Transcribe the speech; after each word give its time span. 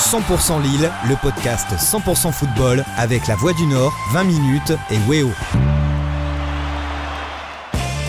100% 0.00 0.62
Lille, 0.62 0.90
le 1.10 1.14
podcast 1.20 1.68
100% 1.76 2.32
football 2.32 2.82
avec 2.96 3.26
la 3.26 3.36
Voix 3.36 3.52
du 3.52 3.66
Nord, 3.66 3.92
20 4.14 4.24
minutes 4.24 4.72
et 4.90 4.96
Weo. 5.06 5.28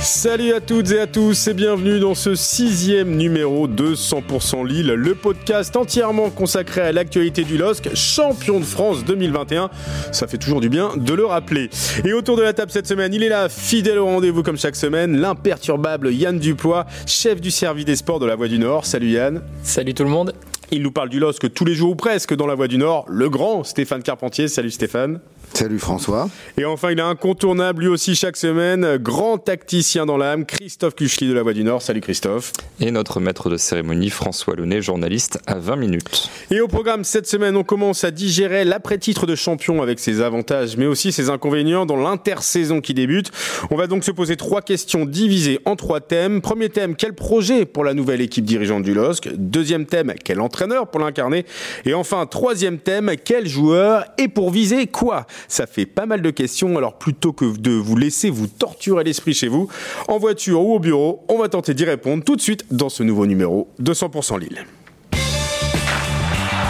Salut 0.01 0.53
à 0.53 0.61
toutes 0.61 0.89
et 0.91 1.01
à 1.01 1.05
tous 1.05 1.49
et 1.49 1.53
bienvenue 1.53 1.99
dans 1.99 2.15
ce 2.15 2.33
sixième 2.33 3.17
numéro 3.17 3.67
de 3.67 3.93
100% 3.93 4.65
Lille, 4.65 4.87
le 4.87 5.15
podcast 5.15 5.75
entièrement 5.75 6.29
consacré 6.29 6.79
à 6.79 6.91
l'actualité 6.93 7.43
du 7.43 7.57
LOSC, 7.57 7.93
champion 7.93 8.61
de 8.61 8.65
France 8.65 9.03
2021. 9.03 9.69
Ça 10.13 10.27
fait 10.27 10.37
toujours 10.37 10.61
du 10.61 10.69
bien 10.69 10.95
de 10.95 11.13
le 11.13 11.25
rappeler. 11.25 11.69
Et 12.05 12.13
autour 12.13 12.37
de 12.37 12.41
la 12.41 12.53
table 12.53 12.71
cette 12.71 12.87
semaine, 12.87 13.13
il 13.13 13.21
est 13.21 13.29
là, 13.29 13.49
fidèle 13.49 13.99
au 13.99 14.05
rendez-vous 14.05 14.43
comme 14.43 14.57
chaque 14.57 14.77
semaine, 14.77 15.19
l'imperturbable 15.19 16.13
Yann 16.13 16.39
Duplois, 16.39 16.85
chef 17.05 17.41
du 17.41 17.51
service 17.51 17.85
des 17.85 17.97
sports 17.97 18.19
de 18.19 18.25
la 18.25 18.37
Voix 18.37 18.47
du 18.47 18.59
Nord. 18.59 18.85
Salut 18.85 19.09
Yann. 19.09 19.41
Salut 19.61 19.93
tout 19.93 20.05
le 20.05 20.09
monde. 20.09 20.33
Il 20.73 20.83
nous 20.83 20.91
parle 20.91 21.09
du 21.09 21.19
LOSC 21.19 21.53
tous 21.53 21.65
les 21.65 21.75
jours 21.75 21.91
ou 21.91 21.95
presque 21.95 22.33
dans 22.33 22.47
la 22.47 22.55
Voix 22.55 22.69
du 22.69 22.77
Nord, 22.77 23.03
le 23.09 23.29
grand 23.29 23.65
Stéphane 23.65 24.01
Carpentier. 24.03 24.47
Salut 24.47 24.71
Stéphane. 24.71 25.19
Salut 25.53 25.79
François. 25.79 26.29
Et 26.57 26.65
enfin, 26.65 26.91
il 26.91 26.99
est 26.99 27.03
incontournable 27.03 27.81
lui 27.81 27.87
aussi 27.87 28.15
chaque 28.15 28.37
semaine, 28.37 28.97
grand 28.97 29.37
tacticien 29.37 30.05
dans 30.05 30.17
l'âme, 30.17 30.45
Christophe 30.45 30.95
Kuchli 30.95 31.27
de 31.27 31.33
la 31.33 31.43
Voix 31.43 31.53
du 31.53 31.63
Nord. 31.63 31.81
Salut 31.81 32.01
Christophe. 32.01 32.53
Et 32.79 32.89
notre 32.89 33.19
maître 33.19 33.49
de 33.49 33.57
cérémonie, 33.57 34.09
François 34.09 34.55
Launay, 34.55 34.81
journaliste 34.81 35.39
à 35.45 35.55
20 35.55 35.75
minutes. 35.75 36.29
Et 36.51 36.61
au 36.61 36.67
programme 36.67 37.03
cette 37.03 37.27
semaine, 37.27 37.57
on 37.57 37.63
commence 37.63 38.03
à 38.03 38.11
digérer 38.11 38.63
l'après-titre 38.63 39.25
de 39.27 39.35
champion 39.35 39.81
avec 39.81 39.99
ses 39.99 40.21
avantages, 40.21 40.77
mais 40.77 40.85
aussi 40.85 41.11
ses 41.11 41.29
inconvénients 41.29 41.85
dans 41.85 41.97
l'intersaison 41.97 42.79
qui 42.81 42.93
débute. 42.93 43.29
On 43.69 43.75
va 43.75 43.87
donc 43.87 44.03
se 44.03 44.11
poser 44.11 44.37
trois 44.37 44.61
questions 44.61 45.05
divisées 45.05 45.59
en 45.65 45.75
trois 45.75 45.99
thèmes. 45.99 46.41
Premier 46.41 46.69
thème, 46.69 46.95
quel 46.95 47.13
projet 47.13 47.65
pour 47.65 47.83
la 47.83 47.93
nouvelle 47.93 48.21
équipe 48.21 48.45
dirigeante 48.45 48.83
du 48.83 48.93
LOSC 48.93 49.29
Deuxième 49.35 49.85
thème, 49.85 50.13
quel 50.23 50.39
entraîneur 50.39 50.87
pour 50.87 51.01
l'incarner? 51.01 51.45
Et 51.85 51.93
enfin, 51.93 52.25
troisième 52.25 52.79
thème, 52.79 53.11
quel 53.23 53.47
joueur 53.47 54.05
et 54.17 54.27
pour 54.27 54.49
viser 54.49 54.87
quoi? 54.87 55.27
Ça 55.47 55.67
fait 55.67 55.85
pas 55.85 56.05
mal 56.05 56.21
de 56.21 56.29
questions, 56.29 56.77
alors 56.77 56.97
plutôt 56.97 57.33
que 57.33 57.45
de 57.57 57.71
vous 57.71 57.95
laisser 57.95 58.29
vous 58.29 58.47
torturer 58.47 59.03
l'esprit 59.03 59.33
chez 59.33 59.47
vous, 59.47 59.67
en 60.07 60.17
voiture 60.17 60.61
ou 60.61 60.75
au 60.75 60.79
bureau, 60.79 61.25
on 61.29 61.37
va 61.37 61.49
tenter 61.49 61.73
d'y 61.73 61.85
répondre 61.85 62.23
tout 62.23 62.35
de 62.35 62.41
suite 62.41 62.65
dans 62.71 62.89
ce 62.89 63.03
nouveau 63.03 63.25
numéro 63.25 63.69
de 63.79 63.93
100% 63.93 64.39
Lille. 64.39 64.65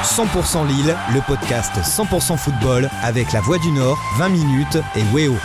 100% 0.04 0.68
Lille, 0.68 0.96
le 1.14 1.22
podcast 1.28 1.72
100% 1.76 2.38
football 2.38 2.90
avec 3.04 3.32
la 3.34 3.42
Voix 3.42 3.60
du 3.60 3.72
Nord, 3.72 4.00
20 4.18 4.30
minutes 4.30 4.78
et 4.96 5.04
Weo. 5.16 5.36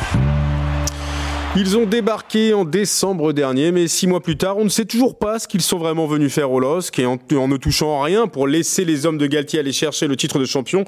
Ils 1.58 1.78
ont 1.78 1.86
débarqué 1.86 2.52
en 2.52 2.66
décembre 2.66 3.32
dernier, 3.32 3.72
mais 3.72 3.88
six 3.88 4.06
mois 4.06 4.20
plus 4.20 4.36
tard, 4.36 4.58
on 4.58 4.64
ne 4.64 4.68
sait 4.68 4.84
toujours 4.84 5.16
pas 5.16 5.38
ce 5.38 5.48
qu'ils 5.48 5.62
sont 5.62 5.78
vraiment 5.78 6.06
venus 6.06 6.30
faire 6.30 6.52
au 6.52 6.60
LOSC 6.60 6.98
et 6.98 7.06
en, 7.06 7.16
ne 7.16 7.56
touchant 7.56 8.02
rien 8.02 8.26
pour 8.26 8.46
laisser 8.46 8.84
les 8.84 9.06
hommes 9.06 9.16
de 9.16 9.26
Galtier 9.26 9.60
aller 9.60 9.72
chercher 9.72 10.06
le 10.06 10.16
titre 10.16 10.38
de 10.38 10.44
champion. 10.44 10.84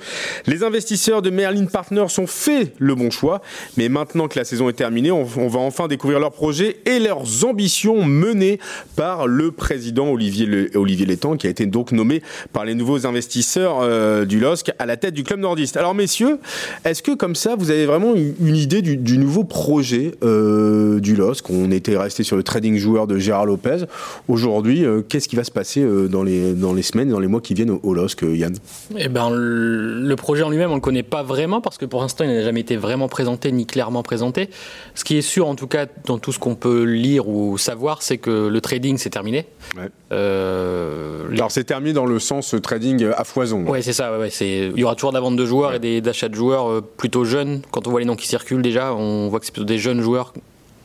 Les 0.46 0.64
investisseurs 0.64 1.22
de 1.22 1.30
Merlin 1.30 1.64
Partners 1.64 2.18
ont 2.18 2.26
fait 2.26 2.74
le 2.78 2.94
bon 2.94 3.10
choix, 3.10 3.40
mais 3.78 3.88
maintenant 3.88 4.28
que 4.28 4.38
la 4.38 4.44
saison 4.44 4.68
est 4.68 4.74
terminée, 4.74 5.10
on, 5.10 5.24
va 5.24 5.58
enfin 5.58 5.88
découvrir 5.88 6.20
leurs 6.20 6.32
projets 6.32 6.76
et 6.84 6.98
leurs 6.98 7.46
ambitions 7.46 8.04
menées 8.04 8.58
par 8.94 9.26
le 9.26 9.52
président 9.52 10.10
Olivier, 10.10 10.44
le, 10.44 10.70
Létang, 10.74 11.38
qui 11.38 11.46
a 11.46 11.50
été 11.50 11.64
donc 11.64 11.92
nommé 11.92 12.20
par 12.52 12.66
les 12.66 12.74
nouveaux 12.74 13.06
investisseurs 13.06 13.78
euh, 13.80 14.26
du 14.26 14.38
LOSC 14.38 14.70
à 14.78 14.84
la 14.84 14.98
tête 14.98 15.14
du 15.14 15.22
club 15.22 15.40
nordiste. 15.40 15.78
Alors 15.78 15.94
messieurs, 15.94 16.40
est-ce 16.84 17.02
que 17.02 17.12
comme 17.12 17.36
ça, 17.36 17.56
vous 17.56 17.70
avez 17.70 17.86
vraiment 17.86 18.14
une 18.14 18.56
idée 18.56 18.82
du, 18.82 18.98
du 18.98 19.16
nouveau 19.16 19.44
projet 19.44 20.12
euh, 20.22 20.57
du 21.00 21.16
LOSC. 21.16 21.50
On 21.50 21.70
était 21.70 21.96
resté 21.96 22.22
sur 22.22 22.36
le 22.36 22.42
trading 22.42 22.76
joueur 22.76 23.06
de 23.06 23.18
Gérard 23.18 23.46
Lopez. 23.46 23.84
Aujourd'hui, 24.28 24.84
euh, 24.84 25.02
qu'est-ce 25.02 25.28
qui 25.28 25.36
va 25.36 25.44
se 25.44 25.50
passer 25.50 25.82
euh, 25.82 26.08
dans, 26.08 26.22
les, 26.22 26.52
dans 26.52 26.72
les 26.72 26.82
semaines, 26.82 27.10
dans 27.10 27.20
les 27.20 27.26
mois 27.26 27.40
qui 27.40 27.54
viennent 27.54 27.70
au, 27.70 27.80
au 27.82 27.94
LOSC, 27.94 28.22
Yann? 28.22 28.54
Eh 28.96 29.08
ben, 29.08 29.30
le, 29.30 30.16
projet 30.16 30.42
en 30.42 30.50
lui-même, 30.50 30.70
on 30.70 30.74
ne 30.74 30.78
le 30.78 30.82
connaît 30.82 31.02
pas 31.02 31.22
vraiment 31.22 31.60
parce 31.60 31.78
que 31.78 31.84
pour 31.84 32.00
l'instant, 32.00 32.24
il 32.24 32.30
n'a 32.30 32.42
jamais 32.42 32.60
été 32.60 32.76
vraiment 32.76 33.08
présenté 33.08 33.52
ni 33.52 33.66
clairement 33.66 34.02
présenté. 34.02 34.50
Ce 34.94 35.04
qui 35.04 35.16
est 35.16 35.22
sûr, 35.22 35.48
en 35.48 35.54
tout 35.54 35.66
cas, 35.66 35.86
dans 36.06 36.18
tout 36.18 36.32
ce 36.32 36.38
qu'on 36.38 36.54
peut 36.54 36.82
lire 36.82 37.28
ou 37.28 37.58
savoir, 37.58 38.02
c'est 38.02 38.18
que 38.18 38.48
le 38.48 38.60
trading, 38.60 38.98
c'est 38.98 39.10
terminé. 39.10 39.46
Ouais. 39.76 39.88
Euh, 40.12 41.24
Alors, 41.32 41.50
c'est 41.50 41.64
terminé 41.64 41.92
dans 41.92 42.06
le 42.06 42.18
sens 42.18 42.54
trading 42.62 43.06
à 43.16 43.24
foison. 43.24 43.64
Oui, 43.66 43.82
c'est 43.82 43.92
ça. 43.92 44.12
Ouais, 44.12 44.18
ouais, 44.18 44.30
il 44.40 44.78
y 44.78 44.84
aura 44.84 44.94
toujours 44.94 45.10
de 45.10 45.16
la 45.16 45.20
vente 45.20 45.36
de 45.36 45.46
joueurs 45.46 45.72
ouais. 45.72 45.86
et 45.86 46.00
d'achats 46.00 46.28
de 46.28 46.34
joueurs 46.34 46.82
plutôt 46.82 47.24
jeunes. 47.24 47.62
Quand 47.70 47.86
on 47.86 47.90
voit 47.90 48.00
les 48.00 48.06
noms 48.06 48.16
qui 48.16 48.26
circulent 48.26 48.62
déjà, 48.62 48.94
on 48.94 49.28
voit 49.28 49.40
que 49.40 49.46
c'est 49.46 49.52
plutôt 49.52 49.66
des 49.66 49.78
jeunes 49.78 50.00
joueurs 50.00 50.32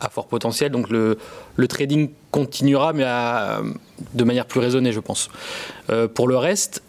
à 0.03 0.09
fort 0.09 0.27
potentiel. 0.27 0.71
Donc 0.71 0.89
le, 0.89 1.17
trading 1.67 2.09
continuera, 2.31 2.93
mais 2.93 3.03
à, 3.03 3.61
de 4.13 4.23
manière 4.23 4.45
plus 4.45 4.59
raisonnée, 4.59 4.91
je 4.91 4.99
pense. 4.99 5.29
Euh, 5.89 6.07
pour 6.07 6.27
le 6.27 6.37
reste, 6.37 6.83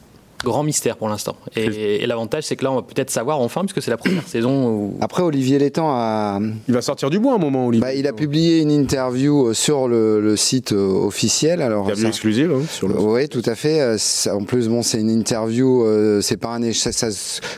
grand 0.45 0.63
mystère 0.63 0.97
pour 0.97 1.09
l'instant. 1.09 1.35
Et, 1.57 2.03
et 2.03 2.07
l'avantage, 2.07 2.45
c'est 2.45 2.55
que 2.55 2.65
là, 2.65 2.71
on 2.71 2.77
va 2.77 2.83
peut-être 2.83 3.11
savoir 3.11 3.41
enfin, 3.41 3.63
puisque 3.63 3.83
c'est 3.83 3.91
la 3.91 3.97
première 3.97 4.27
saison. 4.29 4.69
Où... 4.69 4.95
Après, 5.01 5.23
Olivier 5.23 5.59
Létang 5.59 5.89
a. 5.91 6.39
Il 6.69 6.75
va 6.75 6.83
sortir 6.83 7.11
du 7.11 7.19
bois 7.19 7.35
un 7.35 7.39
moment, 7.39 7.67
Olivier. 7.67 7.81
Bah, 7.81 7.95
il 7.95 8.07
a 8.07 8.13
publié 8.13 8.61
une 8.61 8.71
interview 8.71 9.53
sur 9.55 9.89
le, 9.89 10.21
le 10.21 10.37
site 10.37 10.73
officiel. 10.73 11.63
Alors, 11.63 11.87
interview 11.87 12.03
ça... 12.05 12.09
exclusive 12.09 12.53
hein, 12.53 12.63
sur 12.71 12.87
le. 12.87 12.95
Oui, 13.01 13.29
tout 13.29 13.43
à 13.47 13.55
fait. 13.55 13.97
En 14.31 14.45
plus, 14.45 14.69
bon, 14.69 14.83
c'est 14.83 15.01
une 15.01 15.11
interview. 15.11 15.85
Euh, 15.85 16.21
c'est 16.21 16.37
pas 16.37 16.51
un 16.51 16.63
échange. 16.63 16.93
Ça, 16.93 17.09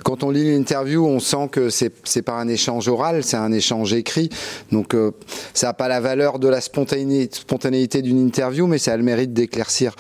quand 0.05 0.23
on 0.23 0.31
lit 0.31 0.51
l'interview, 0.57 1.05
on 1.05 1.21
sent 1.21 1.49
que 1.51 1.69
c'est 1.69 1.93
c'est 2.05 2.23
pas 2.23 2.35
un 2.35 2.49
échange 2.49 2.89
oral, 2.89 3.25
c'est 3.25 3.37
un 3.37 3.53
échange 3.53 3.93
écrit. 3.93 4.31
Donc, 4.71 4.95
euh, 4.95 5.11
ça 5.53 5.69
n'a 5.69 5.73
pas 5.75 5.89
la 5.89 6.01
valeur 6.01 6.39
de 6.39 6.49
la 6.49 6.61
spontanéité, 6.61 7.37
spontanéité 7.37 8.03
d'une 8.03 8.21
interview, 8.21 8.67
mais 8.67 8.79
ça 8.79 8.93
a 8.93 8.97
le 8.97 9.03
mérite 9.03 9.33
d'éclaircir 9.33 9.95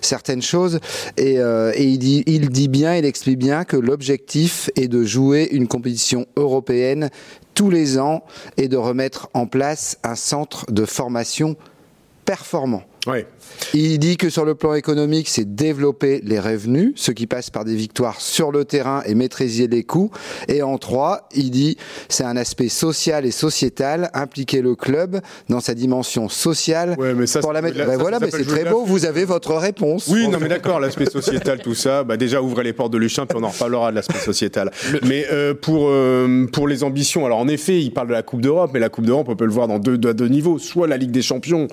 certaines 0.00 0.42
choses. 0.42 0.80
Et, 1.16 1.38
euh, 1.38 1.72
et 1.74 1.84
il 1.84 1.98
dit 1.98 2.24
il 2.34 2.48
dit 2.48 2.68
bien, 2.68 2.96
il 2.96 3.04
explique 3.04 3.38
bien 3.38 3.64
que 3.64 3.76
l'objectif 3.76 4.70
est 4.76 4.88
de 4.88 5.04
jouer 5.04 5.48
une 5.52 5.68
compétition 5.68 6.26
européenne 6.36 7.10
tous 7.54 7.68
les 7.68 7.98
ans 7.98 8.24
et 8.56 8.68
de 8.68 8.76
remettre 8.78 9.28
en 9.34 9.46
place 9.46 9.98
un 10.02 10.14
centre 10.14 10.64
de 10.70 10.86
formation 10.86 11.56
performant. 12.24 12.84
Il 13.74 13.98
dit 13.98 14.16
que 14.16 14.30
sur 14.30 14.44
le 14.44 14.54
plan 14.54 14.74
économique, 14.74 15.28
c'est 15.28 15.54
développer 15.54 16.20
les 16.22 16.38
revenus, 16.38 16.92
ce 16.96 17.10
qui 17.10 17.26
passe 17.26 17.50
par 17.50 17.64
des 17.64 17.74
victoires 17.74 18.20
sur 18.20 18.52
le 18.52 18.64
terrain 18.64 19.02
et 19.06 19.14
maîtriser 19.14 19.66
les 19.66 19.82
coûts. 19.82 20.10
Et 20.48 20.62
en 20.62 20.78
trois, 20.78 21.28
il 21.34 21.50
dit 21.50 21.76
c'est 22.08 22.24
un 22.24 22.36
aspect 22.36 22.68
social 22.68 23.26
et 23.26 23.30
sociétal, 23.30 24.10
impliquer 24.14 24.62
le 24.62 24.76
club 24.76 25.20
dans 25.48 25.60
sa 25.60 25.74
dimension 25.74 26.28
sociale. 26.28 26.94
Ouais, 26.98 27.14
mais 27.14 27.26
ça, 27.26 27.40
pour 27.40 27.52
la 27.52 27.62
mettre. 27.62 27.76
Ben 27.76 27.96
voilà, 27.96 28.20
mais 28.20 28.30
c'est 28.30 28.44
très 28.44 28.64
beau. 28.64 28.84
Vous 28.84 29.04
avez 29.04 29.24
votre 29.24 29.54
réponse. 29.54 30.06
Oui, 30.08 30.28
non, 30.28 30.38
mais 30.40 30.48
d'accord, 30.48 30.78
l'aspect 30.78 31.06
sociétal, 31.06 31.60
tout 31.60 31.74
ça. 31.74 32.04
Bah 32.04 32.16
déjà, 32.16 32.40
ouvrez 32.40 32.62
les 32.62 32.72
portes 32.72 32.92
de 32.92 32.98
Luchin, 32.98 33.26
puis 33.26 33.38
on 33.40 33.44
en 33.44 33.48
reparlera 33.50 33.90
de 33.90 33.96
l'aspect 33.96 34.18
sociétal. 34.18 34.70
Le... 34.92 35.00
Mais 35.08 35.26
euh, 35.32 35.54
pour 35.54 35.88
euh, 35.88 36.46
pour 36.52 36.68
les 36.68 36.84
ambitions, 36.84 37.26
alors 37.26 37.38
en 37.38 37.48
effet, 37.48 37.80
il 37.80 37.90
parle 37.90 38.08
de 38.08 38.12
la 38.12 38.22
Coupe 38.22 38.42
d'Europe, 38.42 38.70
mais 38.72 38.80
la 38.80 38.90
Coupe 38.90 39.06
d'Europe, 39.06 39.28
on 39.28 39.36
peut 39.36 39.46
le 39.46 39.52
voir 39.52 39.66
dans 39.66 39.78
deux, 39.78 39.98
deux, 39.98 40.14
deux 40.14 40.28
niveaux. 40.28 40.58
Soit 40.58 40.86
la 40.86 40.96
Ligue 40.96 41.10
des 41.10 41.22
Champions, 41.22 41.68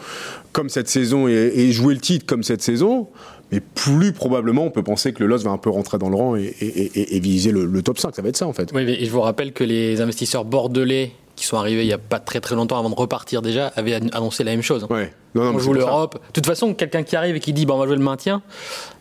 comme 0.53 0.69
cette 0.69 0.89
saison, 0.89 1.18
et, 1.27 1.71
jouer 1.71 1.93
le 1.93 1.99
titre 1.99 2.25
comme 2.25 2.43
cette 2.43 2.61
saison, 2.61 3.07
mais 3.51 3.59
plus 3.59 4.13
probablement, 4.13 4.65
on 4.65 4.71
peut 4.71 4.83
penser 4.83 5.13
que 5.13 5.23
le 5.23 5.29
LOS 5.29 5.43
va 5.43 5.51
un 5.51 5.57
peu 5.57 5.69
rentrer 5.69 5.97
dans 5.97 6.09
le 6.09 6.15
rang 6.15 6.35
et, 6.35 7.19
viser 7.19 7.51
le, 7.51 7.81
top 7.81 7.99
5. 7.99 8.15
Ça 8.15 8.21
va 8.21 8.29
être 8.29 8.37
ça, 8.37 8.47
en 8.47 8.53
fait. 8.53 8.71
Oui, 8.73 8.83
et 8.83 9.05
je 9.05 9.11
vous 9.11 9.21
rappelle 9.21 9.53
que 9.53 9.63
les 9.63 10.01
investisseurs 10.01 10.45
bordelais 10.45 11.11
qui 11.39 11.45
sont 11.45 11.57
arrivés 11.57 11.83
il 11.83 11.87
n'y 11.87 11.93
a 11.93 11.97
pas 11.97 12.19
très 12.19 12.41
très 12.41 12.55
longtemps 12.55 12.77
avant 12.77 12.89
de 12.89 12.95
repartir 12.95 13.41
déjà 13.41 13.67
avaient 13.75 13.95
annoncé 14.13 14.43
la 14.43 14.51
même 14.51 14.61
chose. 14.61 14.85
Ouais. 14.89 15.13
Non, 15.35 15.43
non, 15.43 15.55
on 15.55 15.59
joue 15.59 15.73
l'Europe. 15.73 16.15
De 16.15 16.33
toute 16.33 16.47
façon, 16.47 16.73
quelqu'un 16.73 17.03
qui 17.03 17.15
arrive 17.15 17.35
et 17.35 17.39
qui 17.39 17.53
dit 17.53 17.65
bah, 17.65 17.75
on 17.75 17.79
va 17.79 17.85
jouer 17.85 17.95
le 17.95 18.01
maintien, 18.01 18.41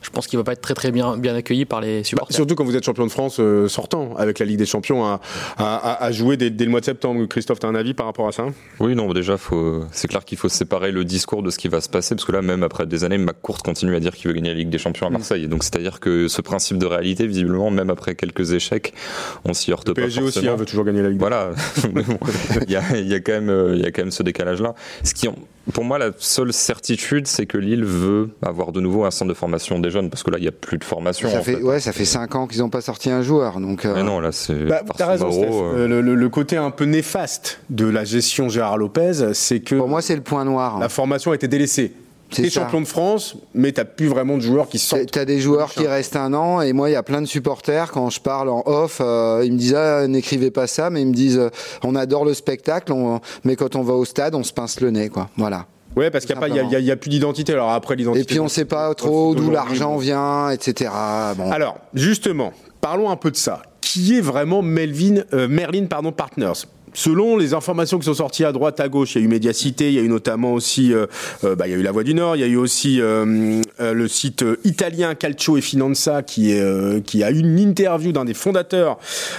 je 0.03 0.10
pense 0.10 0.26
qu'il 0.26 0.38
va 0.38 0.44
pas 0.44 0.53
être 0.53 0.60
très 0.60 0.75
très 0.75 0.91
bien, 0.91 1.16
bien 1.16 1.34
accueilli 1.34 1.65
par 1.65 1.81
les 1.81 2.04
supporters. 2.04 2.28
Bah, 2.28 2.37
surtout 2.37 2.54
quand 2.54 2.65
vous 2.65 2.76
êtes 2.76 2.84
champion 2.84 3.06
de 3.06 3.10
France 3.10 3.38
euh, 3.41 3.66
sortant, 3.69 4.15
avec 4.16 4.38
la 4.38 4.47
Ligue 4.47 4.59
des 4.59 4.66
Champions 4.66 5.04
à, 5.04 5.21
à, 5.56 6.04
à 6.04 6.12
jouer 6.12 6.37
dès, 6.37 6.50
dès, 6.50 6.65
le 6.65 6.71
mois 6.71 6.81
de 6.81 6.84
septembre. 6.84 7.25
Christophe, 7.26 7.60
tu 7.60 7.66
as 7.66 7.69
un 7.69 7.75
avis 7.75 7.94
par 7.94 8.06
rapport 8.06 8.28
à 8.28 8.32
ça? 8.32 8.47
Oui, 8.78 8.94
non, 8.94 9.12
déjà, 9.12 9.38
faut... 9.38 9.84
c'est 9.91 10.09
clair 10.09 10.25
qu'il 10.25 10.37
faut 10.37 10.50
séparer 10.50 10.93
le 10.93 11.05
discours 11.05 11.43
de 11.43 11.50
ce 11.50 11.59
qui 11.59 11.69
va 11.69 11.81
se 11.81 11.88
passer, 11.88 12.15
parce 12.15 12.26
que 12.26 12.32
là, 12.32 12.43
même 12.43 12.62
après 12.62 12.87
des 12.87 13.05
années, 13.05 13.19
McCourt 13.19 13.62
continue 13.62 13.97
à 13.97 14.00
dire 14.00 14.15
qu'il 14.15 14.28
veut 14.28 14.34
gagner 14.34 14.50
la 14.50 14.56
Ligue 14.56 14.70
des 14.70 14.78
Champions 14.78 15.06
à 15.06 15.10
Marseille. 15.10 15.47
Mm. 15.47 15.50
Donc 15.50 15.65
c'est-à-dire 15.65 15.99
que 15.99 16.28
ce 16.28 16.43
principe 16.43 16.76
de 16.76 16.87
réalité, 16.87 17.26
visiblement, 17.26 17.70
même 17.70 17.91
après 17.91 18.14
quelques 18.14 18.52
échecs, 18.52 18.93
on 19.46 19.55
s'y 19.55 19.73
heurte 19.73 19.88
le 19.88 19.94
pas 19.94 20.02
PSG 20.02 20.20
forcément. 20.20 20.43
aussi 20.43 20.49
hein, 20.49 20.56
veut 20.56 20.67
toujours 20.67 20.84
gagner 20.84 21.02
la 21.02 21.08
Ligue. 21.08 21.20
Voilà, 21.20 21.52
il 22.67 22.71
y, 22.71 22.77
a, 22.77 22.83
il 22.97 23.09
y, 23.09 23.15
a 23.15 23.21
quand 23.21 23.33
même, 23.33 23.75
il 23.75 23.81
y 23.81 23.87
a 23.87 23.91
quand 23.91 24.03
même 24.03 24.11
ce 24.11 24.23
décalage-là. 24.23 24.75
Ce 25.03 25.15
qui, 25.15 25.29
pour 25.73 25.85
moi, 25.85 25.99
la 25.99 26.11
seule 26.19 26.53
certitude, 26.53 27.27
c'est 27.27 27.47
que 27.47 27.59
Lille 27.59 27.85
veut 27.85 28.31
avoir 28.43 28.73
de 28.73 28.81
nouveau 28.81 29.05
un 29.05 29.11
centre 29.11 29.29
de 29.29 29.35
formation 29.35 29.79
des 29.79 29.91
jeunes, 29.91 30.09
parce 30.11 30.23
que 30.23 30.31
là, 30.31 30.39
il 30.39 30.43
n'y 30.43 30.49
a 30.49 30.53
plus 30.53 30.79
de 30.79 30.85
formation. 30.85 31.29
Ça 31.29 31.41
fait, 31.41 31.57
fait, 31.57 31.63
ouais, 31.63 31.81
ça 31.81 31.93
fait 31.93 32.05
5 32.05 32.35
ans 32.35 32.47
qu'ils 32.47 32.61
n'ont 32.61 32.71
pas 32.71 32.81
sorti 32.81 33.11
un 33.11 33.23
joueur. 33.23 33.61
Donc 33.61 33.85
euh... 33.85 33.95
Mais 33.95 34.03
non, 34.03 34.21
là, 34.21 34.33
c'est. 34.33 34.65
Bah, 34.65 34.83
T'as 34.97 35.07
raison, 35.07 35.31
Steph. 35.31 35.49
Euh... 35.51 35.89
Le, 35.89 36.01
le, 36.01 36.15
le, 36.15 36.29
côté 36.29 36.57
un 36.57 36.71
peu 36.71 36.85
néfaste 36.85 37.61
de 37.71 37.87
la 37.87 38.05
gestion 38.05 38.49
Gérard 38.49 38.79
Lopez, 38.79 39.35
c'est 39.35 39.61
que. 39.61 39.75
Pour 39.75 39.89
moi, 39.89 40.03
c'est 40.03 40.17
le 40.17 40.23
point 40.23 40.45
noir. 40.45 40.79
La 40.79 40.89
formation 40.89 41.33
a 41.33 41.35
été 41.35 41.49
délaissée. 41.49 41.93
T'es 42.31 42.51
champion 42.51 42.81
de 42.81 42.87
France, 42.87 43.37
mais 43.55 43.73
t'as 43.73 43.85
plus 43.85 44.07
vraiment 44.07 44.37
de 44.37 44.43
joueurs 44.43 44.69
qui 44.69 44.79
sortent. 44.79 45.11
T'as 45.11 45.25
des 45.25 45.41
joueurs 45.41 45.73
qui 45.73 45.87
restent 45.87 46.17
un 46.17 46.35
an, 46.35 46.61
et 46.61 46.73
moi, 46.73 46.91
il 46.91 46.93
y 46.93 46.97
a 46.97 47.03
plein 47.03 47.23
de 47.23 47.27
supporters, 47.27 47.91
quand 47.91 48.11
je 48.11 48.21
parle 48.21 48.49
en 48.49 48.63
off, 48.67 49.01
euh, 49.01 49.43
ils 49.45 49.53
me 49.53 49.59
disent, 49.59 49.75
ah, 49.75 50.07
n'écrivez 50.07 50.51
pas 50.51 50.67
ça, 50.67 50.91
mais 50.91 51.03
ils 51.03 51.07
me 51.07 51.15
disent, 51.15 51.39
euh, 51.39 51.51
on 51.83 51.95
adore 51.95 52.25
le 52.25 52.35
spectacle, 52.35 52.93
on, 52.93 53.21
mais 53.45 53.57
quand 53.57 53.77
on 53.77 53.83
va 53.83 53.95
au 53.95 54.05
stade, 54.05 54.35
on 54.35 54.43
se 54.43 54.53
pince 54.53 54.81
le 54.81 54.91
nez, 54.91 55.09
quoi. 55.09 55.31
Voilà. 55.37 55.67
Ouais, 55.97 56.11
parce 56.11 56.27
qu'il 56.27 56.37
n'y 56.37 56.59
a, 56.59 56.79
y 56.79 56.91
a, 56.91 56.97
plus 56.97 57.09
d'identité. 57.09 57.55
Alors 57.55 57.71
après 57.71 57.97
l'identité. 57.97 58.23
Et 58.23 58.25
puis 58.25 58.39
on 58.39 58.45
ne 58.45 58.49
sait 58.49 58.67
pas 58.67 58.95
trop 58.95 59.35
d'où 59.35 59.51
l'argent 59.51 59.97
vient, 59.97 60.51
etc. 60.51 60.91
Bon. 61.37 61.51
Alors 61.51 61.79
justement, 61.95 62.53
parlons 62.81 63.11
un 63.11 63.17
peu 63.17 63.31
de 63.31 63.37
ça. 63.37 63.63
Qui 63.81 64.17
est 64.17 64.21
vraiment 64.21 64.63
Melvin, 64.63 65.23
euh, 65.33 65.49
Merlin 65.49 65.87
pardon, 65.87 66.13
Partners? 66.13 66.67
Selon 66.94 67.37
les 67.37 67.55
informations 67.55 67.99
qui 67.99 68.06
sont 68.06 68.14
sorties 68.14 68.44
à 68.44 68.52
droite, 68.52 68.81
à 68.81 68.88
gauche, 68.88 69.14
il 69.14 69.19
y 69.19 69.23
a 69.23 69.25
eu 69.25 69.29
Mediacité, 69.29 69.88
il 69.88 69.94
y 69.94 69.99
a 69.99 70.02
eu 70.02 70.08
notamment 70.08 70.52
aussi, 70.52 70.93
euh, 70.93 71.06
euh, 71.44 71.55
bah, 71.55 71.67
il 71.67 71.73
y 71.73 71.75
a 71.75 71.79
eu 71.79 71.82
La 71.82 71.93
Voix 71.93 72.05
du 72.05 72.14
Nord, 72.14 72.37
il 72.37 72.40
y 72.40 72.44
a 72.44 72.46
eu 72.46 72.56
aussi 72.56 73.00
euh, 73.00 73.62
le 73.79 74.08
site 74.08 74.44
italien 74.64 75.14
Calcio 75.14 75.56
et 75.56 75.61
Finanza 75.61 76.23
qui, 76.23 76.52
est, 76.52 77.05
qui 77.05 77.23
a 77.23 77.31
eu 77.31 77.38
une 77.38 77.58
interview 77.58 78.12
d'un 78.12 78.25
des 78.25 78.35
fondateurs 78.35 78.99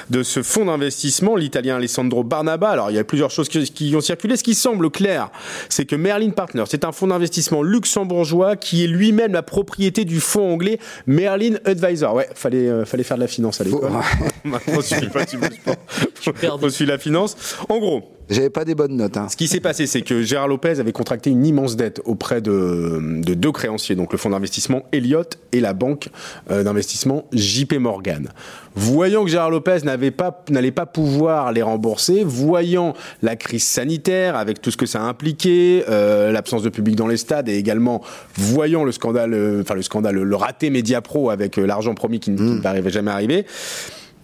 de 0.10 0.24
ce 0.24 0.44
fonds 0.44 0.66
d'investissement, 0.66 1.36
l'italien 1.36 1.78
Alessandro 1.78 2.24
Barnaba. 2.24 2.70
Alors 2.70 2.92
il 2.92 2.96
y 2.96 3.00
a 3.00 3.04
plusieurs 3.04 3.32
choses 3.32 3.50
qui, 3.50 3.96
ont 3.96 4.02
circulé. 4.02 4.38
Ce 4.38 4.44
qui 4.44 4.56
semble 4.56 4.90
clair, 4.90 5.30
c'est 5.70 5.86
que 5.86 5.96
Merlin 5.96 6.30
Partners, 6.30 6.66
c'est 6.68 6.86
un 6.86 6.92
fonds 6.92 7.08
d'investissement 7.08 7.64
luxembourgeois 7.64 8.56
qui 8.56 8.84
est 8.84 8.88
lui-même 8.88 9.34
la 9.34 9.44
propriété 9.44 10.06
du 10.06 10.20
fonds 10.20 10.54
anglais 10.54 10.80
Merlin 11.08 11.56
Advisor. 11.66 12.14
Ouais, 12.14 12.30
fallait, 12.34 12.86
fallait 12.86 13.04
faire 13.04 13.18
de 13.18 13.22
la 13.22 13.28
finance 13.28 13.62
à 13.62 13.64
l'école. 13.64 13.92
Maintenant, 14.44 14.82
pas, 15.12 15.26
tu 16.70 16.86
la 16.86 16.98
finance. 16.98 17.36
En 17.70 17.80
gros, 17.80 18.04
j'avais 18.30 18.52
pas 18.52 18.64
des 18.64 18.76
bonnes 18.76 18.96
notes. 18.96 19.18
Hein. 19.18 19.28
Ce 19.30 19.36
qui 19.36 19.48
s'est 19.48 19.60
passé, 19.60 19.88
c'est 19.88 20.02
que 20.02 20.22
Gérard 20.22 20.48
Lopez 20.48 20.80
avait 20.80 20.92
contracté 20.92 21.32
une 21.32 21.46
immense 21.46 21.76
dette 21.76 22.00
auprès 22.06 22.42
de, 22.42 23.22
deux 23.24 23.52
créanciers, 23.52 23.96
donc 23.96 24.12
le 24.12 24.20
fonds 24.20 24.30
d'investissement 24.30 24.84
Elliott 24.92 25.40
et 25.52 25.60
la 25.60 25.74
banque 25.74 26.10
euh, 26.52 26.64
d'investissement 26.64 27.26
JP 27.34 27.74
Morgan. 27.80 28.30
Voyant 28.76 29.24
que 29.24 29.32
Gérard 29.32 29.50
Lopez 29.50 29.80
n'avait 29.84 30.12
pas, 30.12 30.44
n'allait 30.50 30.72
pas 30.72 30.86
pouvoir 30.86 31.52
les 31.52 31.64
rembourser, 31.64 32.24
voyant 32.24 32.94
la 33.24 33.36
crise 33.36 33.64
sanitaire 33.64 34.36
avec 34.36 34.62
tout 34.62 34.70
ce 34.70 34.78
que 34.78 34.86
ça 34.86 35.02
a 35.02 35.06
impliqué, 35.06 35.84
euh, 35.90 36.32
l'absence 36.32 36.62
de 36.62 36.70
public 36.70 36.96
dans 36.96 37.08
les 37.08 37.18
stades 37.18 37.50
et 37.50 37.58
également 37.58 38.04
voyant 38.36 38.84
le 38.84 38.92
scandale, 38.92 39.34
euh, 39.34 39.62
enfin 39.62 39.74
le 39.74 39.82
scandale, 39.82 40.16
le 40.16 40.36
raté 40.36 40.70
Mediapro 40.70 41.32
avec 41.32 41.58
l'argent 41.58 41.96
promis 41.96 42.20
qui, 42.20 42.32
mmh. 42.32 42.62
jamais 42.90 43.12
arriver 43.12 43.46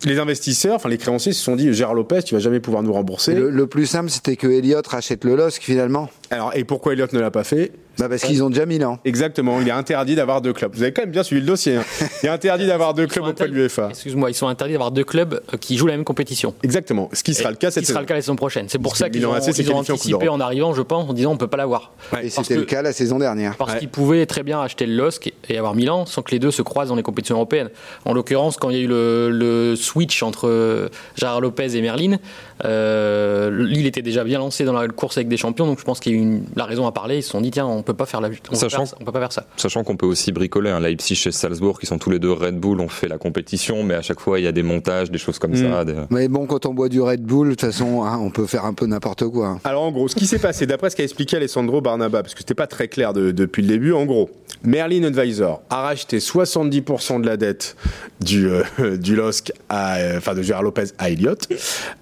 les 0.03 0.19
investisseurs, 0.19 0.75
enfin 0.75 0.89
les 0.89 0.97
créanciers 0.97 1.33
se 1.33 1.43
sont 1.43 1.55
dit 1.55 1.71
Gérard 1.73 1.93
Lopez, 1.93 2.23
tu 2.23 2.35
vas 2.35 2.39
jamais 2.39 2.59
pouvoir 2.59 2.83
nous 2.83 2.93
rembourser. 2.93 3.33
Le, 3.33 3.67
plus 3.67 3.85
simple, 3.85 4.09
c'était 4.09 4.35
que 4.35 4.47
Elliott 4.47 4.85
rachète 4.85 5.23
le 5.23 5.35
LOSC 5.35 5.61
finalement. 5.61 6.09
Alors, 6.29 6.55
et 6.55 6.63
pourquoi 6.63 6.93
Elliott 6.93 7.13
ne 7.13 7.19
l'a 7.19 7.31
pas 7.31 7.43
fait? 7.43 7.71
Bah 7.97 8.09
parce 8.09 8.23
qu'ils 8.23 8.43
ont 8.43 8.49
déjà 8.49 8.65
mis 8.65 8.83
ans. 8.83 8.99
Exactement, 9.05 9.61
il 9.61 9.67
est 9.67 9.71
interdit 9.71 10.15
d'avoir 10.15 10.41
deux 10.41 10.53
clubs. 10.53 10.73
Vous 10.73 10.83
avez 10.83 10.91
quand 10.91 11.03
même 11.03 11.11
bien 11.11 11.23
suivi 11.23 11.41
le 11.41 11.47
dossier. 11.47 11.77
Hein. 11.77 11.83
Il 12.23 12.27
est 12.27 12.29
interdit 12.29 12.67
d'avoir 12.67 12.93
deux 12.93 13.07
clubs 13.07 13.25
auprès 13.25 13.47
de 13.47 13.53
l'UEFA. 13.53 13.89
Excuse-moi, 13.89 14.31
ils 14.31 14.33
sont 14.33 14.47
interdits 14.47 14.73
d'avoir 14.73 14.91
deux 14.91 15.03
clubs 15.03 15.41
euh, 15.53 15.57
qui 15.57 15.77
jouent 15.77 15.87
la 15.87 15.95
même 15.95 16.03
compétition. 16.03 16.53
Exactement, 16.63 17.09
ce 17.13 17.23
qui 17.23 17.33
sera 17.33 17.51
le 17.51 17.55
cas 17.55 17.71
cette 17.71 17.83
Ce 17.83 17.87
qui 17.87 17.91
sera 17.91 18.01
le 18.01 18.07
cas 18.07 18.15
la 18.15 18.21
saison 18.21 18.35
prochaine. 18.35 18.65
C'est 18.67 18.79
pour 18.79 18.97
ça 18.97 19.09
qu'ils 19.09 19.25
ont, 19.25 19.31
ont 19.31 19.77
anticipé 19.77 20.27
en 20.27 20.39
arrivant, 20.39 20.73
je 20.73 20.81
pense, 20.81 21.09
en 21.09 21.13
disant 21.13 21.31
on 21.31 21.37
peut 21.37 21.47
pas 21.47 21.57
l'avoir. 21.57 21.93
Et 22.21 22.29
c'était 22.29 22.55
le 22.55 22.63
cas 22.63 22.81
la 22.81 22.93
saison 22.93 23.19
dernière. 23.19 23.55
Parce 23.57 23.75
qu'ils 23.75 23.89
pouvaient 23.89 24.25
très 24.25 24.43
bien 24.43 24.61
acheter 24.61 24.85
le 24.85 24.95
LOSC 24.95 25.33
et 25.49 25.57
avoir 25.57 25.75
Milan 25.75 26.05
sans 26.05 26.21
que 26.21 26.31
les 26.31 26.39
deux 26.39 26.51
se 26.51 26.61
croisent 26.61 26.89
dans 26.89 26.95
les 26.95 27.03
compétitions 27.03 27.35
européennes. 27.35 27.69
En 28.05 28.13
l'occurrence, 28.13 28.57
quand 28.57 28.69
il 28.69 28.77
y 28.77 28.79
a 28.79 28.83
eu 28.83 28.87
le, 28.87 29.75
switch 29.75 30.23
entre 30.23 30.47
euh, 30.47 30.89
Gérard 31.15 31.41
Lopez 31.41 31.75
et 31.75 31.81
Merlin, 31.81 32.17
euh, 32.63 33.65
Lille 33.65 33.85
était 33.85 34.01
déjà 34.01 34.23
bien 34.23 34.39
lancé 34.39 34.63
dans 34.63 34.73
la 34.73 34.87
course 34.87 35.17
avec 35.17 35.27
des 35.27 35.37
champions, 35.37 35.65
donc 35.65 35.79
je 35.79 35.83
pense 35.83 35.99
qu'il 35.99 36.15
y 36.15 36.15
a 36.15 36.21
eu 36.21 36.43
la 36.55 36.65
raison 36.65 36.87
à 36.87 36.91
parler. 36.91 37.17
Ils 37.17 37.23
se 37.23 37.29
sont 37.29 37.41
dit 37.41 37.51
tiens, 37.51 37.65
on 37.65 37.83
peut 37.85 37.93
pas 37.93 38.05
faire 38.05 38.21
la 38.21 38.29
on 38.51 38.55
sachant, 38.55 38.83
on 38.99 39.05
peut 39.05 39.11
pas 39.11 39.19
faire 39.19 39.31
ça. 39.31 39.45
Sachant 39.57 39.83
qu'on 39.83 39.95
peut 39.95 40.05
aussi 40.05 40.31
bricoler 40.31 40.69
un 40.69 40.79
Leipzig 40.79 41.21
et 41.25 41.31
Salzbourg 41.31 41.79
qui 41.79 41.85
sont 41.85 41.97
tous 41.97 42.09
les 42.09 42.19
deux 42.19 42.31
Red 42.31 42.59
Bull, 42.59 42.81
on 42.81 42.89
fait 42.89 43.07
la 43.07 43.17
compétition, 43.17 43.83
mais 43.83 43.93
à 43.93 44.01
chaque 44.01 44.19
fois 44.19 44.39
il 44.39 44.43
y 44.43 44.47
a 44.47 44.51
des 44.51 44.63
montages, 44.63 45.11
des 45.11 45.17
choses 45.17 45.39
comme 45.39 45.51
mm. 45.51 45.71
ça. 45.71 45.85
Mais 46.09 46.27
bon, 46.27 46.45
quand 46.45 46.65
on 46.65 46.73
boit 46.73 46.89
du 46.89 47.01
Red 47.01 47.21
Bull, 47.21 47.49
de 47.49 47.53
toute 47.53 47.61
façon, 47.61 48.03
hein, 48.03 48.19
on 48.21 48.29
peut 48.29 48.45
faire 48.45 48.65
un 48.65 48.73
peu 48.73 48.85
n'importe 48.85 49.27
quoi. 49.27 49.59
Alors 49.63 49.83
en 49.83 49.91
gros, 49.91 50.07
ce 50.07 50.15
qui 50.15 50.27
s'est 50.27 50.39
passé, 50.39 50.65
d'après 50.65 50.89
ce 50.89 50.95
qu'a 50.95 51.03
expliqué 51.03 51.37
Alessandro 51.37 51.81
Barnaba, 51.81 52.21
parce 52.21 52.33
que 52.33 52.39
c'était 52.39 52.53
pas 52.53 52.67
très 52.67 52.87
clair 52.87 53.13
depuis 53.13 53.61
le 53.61 53.67
début, 53.67 53.93
en 53.93 54.05
gros, 54.05 54.29
Merlin 54.63 55.03
Advisor 55.03 55.61
a 55.69 55.83
racheté 55.83 56.17
70% 56.17 57.21
de 57.21 57.27
la 57.27 57.37
dette 57.37 57.75
du, 58.19 58.49
euh, 58.49 58.97
du 58.97 59.15
LOSC, 59.15 59.51
à, 59.69 59.97
euh, 59.97 60.17
enfin 60.17 60.33
de 60.33 60.41
Gérard 60.41 60.63
Lopez 60.63 60.85
à 60.97 61.09
Elliott, 61.09 61.47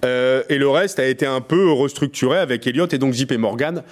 euh, 0.04 0.42
et 0.48 0.58
le 0.58 0.68
reste 0.68 0.98
a 0.98 1.06
été 1.06 1.26
un 1.26 1.40
peu 1.40 1.70
restructuré 1.70 2.38
avec 2.38 2.66
Elliott 2.66 2.92
et 2.92 2.98
donc 2.98 3.14
JP 3.14 3.32
Morgan 3.32 3.82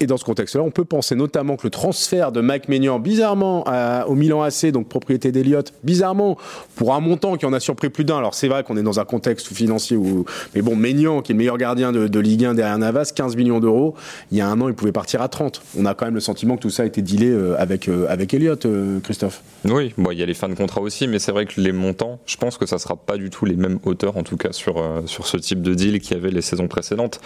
et 0.00 0.06
dans 0.06 0.16
ce 0.16 0.24
contexte-là, 0.24 0.62
on 0.62 0.70
peut 0.70 0.84
penser 0.84 1.14
notamment 1.14 1.56
que 1.56 1.64
le 1.64 1.70
transfert 1.70 2.32
de 2.32 2.40
Mike 2.40 2.68
Maignan, 2.68 2.98
bizarrement, 2.98 3.64
au 4.06 4.14
Milan 4.14 4.42
AC, 4.42 4.66
donc 4.66 4.88
propriété 4.88 5.32
d'Eliott, 5.32 5.72
bizarrement, 5.84 6.36
pour 6.74 6.94
un 6.94 7.00
montant 7.00 7.36
qui 7.36 7.46
en 7.46 7.52
a 7.52 7.60
surpris 7.60 7.88
plus 7.88 8.04
d'un. 8.04 8.18
Alors 8.18 8.34
c'est 8.34 8.48
vrai 8.48 8.62
qu'on 8.62 8.76
est 8.76 8.82
dans 8.82 9.00
un 9.00 9.04
contexte 9.04 9.52
financier 9.52 9.96
où, 9.96 10.24
mais 10.54 10.62
bon, 10.62 10.76
Maignan, 10.76 11.22
qui 11.22 11.32
est 11.32 11.34
le 11.34 11.38
meilleur 11.38 11.58
gardien 11.58 11.92
de, 11.92 12.20
Ligue 12.20 12.46
1 12.46 12.54
derrière 12.54 12.78
Navas, 12.78 13.12
15 13.14 13.36
millions 13.36 13.60
d'euros. 13.60 13.94
Il 14.32 14.38
y 14.38 14.40
a 14.40 14.48
un 14.48 14.60
an, 14.60 14.68
il 14.68 14.74
pouvait 14.74 14.92
partir 14.92 15.22
à 15.22 15.28
30. 15.28 15.62
On 15.78 15.86
a 15.86 15.94
quand 15.94 16.06
même 16.06 16.14
le 16.14 16.20
sentiment 16.20 16.56
que 16.56 16.62
tout 16.62 16.70
ça 16.70 16.82
a 16.82 16.86
été 16.86 17.02
dealé 17.02 17.30
euh, 17.30 17.56
avec 17.58 17.88
euh, 17.88 18.06
avec 18.08 18.32
Elliott, 18.34 18.66
euh, 18.66 19.00
Christophe. 19.00 19.42
Oui, 19.64 19.94
il 20.12 20.18
y 20.18 20.22
a 20.22 20.26
les 20.26 20.34
fins 20.34 20.48
de 20.48 20.54
contrat 20.54 20.80
aussi, 20.80 21.08
mais 21.08 21.18
c'est 21.18 21.32
vrai 21.32 21.46
que 21.46 21.60
les 21.60 21.72
montants, 21.72 22.18
je 22.26 22.36
pense 22.36 22.56
que 22.56 22.66
ça 22.66 22.78
sera 22.78 22.96
pas 22.96 23.16
du 23.16 23.30
tout 23.30 23.44
les 23.44 23.56
mêmes 23.56 23.78
hauteurs, 23.84 24.16
en 24.16 24.22
tout 24.22 24.36
cas 24.36 24.52
sur 24.52 24.82
sur 25.06 25.26
ce 25.26 25.36
type 25.36 25.62
de 25.62 25.74
deal 25.74 26.00
qu'il 26.00 26.16
y 26.16 26.20
avait 26.20 26.30
les 26.30 26.42
saisons 26.42 26.68
précédentes. 26.68 27.20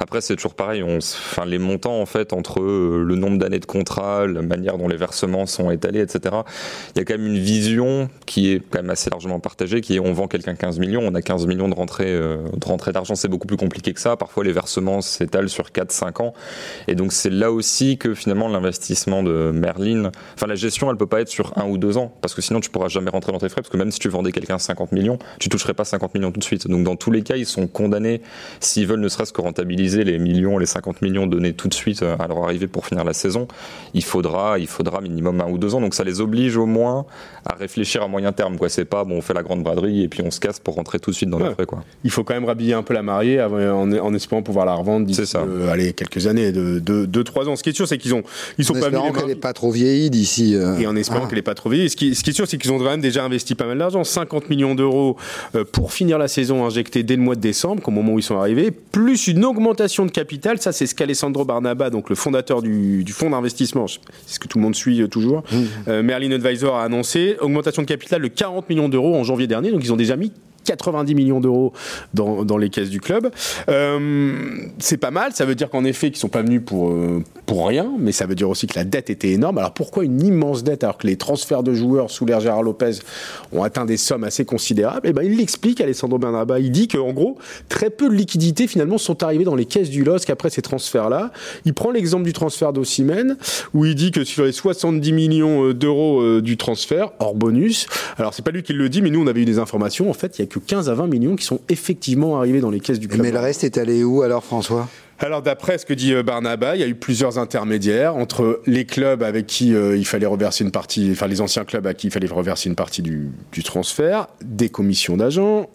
Après, 0.00 0.20
c'est 0.20 0.36
toujours 0.36 0.54
pareil. 0.54 0.82
Enfin, 0.82 1.44
les 1.44 1.58
montants 1.58 2.03
en 2.04 2.06
fait 2.06 2.34
entre 2.34 2.60
euh, 2.60 3.02
le 3.02 3.16
nombre 3.16 3.38
d'années 3.38 3.60
de 3.60 3.64
contrat, 3.64 4.26
la 4.26 4.42
manière 4.42 4.76
dont 4.76 4.88
les 4.88 4.98
versements 4.98 5.46
sont 5.46 5.70
étalés, 5.70 6.00
etc. 6.00 6.36
Il 6.94 6.98
y 6.98 7.00
a 7.00 7.04
quand 7.06 7.14
même 7.14 7.26
une 7.26 7.38
vision 7.38 8.10
qui 8.26 8.52
est 8.52 8.60
quand 8.70 8.82
même 8.82 8.90
assez 8.90 9.08
largement 9.08 9.40
partagée, 9.40 9.80
qui 9.80 9.96
est 9.96 10.00
on 10.00 10.12
vend 10.12 10.28
quelqu'un 10.28 10.54
15 10.54 10.78
millions, 10.78 11.00
on 11.02 11.14
a 11.14 11.22
15 11.22 11.46
millions 11.46 11.70
de 11.70 11.74
rentrées 11.74 12.12
euh, 12.12 12.42
de 12.54 12.66
rentrée 12.66 12.92
d'argent, 12.92 13.14
c'est 13.14 13.28
beaucoup 13.28 13.46
plus 13.46 13.56
compliqué 13.56 13.94
que 13.94 14.00
ça. 14.00 14.18
Parfois 14.18 14.44
les 14.44 14.52
versements 14.52 15.00
s'étalent 15.00 15.48
sur 15.48 15.68
4-5 15.70 16.22
ans, 16.22 16.34
et 16.88 16.94
donc 16.94 17.14
c'est 17.14 17.30
là 17.30 17.50
aussi 17.50 17.96
que 17.96 18.12
finalement 18.12 18.48
l'investissement 18.48 19.22
de 19.22 19.50
Merlin, 19.54 20.12
enfin 20.34 20.46
la 20.46 20.56
gestion, 20.56 20.90
elle 20.90 20.98
peut 20.98 21.06
pas 21.06 21.22
être 21.22 21.30
sur 21.30 21.56
un 21.56 21.66
ou 21.66 21.78
deux 21.78 21.96
ans, 21.96 22.12
parce 22.20 22.34
que 22.34 22.42
sinon 22.42 22.60
tu 22.60 22.68
pourras 22.68 22.88
jamais 22.88 23.08
rentrer 23.08 23.32
dans 23.32 23.38
tes 23.38 23.48
frais, 23.48 23.62
parce 23.62 23.70
que 23.70 23.78
même 23.78 23.90
si 23.90 23.98
tu 23.98 24.10
vendais 24.10 24.30
quelqu'un 24.30 24.58
50 24.58 24.92
millions, 24.92 25.18
tu 25.38 25.48
toucherais 25.48 25.72
pas 25.72 25.86
50 25.86 26.12
millions 26.14 26.32
tout 26.32 26.40
de 26.40 26.44
suite. 26.44 26.68
Donc 26.68 26.84
dans 26.84 26.96
tous 26.96 27.10
les 27.10 27.22
cas, 27.22 27.36
ils 27.36 27.46
sont 27.46 27.66
condamnés 27.66 28.20
s'ils 28.60 28.86
veulent 28.86 29.00
ne 29.00 29.08
serait-ce 29.08 29.32
que 29.32 29.40
rentabiliser 29.40 30.04
les 30.04 30.18
millions, 30.18 30.58
les 30.58 30.66
50 30.66 31.02
millions 31.02 31.26
donnés 31.26 31.52
tout 31.52 31.68
de 31.68 31.74
suite 31.74 31.93
euh, 32.02 32.16
à 32.18 32.44
arriver 32.44 32.66
pour 32.66 32.86
finir 32.86 33.04
la 33.04 33.12
saison, 33.12 33.46
il 33.94 34.04
faudra, 34.04 34.58
il 34.58 34.66
faudra 34.66 35.00
minimum 35.00 35.40
un 35.40 35.50
ou 35.50 35.58
deux 35.58 35.74
ans. 35.74 35.80
Donc 35.80 35.94
ça 35.94 36.04
les 36.04 36.20
oblige 36.20 36.56
au 36.56 36.66
moins 36.66 37.06
à 37.44 37.54
réfléchir 37.54 38.02
à 38.02 38.08
moyen 38.08 38.32
terme. 38.32 38.56
Quoi. 38.56 38.68
C'est 38.68 38.84
pas 38.84 39.04
bon, 39.04 39.16
on 39.16 39.22
fait 39.22 39.34
la 39.34 39.42
grande 39.42 39.62
braderie 39.62 40.02
et 40.02 40.08
puis 40.08 40.22
on 40.24 40.30
se 40.30 40.40
casse 40.40 40.60
pour 40.60 40.74
rentrer 40.74 40.98
tout 40.98 41.10
de 41.10 41.16
suite 41.16 41.30
dans 41.30 41.38
le 41.38 41.50
frais. 41.50 41.66
Quoi. 41.66 41.84
Il 42.04 42.10
faut 42.10 42.24
quand 42.24 42.34
même 42.34 42.44
rhabiller 42.44 42.74
un 42.74 42.82
peu 42.82 42.94
la 42.94 43.02
mariée 43.02 43.42
en, 43.42 44.14
espérant 44.14 44.42
pouvoir 44.42 44.66
la 44.66 44.74
revendre 44.74 45.06
d'ici 45.06 45.22
euh, 45.36 45.92
quelques 45.92 46.26
années, 46.26 46.52
de 46.52 46.80
2-3 47.06 47.48
ans. 47.48 47.56
Ce 47.56 47.62
qui 47.62 47.70
est 47.70 47.74
sûr, 47.74 47.86
c'est 47.88 47.98
qu'ils 47.98 48.14
ont, 48.14 48.22
ils 48.58 48.64
sont 48.64 48.74
en 48.74 48.78
espérant 48.78 49.12
qu'elle 49.12 49.26
n'est 49.26 49.34
pas 49.34 49.52
trop 49.52 49.70
vieillie 49.70 50.10
d'ici. 50.10 50.54
Euh, 50.54 50.78
et 50.78 50.86
en 50.86 50.96
espérant 50.96 51.22
ah. 51.24 51.28
qu'elle 51.28 51.38
n'est 51.38 51.42
pas 51.42 51.54
trop 51.54 51.70
vieillie. 51.70 51.90
Ce 51.90 51.96
qui, 51.96 52.14
ce 52.14 52.22
qui 52.22 52.30
est 52.30 52.32
sûr, 52.32 52.46
c'est 52.48 52.58
qu'ils 52.58 52.72
ont 52.72 52.78
quand 52.78 52.84
même 52.84 53.00
déjà 53.00 53.24
investi 53.24 53.54
pas 53.54 53.66
mal 53.66 53.78
d'argent, 53.78 54.04
50 54.04 54.48
millions 54.50 54.74
d'euros 54.74 55.16
euh, 55.54 55.64
pour 55.64 55.92
finir 55.92 56.18
la 56.18 56.28
saison 56.28 56.64
injectée 56.64 57.02
dès 57.02 57.16
le 57.16 57.22
mois 57.22 57.34
de 57.34 57.40
décembre, 57.40 57.82
au 57.86 57.90
moment 57.90 58.12
où 58.12 58.18
ils 58.18 58.22
sont 58.22 58.38
arrivés, 58.38 58.70
plus 58.70 59.26
une 59.26 59.44
augmentation 59.44 60.06
de 60.06 60.10
capital. 60.10 60.60
Ça, 60.60 60.72
c'est 60.72 60.86
ce 60.86 60.94
qu'Alessandro 60.94 61.44
Barnaba, 61.44 61.83
donc 61.90 62.08
le 62.08 62.14
fondateur 62.14 62.62
du, 62.62 63.04
du 63.04 63.12
fonds 63.12 63.30
d'investissement, 63.30 63.86
c'est 63.86 64.00
ce 64.26 64.38
que 64.40 64.48
tout 64.48 64.58
le 64.58 64.64
monde 64.64 64.74
suit 64.74 65.02
euh, 65.02 65.08
toujours, 65.08 65.42
mmh. 65.50 65.56
euh, 65.88 66.02
Merlin 66.02 66.32
Advisor 66.32 66.76
a 66.76 66.84
annoncé 66.84 67.36
augmentation 67.40 67.82
de 67.82 67.86
capital 67.86 68.22
de 68.22 68.28
40 68.28 68.68
millions 68.68 68.88
d'euros 68.88 69.14
en 69.14 69.24
janvier 69.24 69.46
dernier, 69.46 69.70
donc 69.70 69.82
ils 69.84 69.92
ont 69.92 69.96
déjà 69.96 70.16
mis 70.16 70.32
90 70.64 71.14
millions 71.14 71.40
d'euros 71.40 71.72
dans, 72.12 72.44
dans, 72.44 72.56
les 72.56 72.70
caisses 72.70 72.90
du 72.90 73.00
club. 73.00 73.30
Euh, 73.68 74.40
c'est 74.78 74.96
pas 74.96 75.10
mal, 75.10 75.32
ça 75.34 75.44
veut 75.44 75.54
dire 75.54 75.70
qu'en 75.70 75.84
effet, 75.84 76.10
qu'ils 76.10 76.18
sont 76.18 76.28
pas 76.28 76.42
venus 76.42 76.62
pour, 76.64 76.90
euh, 76.90 77.22
pour 77.46 77.66
rien, 77.68 77.92
mais 77.98 78.12
ça 78.12 78.26
veut 78.26 78.34
dire 78.34 78.48
aussi 78.48 78.66
que 78.66 78.78
la 78.78 78.84
dette 78.84 79.10
était 79.10 79.30
énorme. 79.30 79.58
Alors 79.58 79.74
pourquoi 79.74 80.04
une 80.04 80.22
immense 80.22 80.64
dette 80.64 80.84
alors 80.84 80.98
que 80.98 81.06
les 81.06 81.16
transferts 81.16 81.62
de 81.62 81.74
joueurs 81.74 82.10
sous 82.10 82.26
l'ère 82.26 82.40
Gérard 82.40 82.62
Lopez 82.62 82.98
ont 83.52 83.62
atteint 83.62 83.84
des 83.84 83.96
sommes 83.96 84.24
assez 84.24 84.44
considérables? 84.44 85.08
Eh 85.08 85.12
ben, 85.12 85.22
il 85.22 85.36
l'explique, 85.36 85.80
Alessandro 85.80 86.18
Bernaba. 86.18 86.58
Il 86.58 86.70
dit 86.70 86.88
qu'en 86.88 87.12
gros, 87.12 87.38
très 87.68 87.90
peu 87.90 88.08
de 88.08 88.14
liquidités 88.14 88.66
finalement 88.66 88.98
sont 88.98 89.22
arrivées 89.22 89.44
dans 89.44 89.54
les 89.54 89.66
caisses 89.66 89.90
du 89.90 90.04
LOSC 90.04 90.30
après 90.30 90.50
ces 90.50 90.62
transferts-là. 90.62 91.32
Il 91.64 91.74
prend 91.74 91.90
l'exemple 91.90 92.24
du 92.24 92.32
transfert 92.32 92.72
d'Ossimène, 92.72 93.36
où 93.74 93.84
il 93.84 93.94
dit 93.94 94.10
que 94.10 94.24
sur 94.24 94.44
les 94.44 94.52
70 94.52 95.12
millions 95.12 95.68
euh, 95.68 95.74
d'euros 95.74 96.40
du 96.40 96.56
transfert, 96.56 97.10
hors 97.18 97.34
bonus, 97.34 97.86
alors 98.16 98.34
c'est 98.34 98.44
pas 98.44 98.50
lui 98.50 98.62
qui 98.62 98.72
le 98.72 98.88
dit, 98.88 99.02
mais 99.02 99.10
nous 99.10 99.22
on 99.22 99.26
avait 99.26 99.42
eu 99.42 99.44
des 99.44 99.58
informations, 99.58 100.08
en 100.08 100.14
fait, 100.14 100.38
il 100.38 100.42
y 100.42 100.44
a 100.44 100.46
que 100.60 100.66
15 100.66 100.88
à 100.88 100.94
20 100.94 101.06
millions 101.08 101.36
qui 101.36 101.44
sont 101.44 101.60
effectivement 101.68 102.38
arrivés 102.38 102.60
dans 102.60 102.70
les 102.70 102.80
caisses 102.80 103.00
du 103.00 103.08
club. 103.08 103.22
Mais 103.22 103.32
le 103.32 103.38
reste 103.38 103.64
est 103.64 103.78
allé 103.78 104.04
où 104.04 104.22
alors 104.22 104.44
François? 104.44 104.88
Alors 105.18 105.42
d'après 105.42 105.78
ce 105.78 105.86
que 105.86 105.94
dit 105.94 106.12
euh, 106.12 106.22
Barnaba, 106.22 106.76
il 106.76 106.80
y 106.80 106.84
a 106.84 106.88
eu 106.88 106.94
plusieurs 106.94 107.38
intermédiaires 107.38 108.16
entre 108.16 108.60
les 108.66 108.84
clubs 108.84 109.22
avec 109.22 109.46
qui 109.46 109.74
euh, 109.74 109.96
il 109.96 110.06
fallait 110.06 110.26
reverser 110.26 110.64
une 110.64 110.70
partie, 110.70 111.10
enfin 111.12 111.26
les 111.26 111.40
anciens 111.40 111.64
clubs 111.64 111.86
à 111.86 111.94
qui 111.94 112.08
il 112.08 112.10
fallait 112.10 112.26
reverser 112.26 112.68
une 112.68 112.74
partie 112.74 113.02
du, 113.02 113.30
transfert, 113.64 114.26
des 114.44 114.68
commissions 114.68 115.16
d'agents, 115.16 115.70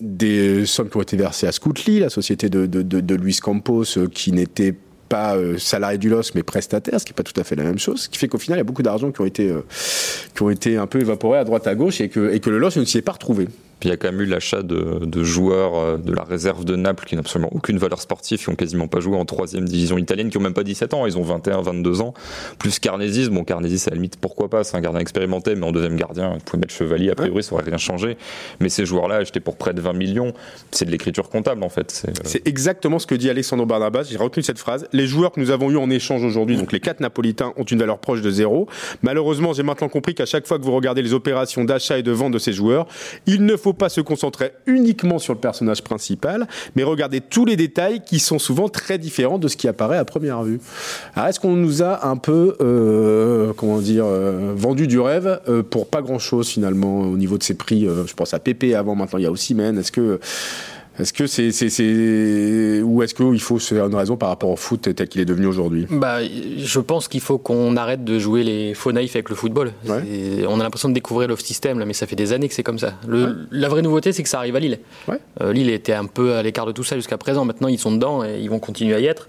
des 0.00 0.66
sommes 0.66 0.90
qui 0.90 0.96
ont 0.96 1.02
été 1.02 1.16
versées 1.16 1.46
à 1.46 1.52
Scoutly, 1.52 2.00
la 2.00 2.10
société 2.10 2.48
de, 2.48 2.66
de, 2.66 3.14
Luis 3.14 3.38
Campos, 3.38 3.84
euh, 3.96 4.06
qui 4.06 4.32
n'était 4.32 4.74
pas 5.08 5.36
salarié 5.58 5.98
du 5.98 6.08
LOS 6.08 6.32
mais 6.34 6.42
prestataire, 6.42 6.98
ce 6.98 7.04
qui 7.04 7.12
n'est 7.12 7.16
pas 7.16 7.22
tout 7.22 7.38
à 7.38 7.44
fait 7.44 7.56
la 7.56 7.64
même 7.64 7.78
chose, 7.78 8.02
ce 8.02 8.08
qui 8.08 8.18
fait 8.18 8.26
qu'au 8.26 8.38
final 8.38 8.58
il 8.58 8.60
y 8.60 8.62
a 8.62 8.64
beaucoup 8.64 8.82
d'argent 8.82 9.12
qui 9.12 9.20
ont 9.20 9.26
été 9.26 9.54
qui 10.34 10.42
ont 10.42 10.50
été 10.50 10.78
un 10.78 10.86
peu 10.86 11.00
évaporés 11.00 11.38
à 11.38 11.44
droite 11.44 11.66
à 11.66 11.74
gauche 11.74 12.00
et 12.00 12.08
que 12.08 12.32
et 12.32 12.40
que 12.40 12.48
le 12.48 12.58
LOS 12.58 12.76
ne 12.76 12.84
s'y 12.84 12.98
est 12.98 13.02
pas 13.02 13.12
retrouvé 13.12 13.48
il 13.84 13.90
y 13.90 13.92
a 13.92 13.96
quand 13.96 14.10
même 14.10 14.20
eu 14.20 14.26
l'achat 14.26 14.62
de, 14.62 15.04
de, 15.04 15.24
joueurs 15.24 15.76
euh, 15.76 15.96
de 15.98 16.12
la 16.12 16.24
réserve 16.24 16.64
de 16.64 16.76
Naples 16.76 17.04
qui 17.06 17.14
n'ont 17.14 17.20
absolument 17.20 17.50
aucune 17.52 17.78
valeur 17.78 18.00
sportive, 18.00 18.38
qui 18.38 18.48
ont 18.48 18.54
quasiment 18.54 18.88
pas 18.88 19.00
joué 19.00 19.16
en 19.16 19.24
troisième 19.24 19.64
division 19.64 19.98
italienne, 19.98 20.30
qui 20.30 20.38
ont 20.38 20.42
même 20.42 20.54
pas 20.54 20.64
17 20.64 20.94
ans, 20.94 21.06
ils 21.06 21.18
ont 21.18 21.22
21, 21.22 21.62
22 21.62 22.00
ans. 22.00 22.14
Plus 22.58 22.78
Carnesis, 22.78 23.28
bon 23.28 23.44
Carnesis 23.44 23.86
à 23.88 23.90
la 23.90 23.96
limite 23.96 24.16
pourquoi 24.16 24.48
pas, 24.48 24.64
c'est 24.64 24.76
un 24.76 24.80
gardien 24.80 25.00
expérimenté, 25.00 25.54
mais 25.54 25.66
en 25.66 25.72
deuxième 25.72 25.96
gardien, 25.96 26.34
vous 26.34 26.40
pouvez 26.40 26.60
mettre 26.60 26.74
Chevalier, 26.74 27.10
a 27.10 27.14
priori 27.14 27.42
ça 27.42 27.54
aurait 27.54 27.64
rien 27.64 27.76
changé. 27.76 28.16
Mais 28.60 28.68
ces 28.68 28.86
joueurs-là 28.86 29.16
achetés 29.16 29.40
pour 29.40 29.56
près 29.56 29.74
de 29.74 29.80
20 29.80 29.92
millions, 29.92 30.32
c'est 30.70 30.84
de 30.84 30.90
l'écriture 30.90 31.28
comptable 31.28 31.62
en 31.62 31.68
fait. 31.68 32.06
C'est 32.24 32.46
exactement 32.46 32.98
ce 32.98 33.06
que 33.06 33.14
dit 33.14 33.30
Alexandre 33.30 33.66
Barnabas, 33.66 34.04
j'ai 34.04 34.16
retenu 34.16 34.42
cette 34.42 34.58
phrase. 34.58 34.86
Les 34.92 35.06
joueurs 35.06 35.32
que 35.32 35.40
nous 35.40 35.50
avons 35.50 35.70
eu 35.70 35.76
en 35.76 35.90
échange 35.90 36.24
aujourd'hui, 36.24 36.56
donc 36.56 36.72
les 36.72 36.80
quatre 36.80 37.00
Napolitains, 37.00 37.52
ont 37.56 37.64
une 37.64 37.78
valeur 37.78 37.98
proche 37.98 38.22
de 38.22 38.30
zéro. 38.30 38.66
Malheureusement, 39.02 39.52
j'ai 39.52 39.62
maintenant 39.62 39.88
compris 39.88 40.14
qu'à 40.14 40.26
chaque 40.26 40.46
fois 40.46 40.58
que 40.58 40.64
vous 40.64 40.74
regardez 40.74 41.02
les 41.02 41.12
opérations 41.12 41.64
d'achat 41.64 41.98
et 41.98 42.02
de 42.02 42.12
vente 42.12 42.32
de 42.32 42.38
ces 42.38 42.52
joueurs, 42.52 42.86
il 43.26 43.44
ne 43.44 43.56
faut 43.56 43.73
pas 43.74 43.88
se 43.88 44.00
concentrer 44.00 44.52
uniquement 44.66 45.18
sur 45.18 45.34
le 45.34 45.40
personnage 45.40 45.82
principal, 45.82 46.46
mais 46.76 46.82
regarder 46.82 47.20
tous 47.20 47.44
les 47.44 47.56
détails 47.56 48.02
qui 48.04 48.18
sont 48.18 48.38
souvent 48.38 48.68
très 48.68 48.98
différents 48.98 49.38
de 49.38 49.48
ce 49.48 49.56
qui 49.56 49.68
apparaît 49.68 49.98
à 49.98 50.04
première 50.04 50.42
vue. 50.42 50.60
Alors, 51.14 51.28
est-ce 51.28 51.40
qu'on 51.40 51.56
nous 51.56 51.82
a 51.82 52.06
un 52.06 52.16
peu, 52.16 52.56
euh, 52.60 53.52
comment 53.56 53.78
dire, 53.78 54.04
euh, 54.06 54.52
vendu 54.56 54.86
du 54.86 54.98
rêve 55.00 55.40
euh, 55.48 55.62
pour 55.62 55.88
pas 55.88 56.02
grand-chose 56.02 56.48
finalement 56.48 57.00
au 57.00 57.16
niveau 57.16 57.38
de 57.38 57.42
ces 57.42 57.54
prix 57.54 57.86
Je 58.06 58.14
pense 58.14 58.34
à 58.34 58.38
Pépé 58.38 58.74
avant, 58.74 58.94
maintenant 58.94 59.18
il 59.18 59.22
y 59.22 59.26
a 59.26 59.30
aussi 59.30 59.54
Men. 59.54 59.78
Est-ce 59.78 59.92
que 59.92 60.20
est-ce 60.98 61.12
que 61.12 61.26
c'est, 61.26 61.50
c'est, 61.50 61.70
c'est, 61.70 62.82
ou 62.82 63.02
est-ce 63.02 63.14
qu'il 63.14 63.40
faut 63.40 63.58
c'est 63.58 63.78
une 63.78 63.94
raison 63.94 64.16
par 64.16 64.28
rapport 64.28 64.50
au 64.50 64.56
foot 64.56 64.94
tel 64.94 65.08
qu'il 65.08 65.20
est 65.20 65.24
devenu 65.24 65.46
aujourd'hui? 65.46 65.86
Bah, 65.90 66.18
je 66.24 66.80
pense 66.80 67.08
qu'il 67.08 67.20
faut 67.20 67.38
qu'on 67.38 67.76
arrête 67.76 68.04
de 68.04 68.18
jouer 68.18 68.44
les 68.44 68.74
faux 68.74 68.92
naïfs 68.92 69.16
avec 69.16 69.28
le 69.28 69.34
football. 69.34 69.72
Ouais. 69.86 70.44
On 70.48 70.60
a 70.60 70.62
l'impression 70.62 70.88
de 70.88 70.94
découvrir 70.94 71.28
l'off-system, 71.28 71.78
là, 71.78 71.84
mais 71.84 71.94
ça 71.94 72.06
fait 72.06 72.16
des 72.16 72.32
années 72.32 72.48
que 72.48 72.54
c'est 72.54 72.62
comme 72.62 72.78
ça. 72.78 72.94
Le, 73.08 73.46
La 73.50 73.68
vraie 73.68 73.82
nouveauté, 73.82 74.12
c'est 74.12 74.22
que 74.22 74.28
ça 74.28 74.38
arrive 74.38 74.56
à 74.56 74.60
Lille. 74.60 74.78
Ouais. 75.08 75.18
Euh, 75.40 75.52
Lille 75.52 75.70
était 75.70 75.94
un 75.94 76.06
peu 76.06 76.34
à 76.34 76.42
l'écart 76.42 76.66
de 76.66 76.72
tout 76.72 76.84
ça 76.84 76.96
jusqu'à 76.96 77.18
présent. 77.18 77.44
Maintenant, 77.44 77.68
ils 77.68 77.78
sont 77.78 77.92
dedans 77.92 78.24
et 78.24 78.40
ils 78.40 78.48
vont 78.50 78.60
continuer 78.60 78.94
à 78.94 79.00
y 79.00 79.06
être. 79.06 79.28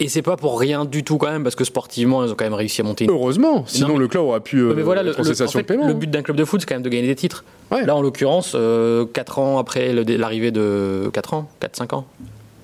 Et 0.00 0.08
c'est 0.08 0.22
pas 0.22 0.36
pour 0.36 0.58
rien 0.58 0.84
du 0.84 1.04
tout 1.04 1.18
quand 1.18 1.30
même, 1.30 1.44
parce 1.44 1.54
que 1.54 1.62
sportivement, 1.64 2.24
ils 2.24 2.30
ont 2.32 2.34
quand 2.34 2.44
même 2.44 2.52
réussi 2.54 2.80
à 2.80 2.84
monter. 2.84 3.04
Une... 3.04 3.10
Heureusement, 3.10 3.64
sinon 3.66 3.94
mais- 3.94 4.00
le 4.00 4.08
club 4.08 4.24
aurait 4.24 4.40
pu 4.40 4.58
euh, 4.58 4.74
mais 4.74 4.82
voilà, 4.82 5.02
le, 5.04 5.10
être 5.10 5.20
en 5.20 5.22
le- 5.22 5.28
cessation 5.28 5.58
en 5.60 5.62
fait, 5.62 5.72
de 5.72 5.78
paiement. 5.78 5.86
le 5.86 5.94
but 5.94 6.10
d'un 6.10 6.22
club 6.22 6.36
de 6.36 6.44
foot, 6.44 6.60
c'est 6.60 6.66
quand 6.66 6.74
même 6.74 6.82
de 6.82 6.88
gagner 6.88 7.06
des 7.06 7.14
titres. 7.14 7.44
Ouais. 7.70 7.84
Là, 7.86 7.94
en 7.94 8.02
l'occurrence, 8.02 8.56
4 9.12 9.38
ans 9.38 9.58
après 9.58 9.92
l'arrivée 9.92 10.50
de. 10.50 11.08
4 11.12 11.34
ans 11.34 11.48
4-5 11.62 11.94
ans 11.94 12.06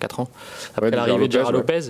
4 0.01 0.21
ans 0.21 0.29
Après 0.77 0.91
Ouais, 0.91 0.97
l'arrivée 0.97 1.29
de 1.29 1.33
Gérard 1.33 1.53
Lopez, 1.53 1.81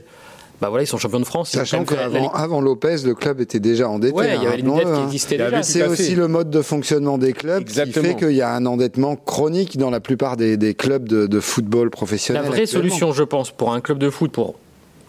bah 0.60 0.68
voilà, 0.68 0.82
ils 0.84 0.86
sont 0.86 0.98
champions 0.98 1.20
de 1.20 1.24
France. 1.24 1.50
Sachant 1.52 1.78
la- 1.78 1.84
qu'avant 1.84 2.30
avant 2.32 2.60
Lopez, 2.60 2.96
le 3.06 3.14
club 3.14 3.40
était 3.40 3.60
déjà 3.60 3.88
endetté. 3.88 4.12
Ouais, 4.14 4.26
il 4.26 4.28
y 4.28 4.36
hein, 4.36 4.40
avait 4.40 4.50
rappelons-le, 4.56 4.82
qui 4.82 4.88
hein. 4.90 4.92
y 5.30 5.34
avait 5.40 5.50
déjà. 5.52 5.62
C'est 5.62 5.86
aussi 5.86 6.14
le 6.16 6.28
mode 6.28 6.50
de 6.50 6.60
fonctionnement 6.60 7.16
des 7.16 7.32
clubs 7.32 7.62
Exactement. 7.62 8.02
qui 8.02 8.08
fait 8.10 8.16
qu'il 8.26 8.36
y 8.36 8.42
a 8.42 8.52
un 8.54 8.66
endettement 8.66 9.16
chronique 9.16 9.78
dans 9.78 9.88
la 9.90 10.00
plupart 10.00 10.36
des, 10.36 10.58
des 10.58 10.74
clubs 10.74 11.08
de, 11.08 11.26
de 11.26 11.40
football 11.40 11.84
La 11.86 11.90
professionnel. 11.90 12.42
vraie 12.42 12.62
actuellement. 12.62 12.82
solution, 12.88 13.12
je 13.12 13.22
pense, 13.22 13.50
pour 13.52 13.72
un 13.72 13.80
club 13.80 13.96
de 13.98 14.10
foot, 14.10 14.32
pour 14.32 14.56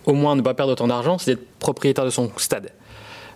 au 0.05 0.13
moins 0.13 0.35
ne 0.35 0.41
pas 0.41 0.53
perdre 0.53 0.71
autant 0.73 0.87
d'argent, 0.87 1.17
c'est 1.17 1.31
d'être 1.35 1.45
propriétaire 1.59 2.05
de 2.05 2.09
son 2.09 2.29
stade. 2.37 2.69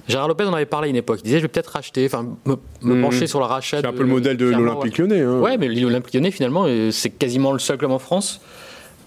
Gérard 0.08 0.28
Lopez 0.28 0.44
en 0.46 0.54
avait 0.54 0.66
parlé 0.68 0.88
à 0.88 0.90
une 0.92 0.96
époque. 0.96 1.20
Il 1.24 1.26
disait 1.26 1.38
Je 1.38 1.44
vais 1.44 1.48
peut-être 1.48 1.72
racheter, 1.72 2.06
enfin, 2.06 2.28
me, 2.46 2.56
me 2.84 2.96
Mhm. 2.96 3.02
pencher 3.02 3.26
sur 3.28 3.40
le 3.40 3.46
rachat. 3.46 3.82
C'est 3.82 3.88
un 3.88 3.94
peu 3.94 4.04
le 4.04 4.10
modèle 4.10 4.38
de 4.38 4.46
l'Olympique 4.46 4.98
lyonnais. 5.00 5.22
hein. 5.22 5.40
Ouais, 5.40 5.58
mais 5.58 5.68
l'Olympique 5.68 6.14
lyonnais, 6.14 6.30
finalement, 6.32 6.66
euh, 6.68 6.92
c'est 6.92 7.10
quasiment 7.10 7.52
le 7.52 7.60
seul 7.60 7.78
club 7.78 7.90
en 7.92 7.98
France, 8.00 8.40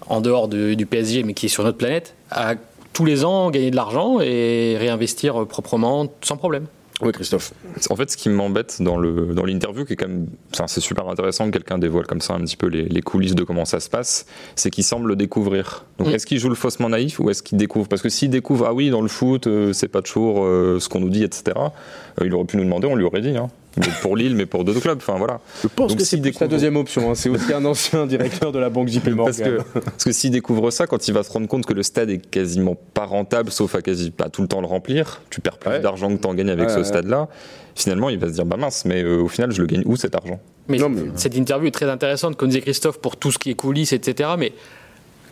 en 0.07 0.19
dehors 0.19 0.47
de- 0.49 0.73
du 0.73 0.85
PSG, 0.85 1.23
mais 1.23 1.33
qui 1.33 1.45
est 1.45 1.49
sur 1.49 1.63
notre 1.63 1.77
planète, 1.77 2.15
à 2.31 2.55
tous 2.91 3.05
les 3.05 3.23
ans 3.23 3.49
gagner 3.49 3.71
de 3.71 3.75
l'argent 3.77 4.19
et 4.19 4.75
réinvestir 4.77 5.41
euh, 5.41 5.45
proprement, 5.45 6.07
sans 6.21 6.35
problème. 6.35 6.65
Oui, 7.01 7.11
Christophe. 7.13 7.53
En 7.89 7.95
fait, 7.95 8.11
ce 8.11 8.17
qui 8.17 8.27
m'embête 8.27 8.81
dans 8.81 8.97
le 8.97 9.33
dans 9.33 9.45
l'interview, 9.45 9.85
qui 9.85 9.93
est 9.93 9.95
quand 9.95 10.09
même, 10.09 10.27
c'est 10.67 10.81
super 10.81 11.07
intéressant 11.07 11.45
que 11.45 11.51
quelqu'un 11.51 11.77
dévoile 11.77 12.05
comme 12.05 12.19
ça 12.19 12.33
un 12.33 12.41
petit 12.41 12.57
peu 12.57 12.67
les, 12.67 12.83
les 12.83 13.01
coulisses 13.01 13.35
de 13.35 13.43
comment 13.45 13.63
ça 13.63 13.79
se 13.79 13.89
passe, 13.89 14.25
c'est 14.55 14.69
qu'il 14.69 14.83
semble 14.83 15.07
le 15.07 15.15
découvrir. 15.15 15.85
Donc, 15.97 16.09
Mm. 16.09 16.11
est-ce 16.11 16.25
qu'il 16.25 16.39
joue 16.39 16.49
le 16.49 16.55
faussement 16.55 16.89
naïf 16.89 17.19
ou 17.19 17.29
est-ce 17.29 17.41
qu'il 17.41 17.57
découvre? 17.57 17.87
Parce 17.87 18.01
que 18.01 18.09
s'il 18.09 18.29
découvre, 18.29 18.65
ah 18.67 18.73
oui, 18.73 18.89
dans 18.89 19.01
le 19.01 19.07
foot, 19.07 19.47
euh, 19.47 19.71
c'est 19.71 19.87
pas 19.87 20.01
toujours 20.01 20.43
euh, 20.43 20.79
ce 20.79 20.89
qu'on 20.89 20.99
nous 20.99 21.09
dit, 21.09 21.23
etc. 21.23 21.43
euh, 21.57 22.25
il 22.25 22.33
aurait 22.33 22.45
pu 22.45 22.57
nous 22.57 22.63
demander, 22.65 22.87
on 22.87 22.95
lui 22.95 23.05
aurait 23.05 23.21
dit. 23.21 23.37
Hein. 23.37 23.49
Mais 23.77 23.85
pour 24.01 24.15
Lille, 24.17 24.35
mais 24.35 24.45
pour 24.45 24.63
d'autres 24.63 24.79
clubs. 24.81 24.97
Enfin 24.97 25.17
voilà. 25.17 25.39
Je 25.61 25.67
pense 25.67 25.89
Donc, 25.89 25.99
que 25.99 26.03
c'est 26.03 26.17
plus 26.17 26.23
la 26.25 26.31
découvre- 26.31 26.49
deuxième 26.49 26.75
option. 26.75 27.11
hein. 27.11 27.15
C'est 27.15 27.29
aussi 27.29 27.53
un 27.53 27.63
ancien 27.65 28.05
directeur 28.07 28.51
de 28.51 28.59
la 28.59 28.69
banque 28.69 28.87
JP 28.89 29.07
Morgan. 29.09 29.25
Parce 29.25 29.37
que, 29.73 29.79
parce 29.79 30.03
que 30.03 30.11
s'il 30.11 30.31
découvre 30.31 30.71
ça, 30.71 30.87
quand 30.87 31.07
il 31.07 31.13
va 31.13 31.23
se 31.23 31.31
rendre 31.31 31.47
compte 31.47 31.65
que 31.65 31.73
le 31.73 31.83
stade 31.83 32.09
est 32.09 32.17
quasiment 32.17 32.75
pas 32.93 33.05
rentable, 33.05 33.51
sauf 33.51 33.75
à 33.75 33.81
quasi 33.81 34.09
pas 34.11 34.29
tout 34.29 34.41
le 34.41 34.47
temps 34.47 34.59
le 34.61 34.67
remplir, 34.67 35.21
tu 35.29 35.39
perds 35.39 35.57
plus 35.59 35.69
Ouais. 35.69 35.79
d'argent 35.79 36.09
que 36.09 36.19
t'en 36.21 36.33
gagnes 36.33 36.49
avec 36.49 36.67
Ouais, 36.67 36.73
ce 36.73 36.79
ouais. 36.79 36.83
stade-là. 36.83 37.27
Finalement, 37.75 38.09
il 38.09 38.17
va 38.17 38.27
se 38.27 38.33
dire 38.33 38.45
bah 38.45 38.57
mince, 38.57 38.83
mais 38.85 39.03
euh, 39.03 39.21
au 39.21 39.27
final, 39.27 39.51
je 39.51 39.61
le 39.61 39.67
gagne 39.67 39.83
où 39.85 39.95
cet 39.95 40.15
argent? 40.15 40.39
Mais, 40.67 40.77
Non, 40.77 40.89
mais- 40.89 41.03
cette 41.15 41.35
interview 41.37 41.67
est 41.67 41.71
très 41.71 41.89
intéressante, 41.89 42.35
comme 42.35 42.49
disait 42.49 42.61
Christophe, 42.61 42.99
pour 42.99 43.15
tout 43.17 43.31
ce 43.31 43.37
qui 43.37 43.51
est 43.51 43.55
coulisses, 43.55 43.93
etc. 43.93 44.31
Mais 44.37 44.51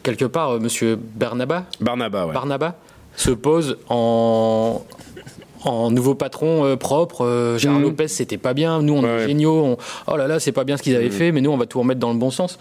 quelque 0.04 0.26
part, 0.26 0.52
euh, 0.52 0.60
monsieur 0.60 0.96
Bernaba, 0.96 1.66
Barnaba, 1.82 2.28
ouais. 2.28 2.34
Barnaba 2.34 2.76
se 3.16 3.32
pose 3.32 3.78
en, 3.90 4.84
en 5.64 5.92
nouveau 5.92 6.16
patron 6.16 6.66
euh, 6.66 6.76
propre. 6.76 7.26
Euh, 7.26 7.58
Gérard 7.58 7.78
Mhm. 7.80 7.84
Lopez, 7.86 8.08
c'était 8.08 8.38
pas 8.38 8.54
bien. 8.54 8.82
Nous, 8.82 8.94
on 8.94 9.04
Ouais. 9.04 9.10
est 9.24 9.28
géniaux. 9.28 9.64
On- 9.64 9.78
oh 10.12 10.18
là 10.18 10.28
là, 10.28 10.40
c'est 10.40 10.52
pas 10.52 10.64
bien 10.64 10.78
ce 10.78 10.84
qu'ils 10.84 10.96
avaient 10.96 11.10
fait, 11.10 11.32
mais 11.32 11.42
nous, 11.42 11.52
on 11.52 11.58
va 11.58 11.66
tout 11.66 11.80
remettre 11.80 12.00
dans 12.00 12.12
le 12.14 12.20
bon 12.20 12.32
sens. 12.32 12.58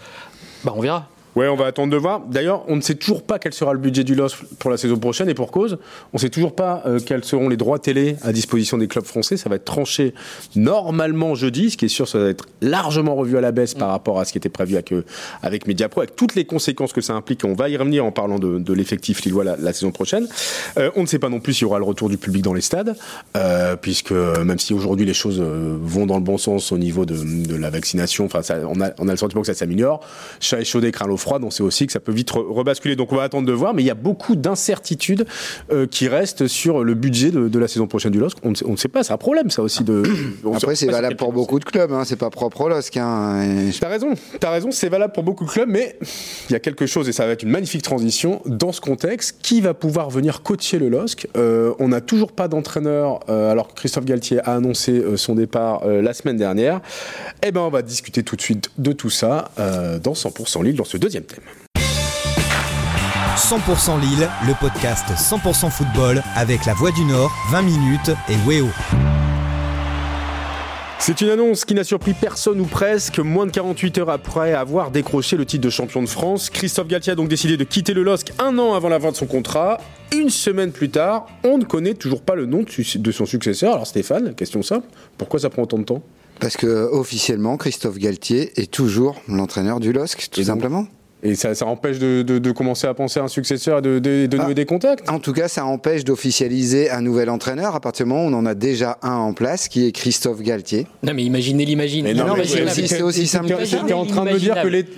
Bah, 0.63 0.73
on 0.75 0.81
verra. 0.81 1.07
Ouais, 1.37 1.47
on 1.47 1.55
va 1.55 1.67
attendre 1.67 1.93
de 1.93 1.97
voir. 1.97 2.21
D'ailleurs, 2.21 2.63
on 2.67 2.75
ne 2.75 2.81
sait 2.81 2.95
toujours 2.95 3.21
pas 3.21 3.37
quel 3.37 3.53
sera 3.53 3.71
le 3.71 3.77
budget 3.77 4.03
du 4.03 4.15
LOS 4.15 4.29
pour 4.57 4.71
la 4.71 4.77
saison 4.77 4.97
prochaine 4.97 5.29
et 5.29 5.35
pour 5.35 5.51
cause. 5.51 5.77
On 6.11 6.15
ne 6.15 6.19
sait 6.19 6.31
toujours 6.31 6.55
pas 6.55 6.81
euh, 6.87 6.99
quels 6.99 7.23
seront 7.23 7.47
les 7.47 7.57
droits 7.57 7.77
télé 7.77 8.15
à 8.23 8.31
disposition 8.31 8.79
des 8.79 8.87
clubs 8.87 9.05
français. 9.05 9.37
Ça 9.37 9.47
va 9.47 9.57
être 9.57 9.63
tranché 9.63 10.15
normalement 10.55 11.35
jeudi. 11.35 11.69
Ce 11.69 11.77
qui 11.77 11.85
est 11.85 11.89
sûr, 11.89 12.07
ça 12.07 12.17
va 12.17 12.29
être 12.29 12.47
largement 12.61 13.13
revu 13.13 13.37
à 13.37 13.41
la 13.41 13.51
baisse 13.51 13.75
par 13.75 13.89
rapport 13.89 14.19
à 14.19 14.25
ce 14.25 14.31
qui 14.31 14.39
était 14.39 14.49
prévu 14.49 14.73
avec, 14.73 14.91
euh, 14.91 15.05
avec 15.43 15.67
Mediapro, 15.67 16.01
avec 16.01 16.15
toutes 16.15 16.33
les 16.33 16.45
conséquences 16.45 16.91
que 16.91 17.01
ça 17.01 17.13
implique. 17.13 17.43
On 17.45 17.53
va 17.53 17.69
y 17.69 17.77
revenir 17.77 18.03
en 18.03 18.11
parlant 18.11 18.39
de, 18.39 18.73
l'effectif 18.73 19.23
lillois 19.23 19.43
la, 19.43 19.57
la 19.57 19.73
saison 19.73 19.91
prochaine. 19.91 20.27
Euh, 20.79 20.89
on 20.95 21.03
ne 21.03 21.07
sait 21.07 21.19
pas 21.19 21.29
non 21.29 21.39
plus 21.39 21.53
s'il 21.53 21.61
y 21.61 21.65
aura 21.65 21.77
le 21.77 21.85
retour 21.85 22.09
du 22.09 22.17
public 22.17 22.41
dans 22.41 22.55
les 22.55 22.61
stades, 22.61 22.95
puisque 23.83 24.11
même 24.11 24.57
si 24.57 24.73
aujourd'hui 24.73 25.05
les 25.05 25.13
choses 25.13 25.39
vont 25.39 26.07
dans 26.07 26.17
le 26.17 26.23
bon 26.23 26.39
sens 26.39 26.71
au 26.71 26.79
niveau 26.79 27.05
de, 27.05 27.55
la 27.55 27.69
vaccination, 27.69 28.25
enfin, 28.25 28.41
on, 28.67 28.81
a, 28.81 28.89
on 28.97 29.07
a 29.07 29.11
le 29.11 29.17
sentiment 29.17 29.41
que 29.41 29.47
ça 29.47 29.53
s'améliore. 29.53 29.99
Chat 30.39 30.61
échaudé 30.61 30.91
craint 30.91 31.05
l'eau 31.05 31.17
froide, 31.27 31.43
on 31.43 31.51
sait 31.51 31.61
aussi 31.63 31.85
que 31.85 31.91
ça 31.91 31.99
peut 31.99 32.13
vite 32.13 32.31
re- 32.31 32.49
rebasculer. 32.53 32.95
Donc 32.95 33.11
on 33.11 33.17
va 33.17 33.23
attendre 33.23 33.45
de 33.45 33.51
voir, 33.51 33.73
mais 33.73 33.83
il 33.83 33.85
y 33.85 33.89
a 33.91 33.95
beaucoup 33.95 34.37
d'incertitudes 34.37 35.25
euh, 35.73 35.85
qui 35.85 36.07
restent 36.07 36.47
sur 36.47 36.85
le 36.85 36.93
budget 36.93 37.31
de, 37.31 37.49
de 37.49 37.59
la 37.59 37.67
saison 37.67 37.85
prochaine 37.85 38.13
du 38.13 38.19
LOSC. 38.19 38.37
On 38.43 38.51
ne 38.51 38.55
sait, 38.55 38.65
on 38.65 38.71
ne 38.71 38.77
sait 38.77 38.87
pas, 38.87 39.03
c'est 39.03 39.11
un 39.11 39.17
problème 39.17 39.49
ça 39.49 39.61
aussi. 39.61 39.83
De, 39.83 40.03
Après, 40.55 40.75
c'est 40.75 40.85
valable 40.87 41.17
pour 41.17 41.33
beaucoup 41.33 41.59
de 41.59 41.65
clubs, 41.65 41.91
hein, 41.91 42.03
c'est 42.05 42.15
pas 42.15 42.29
propre 42.29 42.61
au 42.61 42.69
LOSC. 42.69 42.95
Hein, 42.95 43.69
T'as 43.79 43.89
raison, 43.89 44.13
t'as 44.39 44.51
raison, 44.51 44.71
c'est 44.71 44.87
valable 44.87 45.11
pour 45.11 45.23
beaucoup 45.23 45.43
de 45.43 45.49
clubs, 45.49 45.67
mais 45.69 45.97
il 46.49 46.53
y 46.53 46.55
a 46.55 46.59
quelque 46.59 46.85
chose, 46.85 47.09
et 47.09 47.11
ça 47.11 47.25
va 47.25 47.33
être 47.33 47.43
une 47.43 47.49
magnifique 47.49 47.81
transition, 47.81 48.41
dans 48.45 48.71
ce 48.71 48.79
contexte, 48.79 49.39
qui 49.41 49.59
va 49.59 49.73
pouvoir 49.73 50.09
venir 50.09 50.43
coacher 50.43 50.79
le 50.79 50.87
LOSC? 50.87 51.27
Euh, 51.35 51.73
On 51.79 51.89
n'a 51.89 51.99
toujours 51.99 52.31
pas 52.31 52.47
d'entraîneur, 52.47 53.19
euh, 53.29 53.51
alors 53.51 53.67
que 53.67 53.73
Christophe 53.73 54.05
Galtier 54.05 54.39
a 54.39 54.53
annoncé 54.55 55.03
son 55.17 55.35
départ 55.35 55.85
la 55.85 56.13
semaine 56.13 56.37
dernière. 56.37 56.79
Eh 57.45 57.51
ben, 57.51 57.61
on 57.61 57.69
va 57.69 57.81
discuter 57.81 58.23
tout 58.23 58.37
de 58.37 58.41
suite 58.41 58.69
de 58.77 58.93
tout 58.93 59.09
ça 59.09 59.51
dans 59.57 60.13
100% 60.13 60.63
Lille, 60.63 60.75
dans 60.75 60.85
ce 60.85 60.95
deuxième 60.97 61.16
thème. 61.21 61.43
100% 63.37 64.01
Lille, 64.01 64.27
le 64.47 64.53
podcast 64.59 65.05
100% 65.09 65.69
football 65.69 66.23
avec 66.35 66.65
la 66.65 66.73
Voix 66.73 66.91
du 66.91 67.05
Nord, 67.05 67.31
20 67.51 67.61
minutes 67.61 68.11
et 68.29 68.35
Weo. 68.47 68.67
C'est 70.99 71.21
une 71.21 71.29
annonce 71.29 71.63
qui 71.63 71.73
n'a 71.73 71.83
surpris 71.83 72.13
personne 72.13 72.59
ou 72.59 72.65
presque. 72.65 73.19
Moins 73.19 73.45
de 73.45 73.51
48 73.51 73.99
heures 73.99 74.09
après 74.09 74.53
avoir 74.53 74.91
décroché 74.91 75.37
le 75.37 75.45
titre 75.45 75.63
de 75.63 75.69
champion 75.69 76.01
de 76.01 76.07
France, 76.07 76.49
Christophe 76.49 76.87
Galtier 76.87 77.13
a 77.13 77.15
donc 77.15 77.29
décidé 77.29 77.55
de 77.55 77.63
quitter 77.63 77.93
le 77.93 78.03
LOSC 78.03 78.33
un 78.39 78.57
an 78.57 78.73
avant 78.73 78.89
la 78.89 78.99
fin 78.99 79.11
de 79.11 79.15
son 79.15 79.27
contrat. 79.27 79.79
Une 80.13 80.29
semaine 80.29 80.71
plus 80.71 80.89
tard, 80.89 81.27
on 81.43 81.59
ne 81.59 81.63
connaît 81.63 81.93
toujours 81.93 82.23
pas 82.23 82.35
le 82.35 82.45
nom 82.45 82.65
de 82.95 83.11
son 83.11 83.25
successeur. 83.25 83.75
Alors 83.75 83.87
Stéphane, 83.87 84.33
question 84.35 84.63
simple, 84.63 84.87
pourquoi 85.17 85.39
ça 85.39 85.49
prend 85.49 85.61
autant 85.61 85.77
de 85.77 85.83
temps? 85.83 86.03
Parce 86.39 86.57
que 86.57 86.89
officiellement, 86.91 87.55
Christophe 87.57 87.99
Galtier 87.99 88.59
est 88.59 88.69
toujours 88.69 89.21
l'entraîneur 89.27 89.79
du 89.79 89.93
LOSC, 89.93 90.29
tout 90.29 90.41
Et 90.41 90.43
donc 90.43 90.55
simplement. 90.55 90.87
Et 91.23 91.33
ça, 91.35 91.55
ça 91.55 91.65
empêche 91.65 91.97
de, 91.97 92.21
de- 92.21 92.37
de 92.37 92.51
commencer 92.51 92.85
à 92.85 92.93
penser 92.93 93.19
à 93.19 93.23
un 93.23 93.27
successeur 93.27 93.79
et 93.79 93.81
de, 93.81 93.97
de, 93.99 94.27
de 94.27 94.37
Ah. 94.39 94.45
nouer 94.45 94.53
des 94.53 94.65
contacts 94.65 95.09
En 95.09 95.17
tout 95.19 95.33
cas, 95.33 95.47
ça 95.47 95.65
empêche 95.65 96.03
d'officialiser 96.03 96.91
un 96.91 97.01
nouvel 97.01 97.29
entraîneur 97.31 97.75
à 97.75 97.79
partir 97.79 98.05
du 98.05 98.11
moment 98.11 98.25
où 98.25 98.29
on 98.29 98.33
en 98.37 98.45
a 98.45 98.53
déjà 98.53 98.99
un 99.01 99.15
en 99.15 99.33
place, 99.33 99.67
qui 99.67 99.87
est 99.87 99.91
Christophe 99.91 100.41
Galtier. 100.41 100.85
Non, 101.03 101.13
mais 101.15 101.23
imaginez 101.23 101.65
l'imagine. 101.65 102.03
Mais 102.03 102.13
non, 102.13 102.35
mais 102.37 102.45
c'est 102.45 102.63
aussi- 102.63 102.87
c'est 102.87 103.01
aussi 103.01 103.25
simple 103.27 103.47
que 103.55 103.65
ça. 103.65 103.79
T'es 103.87 103.93
en 103.93 104.05
train 104.05 104.25
de 104.25 104.31
me 104.31 104.37
dire 104.39 104.55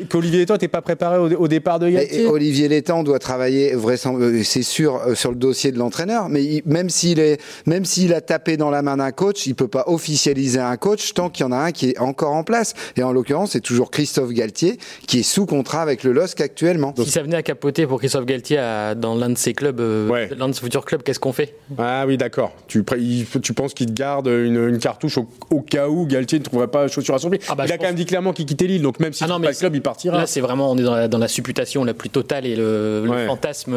qu'Olivier 0.09 0.39
Létang 0.39 0.55
n'était 0.55 0.67
pas 0.67 0.81
préparé 0.81 1.17
au, 1.19 1.29
au 1.43 1.47
départ 1.47 1.79
de 1.79 1.89
Galtier 1.89 2.23
et 2.23 2.25
Olivier 2.25 2.67
Létang 2.67 3.03
doit 3.03 3.19
travailler, 3.19 3.73
euh, 3.75 4.41
c'est 4.43 4.61
sûr, 4.63 4.95
euh, 5.07 5.15
sur 5.15 5.29
le 5.29 5.37
dossier 5.37 5.71
de 5.71 5.77
l'entraîneur, 5.79 6.27
mais 6.27 6.43
il- 6.43 6.61
même 6.65 6.89
s'il 6.89 7.19
est, 7.19 7.39
même 7.65 7.85
s'il 7.85 8.13
a 8.13 8.19
tapé 8.21 8.57
dans 8.57 8.69
la 8.69 8.81
main 8.81 8.97
d'un 8.97 9.11
coach, 9.11 9.47
il 9.47 9.55
peut 9.55 9.67
pas 9.69 9.85
officialiser 9.87 10.59
un 10.59 10.75
coach 10.77 11.13
tant 11.13 11.29
qu'il 11.29 11.45
y 11.45 11.47
en 11.47 11.51
a 11.53 11.57
un 11.57 11.71
qui 11.71 11.91
est 11.91 11.99
encore 11.99 12.33
en 12.33 12.43
place. 12.43 12.73
Et 12.97 13.03
en 13.03 13.13
l'occurrence, 13.13 13.51
c'est 13.51 13.61
toujours 13.61 13.89
Christophe 13.89 14.31
Galtier 14.31 14.77
qui 15.07 15.19
est 15.19 15.23
sous 15.23 15.45
contrat 15.45 15.81
avec 15.81 16.03
le 16.03 16.11
LOSC 16.19 16.41
actuellement. 16.41 16.93
Si 16.97 17.09
ça 17.09 17.21
venait 17.23 17.35
à 17.37 17.43
capoter 17.43 17.85
pour 17.87 17.99
Christophe 17.99 18.25
Galtier 18.25 18.57
à- 18.57 18.95
dans 18.95 19.15
l'un 19.15 19.29
de 19.29 19.37
ses 19.37 19.53
clubs, 19.53 19.79
euh, 19.79 20.07
Ouais. 20.09 20.29
l'un 20.37 20.47
de 20.49 20.53
ses 20.53 20.61
futurs 20.61 20.85
clubs, 20.85 21.01
qu'est-ce 21.03 21.19
qu'on 21.19 21.33
fait? 21.33 21.55
Ah 21.77 22.05
oui, 22.07 22.17
d'accord. 22.17 22.53
Tu, 22.67 22.83
penses 22.83 23.73
qu'il 23.73 23.87
te 23.87 23.91
garde 23.93 24.27
une, 24.27 24.55
une 24.69 24.79
cartouche 24.79 25.17
au, 25.17 25.27
au 25.51 25.61
cas 25.61 25.87
où 25.87 26.05
Galtier 26.05 26.39
ne 26.39 26.43
trouverait 26.43 26.67
pas 26.67 26.87
chaussure 26.87 27.15
à 27.15 27.19
son 27.19 27.29
pied? 27.29 27.39
Ah 27.49 27.55
bah, 27.55 27.65
il 27.65 27.71
a 27.71 27.77
quand 27.77 27.85
même 27.85 27.95
dit 27.95 28.05
clairement 28.05 28.33
qu'il 28.33 28.45
quittait 28.45 28.67
Lille, 28.67 28.81
donc 28.81 28.99
même 28.99 29.13
s'il 29.13 29.25
Ah 29.25 29.29
non, 29.29 29.39
pas 29.39 29.49
le 29.51 29.55
club, 29.55 29.75
il 29.75 29.81
partira. 29.81 30.17
Là, 30.17 30.25
c'est 30.27 30.41
vraiment, 30.41 30.71
on 30.71 30.77
est 30.77 30.83
dans 30.83 30.95
la, 30.95 31.07
dans 31.07 31.17
la 31.17 31.27
supputation 31.27 31.83
la 31.83 31.93
plus 31.93 32.09
totale 32.09 32.45
et 32.45 32.55
le, 32.55 33.01
le 33.05 33.09
Ouais. 33.09 33.25
fantasme 33.25 33.73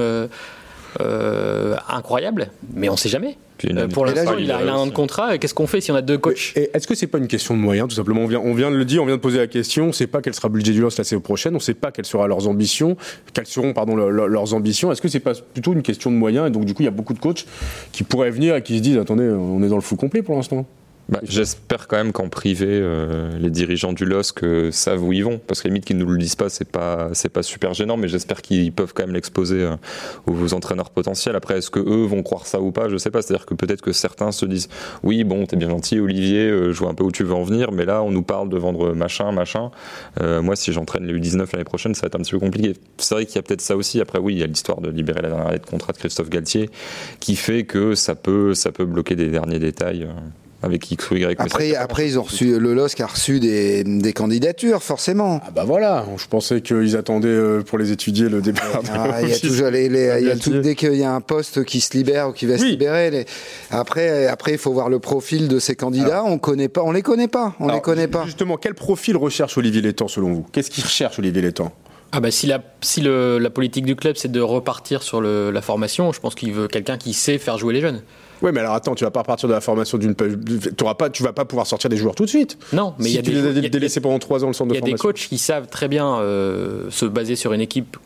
euh, 1.01 1.77
incroyable, 1.89 2.49
mais 2.75 2.89
on 2.89 2.97
sait 2.97 3.09
jamais. 3.09 3.37
Euh, 3.65 3.87
pour 3.87 4.05
l'instant, 4.07 4.35
il 4.37 4.51
a, 4.51 4.61
il 4.61 4.69
a 4.69 4.73
un 4.73 4.75
aussi. 4.75 4.83
an 4.83 4.87
de 4.89 4.93
contrat. 4.93 5.39
Qu'est-ce 5.39 5.55
qu'on 5.55 5.69
fait 5.69 5.81
si 5.81 5.93
on 5.93 5.95
a 5.95 6.03
deux 6.03 6.19
coachs? 6.19 6.53
Et 6.57 6.71
est-ce 6.75 6.89
que 6.89 6.97
c'est 6.97 7.07
pas 7.07 7.19
une 7.19 7.29
question 7.29 7.55
de 7.55 7.61
moyens, 7.61 7.89
tout 7.89 7.95
simplement? 7.95 8.23
On 8.23 8.27
vient, 8.27 8.41
on 8.41 8.55
vient 8.55 8.73
de 8.73 8.77
le 8.77 8.85
dire, 8.85 9.03
on 9.03 9.07
vient 9.07 9.15
de 9.17 9.21
poser 9.21 9.39
la 9.39 9.47
question. 9.47 9.85
On 9.85 9.89
ne 9.89 9.93
sait 9.93 10.09
pas 10.09 10.21
quel 10.21 10.35
sera 10.35 10.49
le 10.49 10.55
budget 10.55 10.73
du 10.73 10.81
LOSC 10.81 10.99
la 10.99 11.05
saison 11.05 11.21
prochaine. 11.21 11.53
On 11.53 11.59
ne 11.59 11.63
sait 11.63 11.75
pas 11.75 11.93
quelles 11.93 12.05
seront 12.07 12.27
leurs 12.27 12.49
ambitions, 12.49 12.97
quelles 13.33 13.47
seront 13.47 13.73
pardon 13.73 13.95
le- 13.95 14.11
le- 14.11 14.27
leurs 14.27 14.53
ambitions. 14.55 14.91
Est-ce 14.91 15.01
que 15.01 15.07
c'est 15.09 15.21
pas 15.21 15.35
plutôt 15.35 15.75
une 15.75 15.83
question 15.83 16.11
de 16.11 16.17
moyens? 16.17 16.49
Et 16.49 16.51
donc 16.51 16.65
du 16.65 16.75
coup, 16.75 16.83
il 16.83 16.87
y 16.87 16.89
a 16.89 16.93
beaucoup 16.93 17.15
de 17.15 17.21
coachs 17.21 17.47
qui 17.93 18.03
pourraient 18.03 18.31
venir 18.31 18.57
et 18.57 18.63
qui 18.63 18.79
se 18.79 18.83
disent 18.83 18.99
attendez, 18.99 19.29
on 19.29 19.63
est 19.63 19.69
dans 19.69 19.77
le 19.77 19.81
fou 19.83 19.95
complet 19.95 20.23
pour 20.23 20.35
l'instant. 20.35 20.67
Bah, 21.09 21.19
J'espère 21.25 21.89
quand 21.89 21.97
même 21.97 22.13
qu'en 22.13 22.29
privé, 22.29 22.67
euh, 22.69 23.37
les 23.39 23.51
dirigeants 23.51 23.93
du 23.93 24.05
LOSC 24.05 24.45
savent 24.71 25.03
où 25.03 25.13
ils 25.13 25.25
vont. 25.25 25.39
Parce 25.39 25.61
que 25.61 25.69
limite 25.69 25.85
qu'ils 25.85 25.99
nous 25.99 26.07
le 26.07 26.19
disent 26.19 26.37
pas, 26.37 26.49
c'est 26.49 26.71
pas, 26.71 27.11
pas 27.33 27.43
super 27.43 27.75
gênant, 27.75 27.97
mais 27.97 28.09
j'espère 28.09 28.41
qu'ils 28.41 28.73
peuvent 28.73 28.93
quand 28.95 29.03
même 29.05 29.15
l'exposer 29.15 29.63
euh, 29.63 29.77
aux 30.27 30.55
entraîneurs 30.55 30.91
potentiels. 30.91 31.37
Après, 31.37 31.59
est-ce 31.59 31.71
que 31.71 31.81
eux 31.81 32.07
vont 32.07 32.23
croire 32.23 32.47
ça 32.47 32.61
ou 32.61 32.71
pas? 32.71 32.89
Je 32.89 32.97
sais 32.97 33.11
pas. 33.11 33.21
C'est-à-dire 33.21 33.47
que 33.47 33.55
peut-être 33.55 33.83
que 33.83 33.93
certains 33.93 34.33
se 34.33 34.47
disent 34.47 34.69
Oui, 35.03 35.25
bon, 35.25 35.45
t'es 35.47 35.57
bien 35.57 35.69
gentil, 35.69 35.99
Olivier, 35.99 36.49
euh, 36.49 36.73
je 36.73 36.79
vois 36.79 36.91
un 36.91 36.95
peu 36.95 37.05
où 37.05 37.13
tu 37.13 37.25
veux 37.25 37.35
en 37.35 37.43
venir, 37.43 37.73
mais 37.73 37.85
là, 37.85 38.03
on 38.03 38.11
nous 38.11 38.23
parle 38.23 38.49
de 38.49 38.57
vendre 38.57 38.95
machin, 38.95 39.33
machin. 39.33 39.71
Moi, 40.21 40.57
si 40.57 40.73
j'entraîne 40.73 41.07
les 41.07 41.15
U19 41.15 41.49
l'année 41.53 41.65
prochaine, 41.65 41.95
ça 41.95 42.03
va 42.03 42.07
être 42.07 42.15
un 42.15 42.23
petit 42.23 42.33
peu 42.33 42.39
compliqué. 42.39 42.75
C'est 42.99 43.15
vrai 43.15 43.27
qu'il 43.27 43.37
y 43.37 43.39
a 43.39 43.43
peut-être 43.43 43.61
ça 43.61 43.77
aussi. 43.77 44.01
Après, 44.01 44.19
oui, 44.19 44.35
il 44.35 44.39
y 44.39 44.43
a 44.43 44.47
l'histoire 44.47 44.81
de 44.81 44.89
libérer 44.89 45.21
la 45.21 45.29
dernière 45.29 45.49
année 45.49 45.59
de 45.59 45.67
contrat 45.67 45.93
de 45.93 45.99
Christophe 45.99 46.31
Galtier 46.31 46.71
qui 47.21 47.37
fait 47.37 47.65
que 47.65 47.95
ça 47.95 48.15
peut, 48.15 48.55
ça 48.55 48.73
peut 48.73 48.85
bloquer 48.85 49.17
des 49.17 49.29
derniers 49.29 49.59
détails. 49.59 50.07
Avec 50.63 50.91
X 50.91 51.11
ou 51.11 51.17
Y. 51.17 51.37
Après, 51.41 51.75
après, 51.75 52.07
ils 52.07 52.19
ont 52.19 52.23
reçu, 52.23 52.59
le 52.59 52.73
LOSC 52.75 53.01
a 53.01 53.07
reçu 53.07 53.41
des, 53.41 53.83
des 53.85 54.13
candidatures, 54.13 54.83
forcément. 54.83 55.41
Ah 55.47 55.51
bah 55.51 55.65
voilà, 55.65 56.05
je 56.17 56.27
pensais 56.27 56.61
qu'ils 56.61 56.97
attendaient 56.97 57.29
euh, 57.29 57.63
pour 57.63 57.79
les 57.79 57.91
étudier 57.93 58.29
le 58.29 58.41
départ. 58.41 58.83
de 58.83 58.89
Ah, 58.95 59.23
il 59.23 59.29
y 59.31 59.33
a 59.33 59.39
toujours 59.39 59.71
les, 59.71 59.89
les- 59.89 60.19
il 60.21 60.29
y 60.29 60.31
a 60.31 60.37
tout, 60.37 60.61
dès 60.61 60.75
qu'il 60.75 60.95
y 60.95 61.03
a 61.05 61.13
un 61.13 61.21
poste 61.21 61.65
qui 61.65 61.81
se 61.81 61.97
libère 61.97 62.29
ou 62.29 62.33
qui 62.33 62.47
va 62.47 62.59
se 62.59 62.65
libérer. 62.65 63.11
les- 63.11 63.27
après, 63.71 64.27
après, 64.27 64.53
il 64.53 64.59
faut 64.59 64.73
voir 64.73 64.89
le 64.89 64.99
profil 64.99 65.49
de 65.49 65.59
ces 65.59 65.75
candidats. 65.77 66.23
on 66.25 66.39
connaît 66.39 66.69
pas, 66.69 66.83
on 66.83 66.93
les 66.93 67.03
connaît 67.03 67.29
pas, 67.29 67.55
on 67.61 67.65
Alors, 67.65 67.77
les 67.77 67.83
connaît 67.83 68.09
pas. 68.09 68.25
Justement, 68.25 68.57
quel 68.57 68.75
profil 68.75 69.17
recherche 69.17 69.59
Olivier 69.59 69.81
Létang 69.83 70.09
selon 70.09 70.33
vous? 70.33 70.47
Qu'est-ce 70.53 70.71
qu'il 70.71 70.85
recherche 70.85 71.19
Olivier 71.19 71.43
Létang? 71.43 71.73
Ah 72.15 72.21
bah 72.21 72.31
si 72.31 72.47
la, 72.47 72.63
si 72.83 73.01
le- 73.01 73.39
la 73.39 73.49
politique 73.49 73.87
du 73.87 73.97
club 73.97 74.17
c'est 74.19 74.31
de 74.31 74.41
repartir 74.41 75.03
sur 75.03 75.23
le- 75.23 75.51
la 75.51 75.63
formation, 75.63 76.13
je 76.13 76.21
pense 76.21 76.35
qu'il 76.35 76.53
veut 76.53 76.69
quelqu'un 76.69 76.99
qui 76.99 77.15
sait 77.15 77.39
faire 77.39 77.57
jouer 77.57 77.73
les 77.73 77.81
jeunes. 77.81 78.03
Oui, 78.43 78.51
mais 78.53 78.61
alors 78.61 78.75
attends, 78.75 78.95
tu 78.95 79.05
vas 79.05 79.11
pas 79.11 79.21
repartir 79.21 79.49
de 79.49 79.55
la 79.55 79.61
formation 79.61 79.99
d'une. 79.99 80.15
Pas, 80.15 81.11
tu 81.11 81.23
vas 81.23 81.33
pas 81.33 81.45
pouvoir 81.45 81.67
sortir 81.67 81.89
des 81.91 81.97
joueurs 81.97 82.15
tout 82.15 82.25
de 82.25 82.29
suite. 82.29 82.59
Non, 82.73 82.95
mais 82.99 83.05
si 83.05 83.11
il 83.13 83.17
y 83.17 83.19
a 83.19 83.23
tu 83.23 83.31
des, 83.31 83.37
les 83.43 83.47
as 83.47 83.51
il 83.53 83.63
y 83.63 83.67
a- 83.67 83.69
délaissés 83.69 84.01
pendant 84.01 84.19
trois 84.19 84.43
ans 84.45 84.49
le 84.49 84.53
centre 84.53 84.75
il 84.75 84.79
y 84.79 84.81
de 84.81 84.85
a 84.85 84.87
des 84.87 84.97
formation. 84.97 85.09
coachs 85.09 85.29
qui 85.29 85.39
savent 85.39 85.69
très 85.69 85.89
bien 85.89 86.17
euh, 86.19 86.91
se 86.91 87.07
baser 87.07 87.37
sur 87.37 87.53
une 87.53 87.61
équipe 87.61 87.97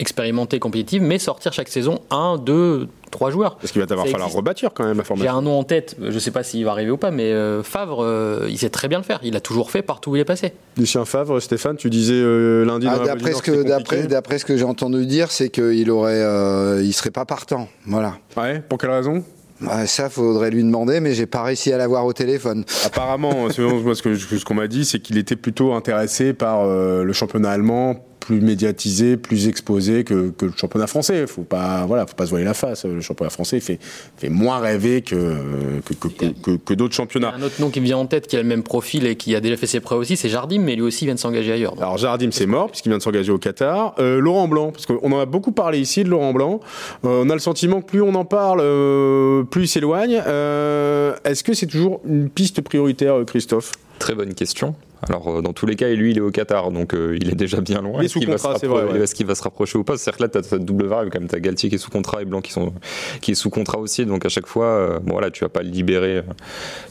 expérimentée, 0.00 0.58
compétitive, 0.58 1.02
mais 1.02 1.18
sortir 1.20 1.52
chaque 1.52 1.68
saison 1.68 2.00
un, 2.10 2.36
deux, 2.36 2.88
trois 3.12 3.30
joueurs. 3.30 3.54
Parce 3.58 3.70
qu'il 3.70 3.80
va 3.80 3.86
t'avoir 3.86 4.06
falloir 4.06 4.22
existe. 4.26 4.36
rebâtir 4.38 4.70
quand 4.74 4.82
même 4.84 4.96
la 4.96 5.02
J'ai 5.04 5.06
formation. 5.06 5.32
un 5.36 5.42
nom 5.42 5.58
en 5.60 5.62
tête, 5.62 5.96
je 6.02 6.18
sais 6.18 6.32
pas 6.32 6.42
s'il 6.42 6.64
va 6.64 6.72
arriver 6.72 6.90
ou 6.90 6.96
pas, 6.96 7.12
mais 7.12 7.30
euh, 7.32 7.62
Favre, 7.62 8.02
euh, 8.02 8.48
il 8.50 8.58
sait 8.58 8.70
très 8.70 8.88
bien 8.88 8.98
le 8.98 9.04
faire. 9.04 9.20
Il 9.22 9.36
a 9.36 9.40
toujours 9.40 9.70
fait 9.70 9.82
partout 9.82 10.10
où 10.10 10.16
il 10.16 10.20
est 10.20 10.24
passé. 10.24 10.52
Lucien 10.76 11.04
Favre, 11.04 11.38
Stéphane, 11.38 11.76
tu 11.76 11.90
disais 11.90 12.14
euh, 12.16 12.64
lundi 12.64 12.88
Ah, 12.90 12.98
d'après 13.04 13.34
ce 13.34 13.42
que, 13.42 13.62
d'après, 14.08 14.38
ce 14.40 14.44
que 14.44 14.56
j'ai 14.56 14.64
entendu 14.64 15.06
dire, 15.06 15.30
c'est 15.30 15.48
qu'il 15.48 15.88
aurait, 15.92 16.20
euh, 16.22 16.82
il 16.82 16.92
serait 16.92 17.12
pas 17.12 17.24
partant. 17.24 17.68
Voilà. 17.86 18.14
Ouais, 18.36 18.60
pour 18.68 18.78
quelle 18.78 18.90
raison? 18.90 19.22
Ah, 19.70 19.86
ça, 19.86 20.10
faudrait 20.10 20.50
lui 20.50 20.62
demander, 20.62 21.00
mais 21.00 21.14
j'ai 21.14 21.26
pas 21.26 21.42
réussi 21.42 21.72
à 21.72 21.78
l'avoir 21.78 22.04
au 22.06 22.12
téléphone. 22.12 22.64
Apparemment, 22.84 23.50
selon 23.50 23.80
moi, 23.80 23.94
ce 23.94 24.44
qu'on 24.44 24.54
m'a 24.54 24.68
dit, 24.68 24.84
c'est 24.84 25.00
qu'il 25.00 25.18
était 25.18 25.36
plutôt 25.36 25.74
intéressé 25.74 26.32
par 26.32 26.62
euh, 26.62 27.04
le 27.04 27.12
championnat 27.12 27.50
allemand, 27.50 28.04
plus 28.24 28.40
médiatisé, 28.40 29.16
plus 29.18 29.48
exposé 29.48 30.02
que, 30.04 30.30
que 30.30 30.46
le 30.46 30.52
championnat 30.56 30.86
français. 30.86 31.26
Faut 31.26 31.42
pas, 31.42 31.84
voilà, 31.86 32.06
faut 32.06 32.14
pas 32.14 32.24
se 32.24 32.30
voiler 32.30 32.44
la 32.46 32.54
face. 32.54 32.84
Le 32.86 33.00
championnat 33.02 33.28
français 33.30 33.60
fait, 33.60 33.78
fait 34.16 34.30
moins 34.30 34.58
rêver 34.60 35.02
que, 35.02 35.80
que, 35.84 35.92
que, 35.94 36.08
que- 36.08 36.26
que- 36.42 36.56
que 36.56 36.74
d'autres 36.74 36.94
Il 36.94 36.98
y 36.98 37.00
a 37.00 37.04
championnats. 37.04 37.34
un 37.36 37.42
autre 37.42 37.60
nom 37.60 37.68
qui 37.70 37.80
me 37.80 37.84
vient 37.84 37.98
en 37.98 38.06
tête 38.06 38.26
qui 38.26 38.36
a 38.36 38.42
le 38.42 38.48
même 38.48 38.62
profil 38.62 39.06
et 39.06 39.16
qui 39.16 39.34
a 39.36 39.40
déjà 39.40 39.56
fait 39.58 39.66
ses 39.66 39.80
preuves 39.80 39.98
aussi, 40.00 40.16
c'est 40.16 40.28
Jardim, 40.30 40.60
mais 40.60 40.74
lui 40.74 40.82
aussi 40.82 41.04
vient 41.04 41.14
de 41.14 41.20
s'engager 41.20 41.52
ailleurs. 41.52 41.72
Donc, 41.72 41.82
Alors 41.82 41.98
Jardim 41.98 42.30
c'est 42.32 42.46
mort 42.46 42.70
puisqu'il 42.70 42.88
vient 42.88 42.98
de 42.98 43.02
s'engager 43.02 43.30
au 43.32 43.38
Qatar. 43.38 43.94
Euh, 43.98 44.20
Laurent 44.20 44.48
Blanc, 44.48 44.72
parce 44.72 44.86
qu'on 44.86 45.12
en 45.12 45.20
a 45.20 45.26
beaucoup 45.26 45.52
parlé 45.52 45.78
ici 45.80 46.02
de 46.04 46.08
Laurent 46.08 46.32
Blanc. 46.32 46.60
Euh, 47.04 47.22
on 47.26 47.30
a 47.30 47.34
le 47.34 47.40
sentiment 47.40 47.80
que 47.82 47.86
plus 47.86 48.02
on 48.02 48.14
en 48.14 48.24
parle, 48.24 48.60
euh, 48.62 49.42
plus 49.44 49.64
il 49.64 49.68
s'éloigne. 49.68 50.22
Euh, 50.26 51.14
Est-ce 51.24 51.44
que 51.44 51.52
c'est 51.54 51.66
toujours 51.66 52.00
une 52.06 52.30
piste 52.30 52.60
prioritaire, 52.62 53.16
Christophe? 53.26 53.72
Très 53.98 54.14
bonne 54.14 54.34
question. 54.34 54.74
Alors, 55.08 55.28
euh, 55.28 55.42
dans 55.42 55.52
tous 55.52 55.66
les 55.66 55.76
cas, 55.76 55.88
et 55.88 55.96
lui, 55.96 56.12
il 56.12 56.18
est 56.18 56.20
au 56.22 56.30
Qatar, 56.30 56.70
donc 56.70 56.94
euh, 56.94 57.16
il 57.20 57.30
est 57.30 57.34
déjà 57.34 57.60
bien 57.60 57.80
loin. 57.82 57.94
Il 57.98 58.02
est 58.02 58.04
Est-ce 58.06 58.12
sous 58.14 58.18
qu'il 58.20 58.28
va 58.28 58.34
contrat, 58.36 58.54
se 58.54 58.60
c'est 58.60 58.66
rappro- 58.66 58.84
vrai, 58.86 58.92
ouais. 58.98 59.00
Est-ce 59.04 59.14
qu'il 59.14 59.26
va 59.26 59.34
se 59.34 59.42
rapprocher 59.42 59.78
ou 59.78 59.84
pas 59.84 59.96
C'est-à-dire 59.96 60.18
que 60.18 60.22
là, 60.24 60.28
tu 60.30 60.38
as 60.38 60.42
cette 60.42 60.64
double 60.64 60.86
variable 60.86 61.10
quand 61.10 61.20
même. 61.20 61.28
Tu 61.28 61.34
as 61.36 61.40
Galtier 61.40 61.68
qui 61.68 61.74
est 61.74 61.78
sous 61.78 61.90
contrat 61.90 62.22
et 62.22 62.24
Blanc 62.24 62.40
qui, 62.40 62.52
sont, 62.52 62.72
qui 63.20 63.32
est 63.32 63.34
sous 63.34 63.50
contrat 63.50 63.78
aussi. 63.78 64.06
Donc, 64.06 64.24
à 64.24 64.28
chaque 64.28 64.46
fois, 64.46 64.66
euh, 64.66 64.98
bon, 65.00 65.12
voilà, 65.12 65.30
tu 65.30 65.44
vas 65.44 65.48
pas 65.48 65.62
libérer 65.62 66.18
euh, 66.18 66.22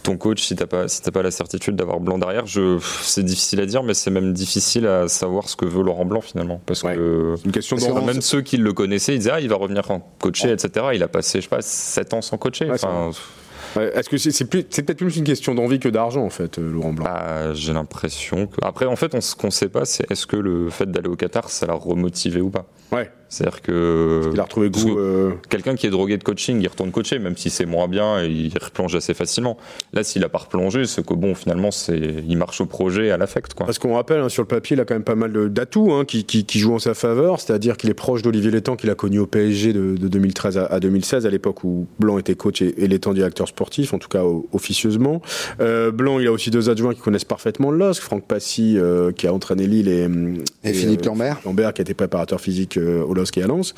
ton 0.03 0.17
coach 0.17 0.41
si 0.43 0.55
tu 0.55 0.61
n'as 0.63 0.67
pas, 0.67 0.87
si 0.87 1.01
t'as 1.01 1.11
pas 1.11 1.21
la 1.23 1.31
certitude 1.31 1.75
d'avoir 1.75 1.99
Blanc 1.99 2.17
derrière. 2.17 2.43
C'est 3.01 3.23
difficile 3.23 3.61
à 3.61 3.65
dire, 3.65 3.83
mais 3.83 3.93
c'est 3.93 4.11
même 4.11 4.33
difficile 4.33 4.87
à 4.87 5.07
savoir 5.07 5.49
ce 5.49 5.55
que 5.55 5.65
veut 5.65 5.83
Laurent 5.83 6.05
Blanc 6.05 6.21
finalement. 6.21 6.61
Parce 6.65 6.83
Ouais. 6.83 6.95
que. 6.95 7.35
Une 7.45 7.51
question 7.51 7.75
Parce 7.77 7.87
que 7.87 7.93
d'envie. 7.93 8.05
Même 8.05 8.21
ceux 8.21 8.41
qui 8.41 8.57
le 8.57 8.73
connaissaient, 8.73 9.13
ils 9.15 9.19
disaient 9.19 9.31
ah 9.33 9.39
il 9.41 9.49
va 9.49 9.55
revenir 9.55 9.89
en 9.91 9.99
coacher, 10.19 10.51
etc. 10.51 10.87
Il 10.93 11.01
a 11.03 11.07
passé 11.07 11.39
je 11.39 11.43
sais 11.43 11.49
pas 11.49 11.61
7 11.61 12.13
ans 12.13 12.21
sans 12.21 12.37
coacher. 12.37 12.65
Ouais, 12.65 12.73
Enfin, 12.73 13.11
Est-ce 13.81 14.09
que 14.09 14.17
c'est 14.17 14.31
c'est 14.31 14.45
plus- 14.45 14.65
c'est 14.69 14.83
peut-être 14.83 14.99
plus 14.99 15.17
une 15.17 15.23
question 15.23 15.55
d'envie 15.55 15.79
que 15.79 15.89
d'argent 15.89 16.23
en 16.23 16.29
fait, 16.29 16.59
euh, 16.59 16.71
Laurent 16.71 16.93
Blanc 16.93 17.05
Bah, 17.05 17.53
j'ai 17.53 17.73
l'impression 17.73 18.47
que. 18.47 18.55
Après, 18.61 18.85
en 18.85 18.95
fait, 18.95 19.15
on, 19.15 19.21
ce 19.21 19.35
qu'on 19.35 19.51
sait 19.51 19.69
pas, 19.69 19.85
c'est 19.85 20.09
est-ce 20.11 20.27
que 20.27 20.35
le 20.37 20.69
fait 20.69 20.89
d'aller 20.91 21.09
au 21.09 21.15
Qatar, 21.15 21.49
ça 21.49 21.65
l'a 21.65 21.73
remotivé 21.73 22.41
ou 22.41 22.49
pas? 22.49 22.65
Ouais. 22.91 23.09
C'est-à-dire 23.33 23.61
que. 23.61 24.29
Il 24.33 24.39
a 24.39 24.43
retrouvé 24.43 24.69
goût. 24.69 24.95
que 24.95 24.99
euh, 24.99 25.31
Quelqu'un 25.49 25.75
qui 25.75 25.87
est 25.87 25.89
drogué 25.89 26.17
de 26.17 26.23
coaching, 26.23 26.61
il 26.61 26.67
retourne 26.67 26.91
coacher, 26.91 27.19
même 27.19 27.35
si 27.35 27.49
c'est 27.49 27.65
moins 27.65 27.87
bien 27.87 28.23
et 28.23 28.27
il 28.27 28.53
replonge 28.57 28.95
assez 28.95 29.13
facilement. 29.13 29.57
Là, 29.93 30.03
s'il 30.03 30.23
a 30.23 30.29
pas 30.29 30.39
replongé, 30.39 30.85
c'est 30.85 31.05
que 31.05 31.13
bon, 31.13 31.35
finalement, 31.35 31.71
c'est 31.71 31.99
il 32.27 32.37
marche 32.37 32.61
au 32.61 32.65
projet, 32.65 33.11
à 33.11 33.17
l'affect, 33.17 33.53
quoi. 33.53 33.65
Parce 33.65 33.79
qu'on 33.79 33.95
rappelle, 33.95 34.21
hein, 34.21 34.29
sur 34.29 34.43
le 34.43 34.47
papier, 34.47 34.75
il 34.75 34.79
a 34.79 34.85
quand 34.85 34.95
même 34.95 35.03
pas 35.03 35.15
mal 35.15 35.49
d'atouts 35.49 35.91
hein, 35.93 36.05
qui, 36.05 36.25
qui, 36.25 36.45
qui 36.45 36.59
jouent 36.59 36.75
en 36.75 36.79
sa 36.79 36.93
faveur. 36.93 37.39
C'est-à-dire 37.39 37.77
qu'il 37.77 37.89
est 37.89 37.95
proche 37.95 38.21
d'Olivier 38.21 38.51
Létang, 38.51 38.75
qu'il 38.75 38.89
a 38.89 38.95
connu 38.95 39.19
au 39.19 39.25
PSG 39.25 39.73
de, 39.73 39.97
de 39.97 40.07
2013 40.07 40.57
à, 40.57 40.65
à 40.65 40.79
2016, 40.79 41.25
à 41.25 41.29
l'époque 41.29 41.63
où 41.63 41.87
Blanc 41.99 42.17
était 42.17 42.35
coach 42.35 42.61
et, 42.61 42.83
et 42.83 42.87
Létang 42.87 43.13
directeur 43.13 43.47
sportif, 43.47 43.93
en 43.93 43.99
tout 43.99 44.09
cas 44.09 44.23
officieusement. 44.51 45.21
Euh, 45.59 45.91
Blanc, 45.91 46.19
il 46.19 46.27
a 46.27 46.31
aussi 46.31 46.51
deux 46.51 46.69
adjoints 46.69 46.93
qui 46.93 47.01
connaissent 47.01 47.25
parfaitement 47.25 47.71
le 47.71 47.77
LOSC. 47.77 48.01
Franck 48.01 48.27
Passy, 48.27 48.77
euh, 48.77 49.11
qui 49.11 49.27
a 49.27 49.33
entraîné 49.33 49.65
Lille, 49.65 49.87
et, 49.87 50.07
Et, 50.63 50.73
Philippe 50.73 51.01
euh, 51.03 51.09
Lambert. 51.09 51.39
Lambert, 51.45 51.73
qui 51.73 51.81
était 51.81 51.93
préparateur 51.93 52.39
physique 52.39 52.77
euh, 52.77 53.03
au 53.03 53.13
LOSC 53.13 53.22
et 53.37 53.43
à 53.43 53.47
Lens. 53.47 53.73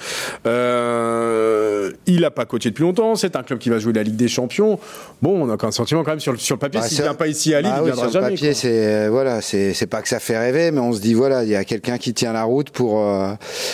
Euh, 0.45 1.91
il 2.07 2.21
n'a 2.21 2.31
pas 2.31 2.45
coaché 2.45 2.69
depuis 2.69 2.83
longtemps. 2.83 3.15
C'est 3.15 3.35
un 3.35 3.43
club 3.43 3.59
qui 3.59 3.69
va 3.69 3.79
jouer 3.79 3.93
la 3.93 4.03
Ligue 4.03 4.15
des 4.15 4.27
Champions. 4.27 4.79
Bon, 5.21 5.43
on 5.47 5.49
a 5.49 5.57
un 5.65 5.71
sentiment 5.71 6.03
quand 6.03 6.11
même 6.11 6.19
sur 6.19 6.31
le, 6.31 6.37
sur 6.37 6.55
le 6.55 6.59
papier. 6.59 6.79
Bah, 6.79 6.87
S'il 6.87 6.97
c'est- 6.97 7.03
vient 7.03 7.13
pas 7.13 7.27
ici 7.27 7.53
à 7.53 7.61
Lille, 7.61 7.71
Ah 7.73 7.77
il 7.79 7.83
oui, 7.83 7.91
viendra 7.91 8.09
sur 8.09 8.21
le 8.21 8.27
papier, 8.29 8.53
c'est 8.53 8.69
euh, 9.05 9.07
voilà, 9.09 9.41
c'est 9.41 9.87
pas 9.89 10.01
que 10.01 10.07
ça 10.07 10.19
fait 10.19 10.37
rêver, 10.37 10.71
mais 10.71 10.79
on 10.79 10.93
se 10.93 10.99
dit 11.01 11.13
voilà, 11.13 11.43
il 11.43 11.49
y 11.49 11.55
a 11.55 11.63
quelqu'un 11.63 11.97
qui 11.97 12.13
tient 12.13 12.33
la 12.33 12.43
route 12.43 12.69
pour 12.69 13.03
euh, 13.03 13.33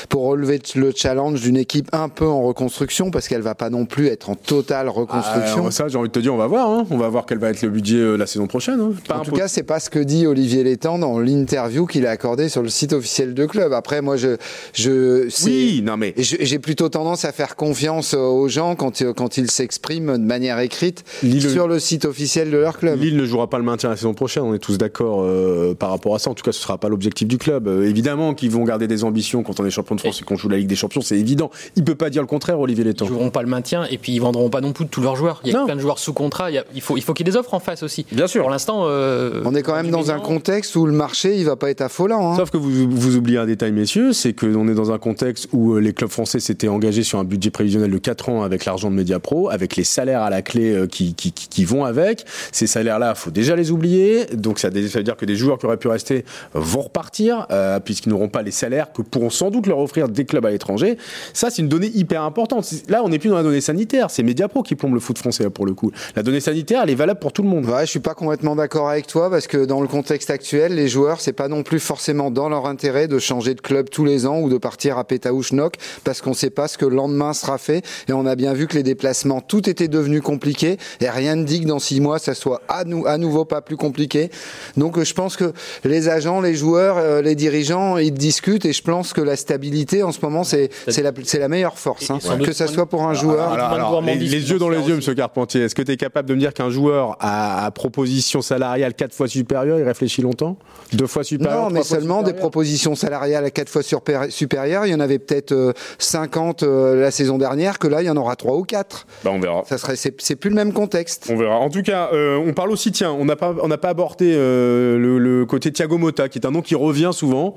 pour 0.09 0.23
relever 0.23 0.59
le 0.75 0.91
challenge 0.95 1.41
d'une 1.41 1.57
équipe 1.57 1.89
un 1.93 2.09
peu 2.09 2.25
en 2.27 2.41
reconstruction 2.43 3.11
parce 3.11 3.27
qu'elle 3.27 3.41
va 3.41 3.55
pas 3.55 3.69
non 3.69 3.85
plus 3.85 4.07
être 4.07 4.29
en 4.29 4.35
totale 4.35 4.89
reconstruction. 4.89 5.65
Ah, 5.67 5.71
ça, 5.71 5.87
j'ai 5.87 5.97
envie 5.97 6.09
de 6.09 6.13
te 6.13 6.19
dire, 6.19 6.33
on 6.33 6.37
va 6.37 6.47
voir. 6.47 6.69
hein. 6.69 6.85
On 6.89 6.97
va 6.97 7.09
voir 7.09 7.25
quel 7.25 7.37
va 7.39 7.49
être 7.49 7.61
le 7.61 7.69
budget 7.69 8.17
la 8.17 8.27
saison 8.27 8.47
prochaine. 8.47 8.79
hein. 8.79 8.91
Pas 9.07 9.17
en 9.17 9.21
tout 9.23 9.31
cas, 9.31 9.47
c'est 9.47 9.63
pas 9.63 9.79
ce 9.79 9.89
que 9.89 9.99
dit 9.99 10.27
Olivier 10.27 10.63
Létang 10.63 10.99
dans 10.99 11.19
l'interview 11.19 11.85
qu'il 11.85 12.05
a 12.05 12.11
accordé 12.11 12.49
sur 12.49 12.61
le 12.61 12.69
site 12.69 12.93
officiel 12.93 13.33
de 13.33 13.45
club. 13.45 13.73
Après, 13.73 14.01
moi, 14.01 14.15
je, 14.17 14.37
je, 14.73 15.27
oui, 15.51 15.81
non 15.83 15.97
mais 15.97 16.13
j'ai 16.17 16.59
plutôt 16.59 16.89
tendance 16.89 17.25
à 17.25 17.31
faire 17.31 17.55
confiance 17.55 18.13
aux 18.13 18.47
gens 18.47 18.75
quand, 18.75 19.01
euh, 19.01 19.13
quand 19.13 19.37
ils 19.37 19.49
s'expriment 19.49 20.17
de 20.17 20.23
manière 20.23 20.59
écrite 20.59 21.03
Lille- 21.23 21.49
sur 21.49 21.67
le 21.67 21.79
site 21.79 22.05
officiel 22.05 22.51
de 22.51 22.57
leur 22.57 22.77
club. 22.77 22.99
Lille 22.99 23.17
ne 23.17 23.25
jouera 23.25 23.49
pas 23.49 23.57
le 23.57 23.63
maintien 23.63 23.89
la 23.89 23.95
saison 23.95 24.13
prochaine. 24.13 24.43
On 24.43 24.53
est 24.53 24.59
tous 24.59 24.77
d'accord 24.77 25.21
euh, 25.23 25.73
par 25.73 25.89
rapport 25.89 26.15
à 26.15 26.19
ça. 26.19 26.29
En 26.29 26.33
tout 26.33 26.43
cas, 26.43 26.51
ce 26.51 26.59
sera 26.61 26.77
pas 26.77 26.89
l'objectif 26.89 27.27
du 27.27 27.37
club. 27.37 27.67
Euh, 27.67 27.87
évidemment 27.87 28.33
qu'ils 28.33 28.51
vont 28.51 28.63
garder 28.63 28.87
des 28.87 29.03
ambitions 29.03 29.43
quand 29.43 29.59
on 29.59 29.65
est 29.65 29.69
champion 29.71 29.95
de 29.95 30.01
France 30.01 30.21
et 30.21 30.23
qu'on 30.23 30.35
joue 30.35 30.49
la 30.49 30.57
Ligue 30.57 30.67
des 30.67 30.75
Champions. 30.75 31.01
C'est 31.01 31.17
évident. 31.19 31.51
Il 31.75 31.83
peut 31.83 31.95
pas 31.95 32.09
dire 32.09 32.21
le 32.21 32.27
contraire, 32.27 32.59
Olivier 32.59 32.83
Ils 32.83 32.87
Létang. 32.87 33.05
joueront 33.05 33.29
pas 33.29 33.41
le 33.41 33.47
maintien 33.49 33.85
et 33.89 33.97
puis 33.97 34.13
ils 34.13 34.19
vendront 34.19 34.49
pas 34.49 34.61
non 34.61 34.73
plus 34.73 34.87
tous 34.87 35.01
leurs 35.01 35.15
joueurs. 35.15 35.41
Il 35.43 35.51
y 35.51 35.55
a 35.55 35.59
Non. 35.59 35.65
plein 35.65 35.75
de 35.75 35.81
joueurs 35.81 35.99
sous 35.99 36.13
contrat. 36.13 36.49
Il, 36.51 36.55
y 36.55 36.57
a- 36.57 36.65
il 36.73 36.81
faut, 36.81 36.97
il 36.97 37.03
faut 37.03 37.13
qu'ils 37.13 37.25
les 37.25 37.35
offrent 37.35 37.53
en 37.53 37.59
face 37.59 37.83
aussi. 37.83 38.05
Bien 38.11 38.27
sûr. 38.27 38.41
Pour 38.41 38.49
l'instant, 38.51 38.83
euh, 38.85 39.41
On 39.45 39.53
est 39.55 39.61
quand 39.63 39.75
même 39.75 39.91
dans 39.91 40.11
un 40.11 40.19
contexte 40.19 40.75
où 40.75 40.85
le 40.85 40.93
marché, 40.93 41.35
il 41.37 41.45
va 41.45 41.55
pas 41.55 41.69
être 41.69 41.81
affolant. 41.81 42.33
hein. 42.33 42.35
Sauf 42.37 42.49
que 42.51 42.57
vous, 42.57 42.89
vous 42.89 43.15
oubliez 43.15 43.37
un 43.37 43.45
détail, 43.45 43.71
messieurs, 43.71 44.13
c'est 44.13 44.33
qu'on 44.33 44.67
est 44.67 44.73
dans 44.73 44.91
un 44.91 44.97
contexte 44.97 45.40
où 45.51 45.77
les 45.77 45.93
clubs 45.93 46.09
français 46.09 46.39
s'étaient 46.39 46.67
engagés 46.67 47.03
sur 47.03 47.19
un 47.19 47.23
budget 47.23 47.51
prévisionnel 47.51 47.91
de 47.91 47.97
4 47.97 48.29
ans 48.29 48.43
avec 48.43 48.65
l'argent 48.65 48.89
de 48.89 48.95
Mediapro, 48.95 49.49
avec 49.49 49.75
les 49.75 49.83
salaires 49.83 50.21
à 50.21 50.29
la 50.29 50.41
clé 50.41 50.85
qui, 50.91 51.13
qui, 51.13 51.31
qui 51.31 51.65
vont 51.65 51.85
avec. 51.85 52.25
Ces 52.51 52.67
salaires-là, 52.67 53.15
faut 53.15 53.31
déjà 53.31 53.55
les 53.55 53.71
oublier. 53.71 54.25
Donc 54.33 54.59
ça, 54.59 54.69
veut 54.69 55.03
dire 55.03 55.17
que 55.17 55.25
des 55.25 55.35
joueurs 55.35 55.57
qui 55.57 55.65
auraient 55.65 55.77
pu 55.77 55.87
rester 55.87 56.25
vont 56.53 56.81
repartir, 56.81 57.47
puisqu'ils 57.83 58.09
n'auront 58.09 58.29
pas 58.29 58.41
les 58.41 58.51
salaires 58.51 58.91
que 58.91 59.01
pourront 59.01 59.29
sans 59.29 59.51
doute 59.51 59.67
leur 59.67 59.79
offrir 59.79 60.09
des 60.09 60.25
clubs 60.25 60.45
à 60.45 60.51
l'étranger. 60.51 60.97
Ça, 61.33 61.49
c'est 61.49 61.61
une 61.61 61.69
donnée 61.69 61.91
hyper 61.93 62.23
importante. 62.23 62.69
Là, 62.87 63.01
on 63.03 63.09
n'est 63.09 63.19
plus 63.19 63.29
dans 63.29 63.37
la 63.37 63.43
donnée 63.43 63.61
sanitaire. 63.61 64.09
C'est 64.09 64.23
Mediapro 64.23 64.63
qui 64.63 64.75
plombe 64.75 64.93
le 64.93 64.99
foot 64.99 65.17
français 65.17 65.49
pour 65.49 65.65
le 65.65 65.73
coup. 65.73 65.91
La 66.15 66.23
donnée 66.23 66.39
sanitaire, 66.39 66.81
elle 66.83 66.89
est 66.89 66.95
valable 66.95 67.19
pour 67.19 67.33
tout 67.33 67.43
le 67.43 67.49
monde. 67.49 67.65
Ouais, 67.65 67.85
je 67.85 67.91
suis 67.91 67.99
pas 67.99 68.13
complètement 68.13 68.55
d'accord 68.55 68.89
avec 68.89 69.07
toi 69.07 69.29
parce 69.29 69.47
que 69.47 69.65
dans 69.65 69.81
le 69.81 69.87
contexte 69.87 70.29
actuel, 70.29 70.75
les 70.75 70.87
joueurs, 70.87 71.21
c'est 71.21 71.33
pas 71.33 71.47
non 71.47 71.63
plus 71.63 71.79
forcément 71.79 72.31
dans 72.31 72.49
leur 72.49 72.65
intérêt 72.65 73.07
de 73.07 73.19
changer 73.19 73.53
de 73.53 73.61
club 73.61 73.89
tous 73.89 74.05
les 74.05 74.25
ans 74.25 74.39
ou 74.39 74.49
de 74.49 74.57
partir 74.57 74.97
à 74.97 75.03
Pétaouchnok 75.31 75.75
parce 76.03 76.21
qu'on 76.21 76.33
sait 76.33 76.49
pas 76.49 76.67
ce 76.67 76.77
que 76.77 76.85
le 76.85 76.95
lendemain 76.95 77.33
sera 77.33 77.57
fait. 77.57 77.85
Et 78.07 78.13
on 78.13 78.25
a 78.25 78.35
bien 78.35 78.53
vu 78.53 78.67
que 78.67 78.75
les 78.75 78.83
déplacements, 78.83 79.41
tout 79.41 79.69
était 79.69 79.87
devenu 79.87 80.21
compliqué 80.21 80.77
et 80.99 81.09
rien 81.09 81.35
ne 81.35 81.43
dit 81.43 81.61
que 81.61 81.67
dans 81.67 81.79
six 81.79 82.01
mois, 82.01 82.19
ça 82.19 82.33
soit 82.33 82.61
à, 82.67 82.83
à 83.05 83.17
nouveau 83.17 83.45
pas 83.45 83.61
plus 83.61 83.77
compliqué. 83.77 84.29
Donc, 84.77 85.01
je 85.01 85.13
pense 85.13 85.35
que 85.37 85.53
les 85.83 86.09
agents, 86.09 86.41
les 86.41 86.55
joueurs, 86.55 86.97
euh, 86.97 87.21
les 87.21 87.35
dirigeants, 87.35 87.97
ils 87.97 88.13
discutent 88.13 88.65
et 88.65 88.73
je 88.73 88.83
pense 88.83 89.13
que 89.13 89.21
la 89.21 89.35
stabilité 89.35 90.03
en 90.03 90.11
ce 90.11 90.19
moment, 90.21 90.43
c'est 90.43 90.69
la, 90.87 91.11
la 91.39 91.47
meilleure 91.47 91.77
force. 91.77 92.09
Hein. 92.09 92.19
Que 92.43 92.53
ça 92.53 92.67
soit 92.67 92.87
pour 92.87 93.03
un 93.03 93.13
joueur. 93.13 93.51
Alors, 93.53 94.01
les, 94.01 94.15
yeux 94.15 94.59
dans 94.59 94.69
les 94.69 94.81
yeux, 94.81 94.95
Monsieur 94.95 95.15
Carpentier, 95.15 95.61
est-ce 95.61 95.75
que 95.75 95.81
tu 95.81 95.91
es 95.91 95.97
capable 95.97 96.29
de 96.29 96.35
me 96.35 96.39
dire 96.39 96.53
qu'un 96.53 96.69
joueur 96.69 97.17
à, 97.19 97.69
proposition 97.73 98.41
salariale 98.41 98.93
quatre 98.93 99.13
fois 99.13 99.27
supérieure, 99.27 99.79
il 99.79 99.83
réfléchit 99.83 100.21
longtemps? 100.21 100.57
Deux 100.93 101.07
fois 101.07 101.23
supérieure 101.23 101.63
Non, 101.63 101.69
mais 101.69 101.83
seulement 101.83 102.23
des 102.23 102.33
propositions 102.33 102.95
salariales 102.95 103.45
à 103.45 103.51
quatre 103.51 103.69
fois 103.69 103.81
supérieures. 104.29 104.85
Il 104.85 104.91
y 104.91 104.95
en 104.95 104.99
avait 104.99 105.19
peut-être 105.21 105.73
50 105.99 106.63
euh, 106.63 106.67
euh, 106.67 107.01
la 107.01 107.11
saison 107.11 107.37
dernière, 107.37 107.79
que 107.79 107.87
là, 107.87 108.01
il 108.01 108.05
y 108.05 108.09
en 108.09 108.17
aura 108.17 108.35
trois 108.35 108.55
ou 108.55 108.63
quatre. 108.63 109.07
Bah, 109.23 109.31
on 109.33 109.39
verra. 109.39 109.63
Ça 109.67 109.77
serait, 109.77 109.95
c'est 109.95 110.35
plus 110.35 110.49
le 110.49 110.55
même 110.55 110.73
contexte. 110.73 111.27
On 111.29 111.37
verra. 111.37 111.55
En 111.55 111.69
tout 111.69 111.81
cas, 111.81 112.09
euh, 112.13 112.37
on 112.37 112.53
parle 112.53 112.71
aussi, 112.71 112.91
tiens, 112.91 113.11
on 113.11 113.25
n'a 113.25 113.35
pas, 113.35 113.55
on 113.61 113.69
pas 113.69 113.89
abordé 113.89 114.33
le, 114.33 115.17
le, 115.17 115.45
côté 115.45 115.71
Thiago 115.71 115.97
Motta, 115.97 116.29
qui 116.29 116.39
est 116.39 116.45
un 116.45 116.51
nom 116.51 116.61
qui 116.61 116.75
revient 116.75 117.11
souvent. 117.13 117.55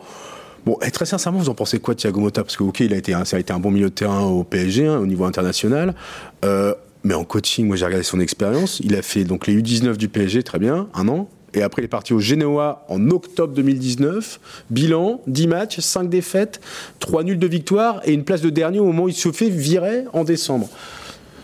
Bon, 0.65 0.79
et 0.81 0.91
très 0.91 1.05
sincèrement, 1.05 1.39
vous 1.39 1.51
en 1.51 1.55
pensez 1.55 1.79
quoi 1.79 1.95
de 1.95 2.01
Thiago 2.01 2.21
Motta? 2.21 2.43
Parce 2.43 2.57
que, 2.57 2.63
ok, 2.63 2.81
il 2.81 2.95
a 2.95 2.97
été, 2.97 3.15
ça 3.25 3.37
a 3.37 3.41
été 3.41 3.53
un 3.53 3.59
bon 3.59 3.71
milieu 3.71 3.91
de 3.91 3.95
terrain 3.95 4.23
au 4.23 4.45
PSG, 4.45 4.87
hein, 4.87 4.99
au 4.99 5.07
niveau 5.07 5.25
international. 5.25 5.95
Euh, 6.45 6.75
mais 7.03 7.15
en 7.15 7.25
coaching, 7.25 7.67
moi 7.67 7.77
j'ai 7.77 7.85
regardé 7.85 8.05
son 8.05 8.19
expérience. 8.19 8.81
Il 8.83 8.97
a 8.97 9.03
fait 9.03 9.25
donc 9.25 9.47
les 9.47 9.61
U19 9.61 9.97
du 9.97 10.09
PSG, 10.09 10.43
très 10.43 10.59
bien, 10.59 10.89
un 10.95 11.09
an. 11.09 11.29
Et 11.55 11.63
après, 11.63 11.83
il 11.83 11.85
est 11.85 11.89
parti 11.89 12.13
au 12.13 12.19
Genoa 12.19 12.85
en 12.89 13.11
octobre 13.11 13.55
2019. 13.55 14.41
Bilan 14.71 15.21
10 15.29 15.47
matchs, 15.47 15.79
5 15.79 16.09
défaites, 16.11 16.61
3 16.99 17.23
nuls 17.23 17.39
de 17.39 17.47
victoire 17.47 18.01
et 18.05 18.13
une 18.13 18.25
place 18.25 18.41
de 18.41 18.51
dernier 18.51 18.81
au 18.81 18.87
moment 18.87 19.05
où 19.05 19.09
il 19.09 19.15
se 19.15 19.31
fait 19.31 19.49
virer 19.49 20.05
en 20.13 20.25
décembre. 20.25 20.69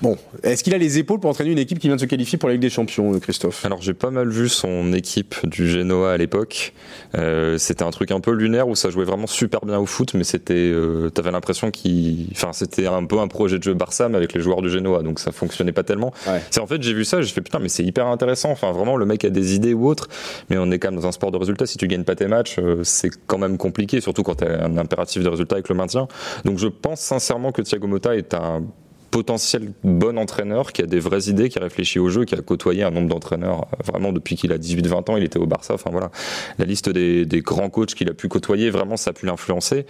Bon, 0.03 0.17
est-ce 0.43 0.65
qu'il 0.65 0.73
a 0.73 0.79
les 0.79 0.99
épaules 0.99 1.21
pour 1.21 1.29
entraîner 1.29 1.51
une 1.51 1.59
équipe 1.59 1.79
qui 1.79 1.89
vient 1.89 1.97
de 1.97 2.01
se 2.01 2.07
qualifier 2.07 2.39
pour 2.39 2.49
la 2.49 2.55
Ligue 2.55 2.63
des 2.63 2.71
Champions, 2.71 3.15
euh, 3.15 3.19
Christophe? 3.19 3.67
Alors 3.67 3.83
j'ai 3.83 3.93
pas 3.93 4.11
mal 4.11 4.31
vu 4.31 4.49
son 4.49 4.95
équipe 4.95 5.35
du 5.45 5.69
Genoa 5.69 6.13
à 6.13 6.17
l'époque. 6.17 6.73
Euh, 7.17 7.59
c'était 7.59 7.83
un 7.83 7.91
truc 7.91 8.11
un 8.11 8.21
peu 8.21 8.31
lunaire 8.31 8.67
où 8.67 8.75
ça 8.75 8.89
jouait 8.89 9.05
vraiment 9.05 9.27
super 9.27 9.61
bien 9.61 9.79
au 9.79 9.85
foot, 9.85 10.15
mais 10.15 10.25
c'était, 10.25 10.55
euh, 10.55 11.11
t'avais 11.11 11.31
l'impression 11.31 11.71
qu'il, 11.71 12.29
enfin 12.33 12.55
c'était 12.55 12.87
un 12.87 13.05
peu 13.05 13.19
un 13.19 13.29
projet 13.29 13.59
de 13.59 13.63
jeu 13.63 13.75
Barça 13.75 14.09
mais 14.09 14.17
avec 14.17 14.33
les 14.33 14.41
joueurs 14.41 14.63
du 14.63 14.71
Genoa, 14.71 15.03
donc 15.03 15.21
ça 15.21 15.33
fonctionnait 15.33 15.73
pas 15.73 15.83
tellement. 15.83 16.15
C'est 16.51 16.61
en 16.61 16.67
fait 16.67 16.83
j'ai 16.83 16.95
vu 16.95 17.05
ça, 17.05 17.21
j'ai 17.21 17.31
fait 17.31 17.43
putain 17.43 17.59
mais 17.59 17.69
c'est 17.69 17.85
hyper 17.85 18.07
intéressant. 18.07 18.51
Enfin 18.51 18.73
vraiment 18.73 18.97
le 18.97 19.05
mec 19.05 19.23
a 19.27 19.31
des 19.31 19.55
idées 19.55 19.75
ou 19.75 19.87
autre, 19.87 20.09
mais 20.49 20.57
on 20.57 20.71
est 20.71 20.79
quand 20.79 20.91
même 20.91 21.01
dans 21.01 21.09
un 21.09 21.13
sport 21.13 21.31
de 21.31 21.37
résultats. 21.37 21.67
Si 21.67 21.77
tu 21.77 21.87
gagnes 21.89 22.05
pas 22.05 22.15
tes 22.15 22.27
matchs, 22.27 22.57
euh, 22.59 22.81
c'est 22.85 23.11
quand 23.27 23.39
même 23.39 23.59
compliqué, 23.59 24.01
surtout 24.01 24.23
quand 24.23 24.37
t'as 24.37 24.65
un 24.65 24.79
impératif 24.79 25.23
de 25.23 25.29
résultat 25.29 25.57
avec 25.57 25.69
le 25.69 25.75
maintien. 25.75 26.09
Donc 26.47 26.59
je 26.59 26.69
pense 26.69 27.01
sincèrement 27.01 27.53
que 27.53 27.61
Thiago 27.61 27.87
Motta 27.87 28.17
est 28.17 28.33
un 28.33 28.63
potentiel 29.11 29.73
bon 29.83 30.19
entraîneur 30.19 30.73
qui 30.73 30.83
a 30.83 30.87
des 30.87 31.01
vraies 31.01 31.29
idées, 31.29 31.49
qui 31.49 31.59
a 31.59 31.63
réfléchi 31.63 31.99
au 31.99 32.09
jeu, 32.09 32.25
qui 32.25 32.35
a 32.35 32.39
côtoyé 32.39 32.83
un 32.83 32.91
nombre 32.91 33.09
d'entraîneurs 33.09 33.67
euh, 33.73 33.83
vraiment 33.85 34.13
depuis 34.13 34.37
qu'il 34.37 34.53
a 34.53 34.59
18-20 34.59 35.11
ans, 35.11 35.17
il 35.17 35.25
était 35.25 35.39
au 35.39 35.47
Barça. 35.47 35.75
Enfin 35.75 35.91
voilà, 35.91 36.11
la 36.59 36.65
liste 36.65 36.89
des, 36.89 37.27
grands 37.43 37.71
coachs 37.71 37.95
qu'il 37.95 38.09
a 38.09 38.15
pu 38.15 38.29
côtoyer, 38.29 38.71
vraiment 38.71 38.97
ça 38.97 39.11
a 39.11 39.13
pu 39.13 39.27
l'influencer. 39.27 39.87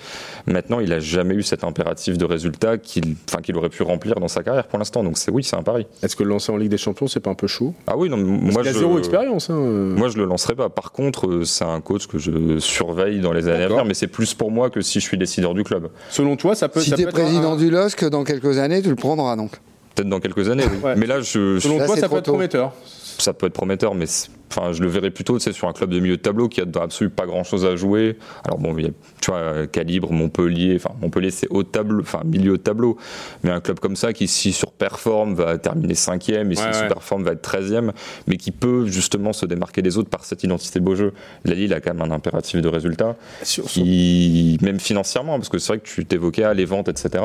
Maintenant, 0.46 0.80
il 0.80 0.92
a 0.92 1.00
jamais 1.00 1.34
eu 1.34 1.42
cet 1.42 1.64
impératif 1.64 2.16
de 2.16 2.24
résultat 2.24 2.78
qu'il 2.78 3.16
enfin, 3.28 3.42
qu'il 3.42 3.56
aurait 3.56 3.68
pu 3.68 3.82
remplir 3.82 4.16
dans 4.16 4.28
sa 4.28 4.42
carrière 4.42 4.66
pour 4.66 4.78
l'instant. 4.78 5.02
Donc 5.02 5.18
c'est 5.18 5.30
oui, 5.30 5.44
c'est 5.44 5.56
un 5.56 5.62
pari. 5.62 5.86
Est-ce 6.02 6.16
que 6.16 6.22
le 6.22 6.30
lancer 6.30 6.52
en 6.52 6.56
Ligue 6.56 6.70
des 6.70 6.78
Champions, 6.78 7.08
c'est 7.08 7.20
pas 7.20 7.30
un 7.30 7.34
peu 7.34 7.46
chaud 7.46 7.74
Ah 7.86 7.96
oui, 7.96 8.08
non, 8.08 8.16
moi 8.16 8.66
a 8.66 8.72
zéro 8.72 8.98
expérience. 8.98 9.50
Hein. 9.50 9.56
Moi 9.56 10.08
je 10.08 10.18
le 10.18 10.24
lancerai 10.24 10.54
pas. 10.54 10.68
Par 10.68 10.92
contre, 10.92 11.28
euh, 11.28 11.44
c'est 11.44 11.64
un 11.64 11.80
coach 11.80 12.06
que 12.06 12.18
je 12.18 12.58
surveille 12.58 13.20
dans 13.20 13.32
les 13.32 13.48
années 13.48 13.64
à 13.64 13.68
venir, 13.68 13.84
mais 13.84 13.94
c'est 13.94 14.06
plus 14.06 14.34
pour 14.34 14.50
moi 14.50 14.70
que 14.70 14.80
si 14.80 15.00
je 15.00 15.04
suis 15.04 15.18
décideur 15.18 15.54
du 15.54 15.64
club. 15.64 15.90
Selon 16.10 16.36
toi, 16.36 16.54
ça 16.54 16.68
peut. 16.68 16.80
Si 16.80 16.92
tu 16.92 17.02
es 17.02 17.06
président 17.06 17.56
du 17.56 17.70
LOSC 17.70 18.04
dans 18.06 18.24
quelques 18.24 18.58
années, 18.58 18.82
tu 18.82 18.88
le 18.88 18.96
prends 18.96 19.09
donc. 19.16 19.52
Peut-être 19.94 20.08
dans 20.08 20.20
quelques 20.20 20.48
années, 20.48 20.64
oui. 20.64 20.90
Mais 20.96 21.06
là, 21.06 21.20
je. 21.20 21.58
Selon 21.58 21.84
toi, 21.84 21.96
ça 21.96 22.08
peut 22.08 22.16
être 22.16 22.24
prometteur. 22.24 22.72
Ça 23.18 23.32
peut 23.32 23.46
être 23.46 23.52
prometteur, 23.52 23.94
mais 23.94 24.06
Enfin, 24.50 24.72
je 24.72 24.82
le 24.82 24.88
verrais 24.88 25.10
plutôt 25.10 25.38
sur 25.38 25.68
un 25.68 25.72
club 25.72 25.90
de 25.90 26.00
milieu 26.00 26.16
de 26.16 26.22
tableau 26.22 26.48
qui 26.48 26.60
a 26.60 26.64
absolument 26.80 27.14
pas 27.14 27.26
grand 27.26 27.44
chose 27.44 27.64
à 27.64 27.76
jouer. 27.76 28.18
Alors 28.44 28.58
bon, 28.58 28.76
il 28.76 28.84
y 28.84 28.88
a, 28.88 28.90
tu 29.20 29.30
vois, 29.30 29.66
Calibre, 29.68 30.12
Montpellier. 30.12 30.76
Enfin, 30.76 30.94
Montpellier, 31.00 31.30
c'est 31.30 31.46
haut 31.50 31.62
tableau, 31.62 32.00
enfin 32.00 32.22
milieu 32.24 32.52
de 32.52 32.62
tableau. 32.62 32.96
Mais 33.44 33.50
un 33.50 33.60
club 33.60 33.78
comme 33.78 33.96
ça 33.96 34.12
qui, 34.12 34.26
si 34.26 34.52
surperforme, 34.52 35.34
va 35.34 35.58
terminer 35.58 35.94
cinquième 35.94 36.50
et 36.50 36.56
si 36.56 36.62
surperforme, 36.72 37.22
va 37.22 37.32
être 37.32 37.42
treizième, 37.42 37.92
mais 38.26 38.36
qui 38.36 38.50
peut 38.50 38.86
justement 38.86 39.32
se 39.32 39.46
démarquer 39.46 39.82
des 39.82 39.98
autres 39.98 40.10
par 40.10 40.24
cette 40.24 40.42
identité 40.42 40.80
beau 40.80 40.94
jeu. 40.94 41.12
La 41.44 41.54
Lille 41.54 41.72
a 41.72 41.80
quand 41.80 41.94
même 41.94 42.10
un 42.10 42.14
impératif 42.14 42.60
de 42.60 42.68
résultat. 42.68 43.16
Qui, 43.44 44.58
même 44.62 44.80
financièrement, 44.80 45.36
parce 45.36 45.48
que 45.48 45.58
c'est 45.58 45.74
vrai 45.74 45.78
que 45.78 45.88
tu 45.88 46.04
t'évoquais 46.04 46.52
les 46.54 46.64
ventes, 46.64 46.88
etc. 46.88 47.24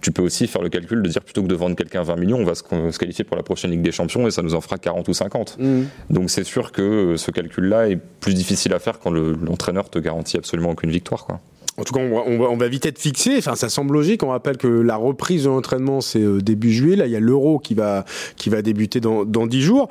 Tu 0.00 0.12
peux 0.12 0.22
aussi 0.22 0.46
faire 0.46 0.62
le 0.62 0.68
calcul 0.68 1.02
de 1.02 1.08
dire 1.08 1.22
plutôt 1.22 1.42
que 1.42 1.48
de 1.48 1.54
vendre 1.54 1.76
quelqu'un 1.76 2.02
20 2.02 2.16
millions, 2.16 2.38
on 2.38 2.44
va 2.44 2.54
se, 2.54 2.62
qualifier 2.98 3.24
pour 3.24 3.36
la 3.36 3.42
prochaine 3.42 3.70
Ligue 3.70 3.82
des 3.82 3.92
Champions 3.92 4.26
et 4.26 4.30
ça 4.30 4.42
nous 4.42 4.54
en 4.54 4.60
fera 4.60 4.78
40 4.78 5.08
ou 5.08 5.14
50. 5.14 5.56
Mmh. 5.58 5.82
Donc 6.10 6.30
c'est 6.30 6.44
sûr 6.54 6.70
que 6.70 6.82
euh, 6.82 7.16
ce 7.16 7.30
calcul-là 7.32 7.88
est 7.88 7.98
plus 8.20 8.34
difficile 8.34 8.72
à 8.74 8.78
faire 8.78 9.00
quand 9.00 9.10
l'entraîneur 9.10 9.90
te 9.90 9.98
garantit 9.98 10.36
absolument 10.36 10.70
aucune 10.70 10.90
victoire. 10.90 11.26
Quoi. 11.26 11.40
En 11.76 11.82
tout 11.82 11.92
cas, 11.92 12.00
on 12.00 12.56
va, 12.56 12.68
vite 12.68 12.86
être 12.86 13.00
fixé. 13.00 13.36
Enfin, 13.38 13.56
ça 13.56 13.68
semble 13.68 13.94
logique. 13.94 14.22
On 14.22 14.28
rappelle 14.28 14.56
que 14.56 14.68
la 14.68 14.94
reprise 14.94 15.44
de 15.44 15.48
l'entraînement, 15.48 16.00
c'est 16.00 16.20
euh, 16.20 16.40
début 16.40 16.72
juillet. 16.72 16.94
Là, 16.94 17.06
il 17.06 17.12
y 17.12 17.16
a 17.16 17.20
l'Euro 17.20 17.58
qui 17.58 17.74
va, 17.74 18.04
qui 18.36 18.48
va 18.48 18.62
débuter 18.62 19.00
dans, 19.00 19.24
dans 19.24 19.48
10 19.48 19.60
jours. 19.60 19.88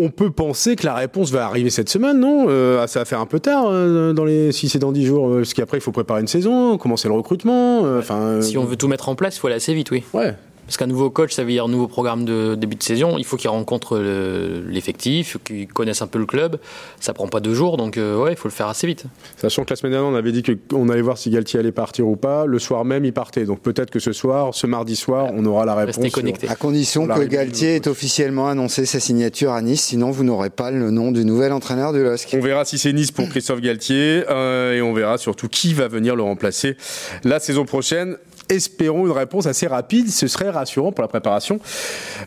On 0.00 0.10
peut 0.10 0.30
penser 0.30 0.76
que 0.76 0.86
la 0.86 0.94
réponse 0.94 1.32
va 1.32 1.44
arriver 1.44 1.68
cette 1.68 1.88
semaine, 1.88 2.20
non? 2.20 2.46
Euh, 2.48 2.86
Ça 2.86 3.00
va 3.00 3.04
faire 3.04 3.18
un 3.18 3.26
peu 3.26 3.40
tard 3.40 3.64
dans 3.64 4.24
les, 4.24 4.52
si 4.52 4.68
c'est 4.68 4.78
dans 4.78 4.92
10 4.92 5.04
jours, 5.04 5.34
parce 5.34 5.52
qu'après, 5.52 5.78
il 5.78 5.80
faut 5.80 5.90
préparer 5.90 6.20
une 6.20 6.28
saison, 6.28 6.78
commencer 6.78 7.08
le 7.08 7.14
recrutement. 7.14 7.80
Enfin, 7.98 8.40
si 8.40 8.56
on 8.56 8.64
veut 8.64 8.76
tout 8.76 8.86
mettre 8.86 9.08
en 9.08 9.16
place, 9.16 9.36
il 9.36 9.40
faut 9.40 9.48
aller 9.48 9.56
assez 9.56 9.74
vite, 9.74 9.90
oui. 9.90 10.04
Ouais. 10.14 10.36
Parce 10.70 10.76
qu'un 10.76 10.86
nouveau 10.86 11.10
coach, 11.10 11.32
ça 11.32 11.42
veut 11.42 11.50
dire 11.50 11.64
un 11.64 11.68
nouveau 11.68 11.88
programme 11.88 12.24
de 12.24 12.54
début 12.54 12.76
de 12.76 12.82
saison. 12.84 13.18
Il 13.18 13.24
faut 13.24 13.36
qu'il 13.36 13.50
rencontre 13.50 13.98
l'effectif, 13.98 15.36
qu'il 15.44 15.66
connaisse 15.66 16.00
un 16.00 16.06
peu 16.06 16.20
le 16.20 16.26
club. 16.26 16.60
Ça 17.00 17.12
prend 17.12 17.26
pas 17.26 17.40
deux 17.40 17.54
jours, 17.54 17.76
donc 17.76 17.98
euh, 17.98 18.16
ouais, 18.16 18.34
il 18.34 18.36
faut 18.36 18.46
le 18.46 18.54
faire 18.54 18.68
assez 18.68 18.86
vite. 18.86 19.02
Sachant 19.36 19.64
que 19.64 19.70
la 19.70 19.76
semaine 19.76 19.90
dernière, 19.90 20.12
on 20.12 20.14
avait 20.14 20.30
dit 20.30 20.44
qu'on 20.44 20.88
allait 20.88 21.02
voir 21.02 21.18
si 21.18 21.28
Galtier 21.30 21.58
allait 21.58 21.72
partir 21.72 22.06
ou 22.06 22.14
pas. 22.14 22.46
Le 22.46 22.60
soir 22.60 22.84
même, 22.84 23.04
il 23.04 23.12
partait. 23.12 23.46
Donc 23.46 23.62
peut-être 23.62 23.90
que 23.90 23.98
ce 23.98 24.12
soir, 24.12 24.54
ce 24.54 24.68
mardi 24.68 24.94
soir, 24.94 25.32
on 25.34 25.44
aura 25.44 25.64
la 25.64 25.74
réponse. 25.74 25.96
Restez 25.96 26.10
connecté. 26.12 26.48
À 26.48 26.54
condition 26.54 27.08
que 27.08 27.24
Galtier 27.24 27.74
ait 27.74 27.88
officiellement 27.88 28.46
annoncé 28.46 28.86
sa 28.86 29.00
signature 29.00 29.50
à 29.50 29.62
Nice. 29.62 29.82
Sinon, 29.82 30.12
vous 30.12 30.22
n'aurez 30.22 30.50
pas 30.50 30.70
le 30.70 30.92
nom 30.92 31.10
du 31.10 31.24
nouvel 31.24 31.52
entraîneur 31.52 31.92
du 31.92 32.00
LOSC. 32.00 32.28
On 32.34 32.40
verra 32.40 32.64
si 32.64 32.78
c'est 32.78 32.92
Nice 32.92 33.10
pour 33.10 33.28
Christophe 33.28 33.60
Galtier 33.60 34.22
euh, 34.30 34.74
et 34.74 34.82
on 34.82 34.92
verra 34.92 35.18
surtout 35.18 35.48
qui 35.48 35.74
va 35.74 35.88
venir 35.88 36.14
le 36.14 36.22
remplacer 36.22 36.76
la 37.24 37.40
saison 37.40 37.64
prochaine 37.64 38.18
espérons 38.50 39.06
une 39.06 39.12
réponse 39.12 39.46
assez 39.46 39.66
rapide. 39.66 40.10
Ce 40.10 40.26
serait 40.26 40.50
rassurant 40.50 40.92
pour 40.92 41.02
la 41.02 41.08
préparation 41.08 41.60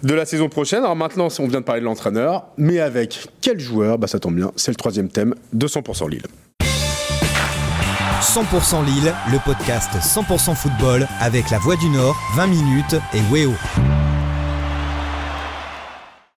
de 0.02 0.14
la 0.14 0.26
saison 0.26 0.50
prochaine. 0.50 0.80
Alors 0.80 0.96
maintenant, 0.96 1.28
on 1.40 1.48
vient 1.48 1.60
de 1.60 1.66
parler 1.66 1.82
de 1.82 1.86
l'entraîneur, 1.86 2.46
mais 2.58 2.80
avec 2.80 3.28
quel 3.42 3.60
joueur? 3.60 3.98
Bah, 3.98 4.08
Ça 4.08 4.20
tombe 4.20 4.36
bien, 4.36 4.52
c'est 4.56 4.72
le 4.72 4.76
troisième 4.76 5.10
thème 5.10 5.36
de 5.54 5.68
100% 5.68 6.10
Lille. 6.10 6.24
100% 8.22 8.86
Lille, 8.86 9.14
le 9.32 9.38
podcast 9.44 9.92
100% 10.00 10.56
football 10.56 11.08
avec 11.20 11.50
la 11.50 11.60
Voix 11.60 11.76
du 11.76 11.90
Nord, 11.90 12.16
20 12.36 12.48
minutes 12.48 12.96
et 13.14 13.20
Weo. 13.32 13.52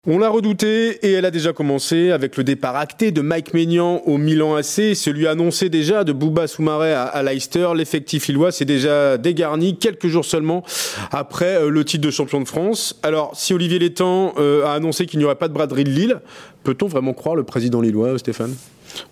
On 0.07 0.19
l'a 0.19 0.29
redouté 0.29 0.99
et 1.01 1.13
elle 1.13 1.25
a 1.25 1.31
déjà 1.31 1.55
commencé 1.55 2.11
avec 2.11 2.37
le 2.37 2.45
départ 2.45 2.77
acté 2.77 3.11
de 3.11 3.23
Mike 3.23 3.55
Maignan 3.55 4.03
au 4.05 4.19
Milan 4.19 4.55
AC, 4.55 4.95
celui 4.95 5.27
annoncé 5.27 5.71
déjà 5.71 6.05
de 6.05 6.13
Bouba 6.13 6.47
Soumaré 6.47 6.93
à, 6.93 7.23
Leicester. 7.23 7.69
L'effectif 7.75 8.29
illois 8.29 8.53
s'est 8.53 8.67
déjà 8.67 9.17
dégarni 9.17 9.79
quelques 9.79 10.09
jours 10.09 10.27
seulement 10.27 10.63
après 11.11 11.57
euh, 11.57 11.71
le 11.71 11.87
titre 11.87 12.05
de 12.05 12.11
champion 12.11 12.43
de 12.43 12.47
France. 12.47 13.01
Alors, 13.03 13.33
si 13.35 13.55
Olivier 13.55 13.79
Létang 13.79 14.35
euh, 14.37 14.67
a 14.67 14.75
annoncé 14.75 15.07
qu'il 15.07 15.21
n'y 15.21 15.25
aurait 15.25 15.37
pas 15.37 15.49
de 15.49 15.55
braderie 15.55 15.85
de 15.85 15.91
Lille, 15.91 16.21
Peut-on 16.65 16.87
vraiment 16.87 17.13
croire 17.13 17.37
le 17.37 17.45
président 17.45 17.83
lillois, 17.83 18.19
Stéphane? 18.19 18.55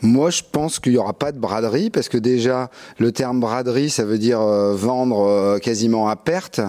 Moi, 0.03 0.31
je 0.31 0.42
pense 0.51 0.79
qu'il 0.79 0.92
n'y 0.92 0.99
aura 0.99 1.12
pas 1.12 1.33
de 1.33 1.38
braderie 1.38 1.90
parce 1.90 2.09
que 2.09 2.18
déjà, 2.18 2.71
le 2.99 3.12
terme 3.12 3.40
braderie, 3.40 3.90
ça 3.90 4.05
veut 4.05 4.18
dire 4.18 4.40
euh, 4.40 4.75
vendre 4.75 5.27
euh, 5.27 5.59
quasiment 5.59 6.09
à 6.09 6.16
perte, 6.16 6.61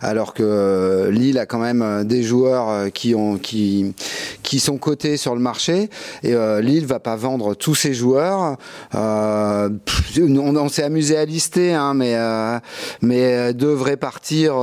alors 0.00 0.34
que 0.34 0.42
euh, 0.42 1.10
Lille 1.10 1.38
a 1.38 1.46
quand 1.46 1.58
même 1.58 2.04
des 2.04 2.22
joueurs 2.22 2.90
qui 2.92 3.14
ont 3.14 3.38
qui 3.38 3.94
qui 4.42 4.60
sont 4.60 4.78
cotés 4.78 5.16
sur 5.16 5.34
le 5.34 5.40
marché 5.40 5.90
et 6.22 6.34
Lille 6.60 6.86
va 6.86 7.00
pas 7.00 7.16
vendre 7.16 7.54
tous 7.54 7.74
ses 7.74 7.94
joueurs. 7.94 8.56
on, 8.94 9.70
on 10.16 10.68
s'est 10.68 10.82
amusé 10.82 11.16
à 11.16 11.24
lister, 11.24 11.74
hein, 11.74 11.94
mais 11.94 12.16
mais 13.02 13.52
devrait 13.54 13.96
partir 13.96 14.54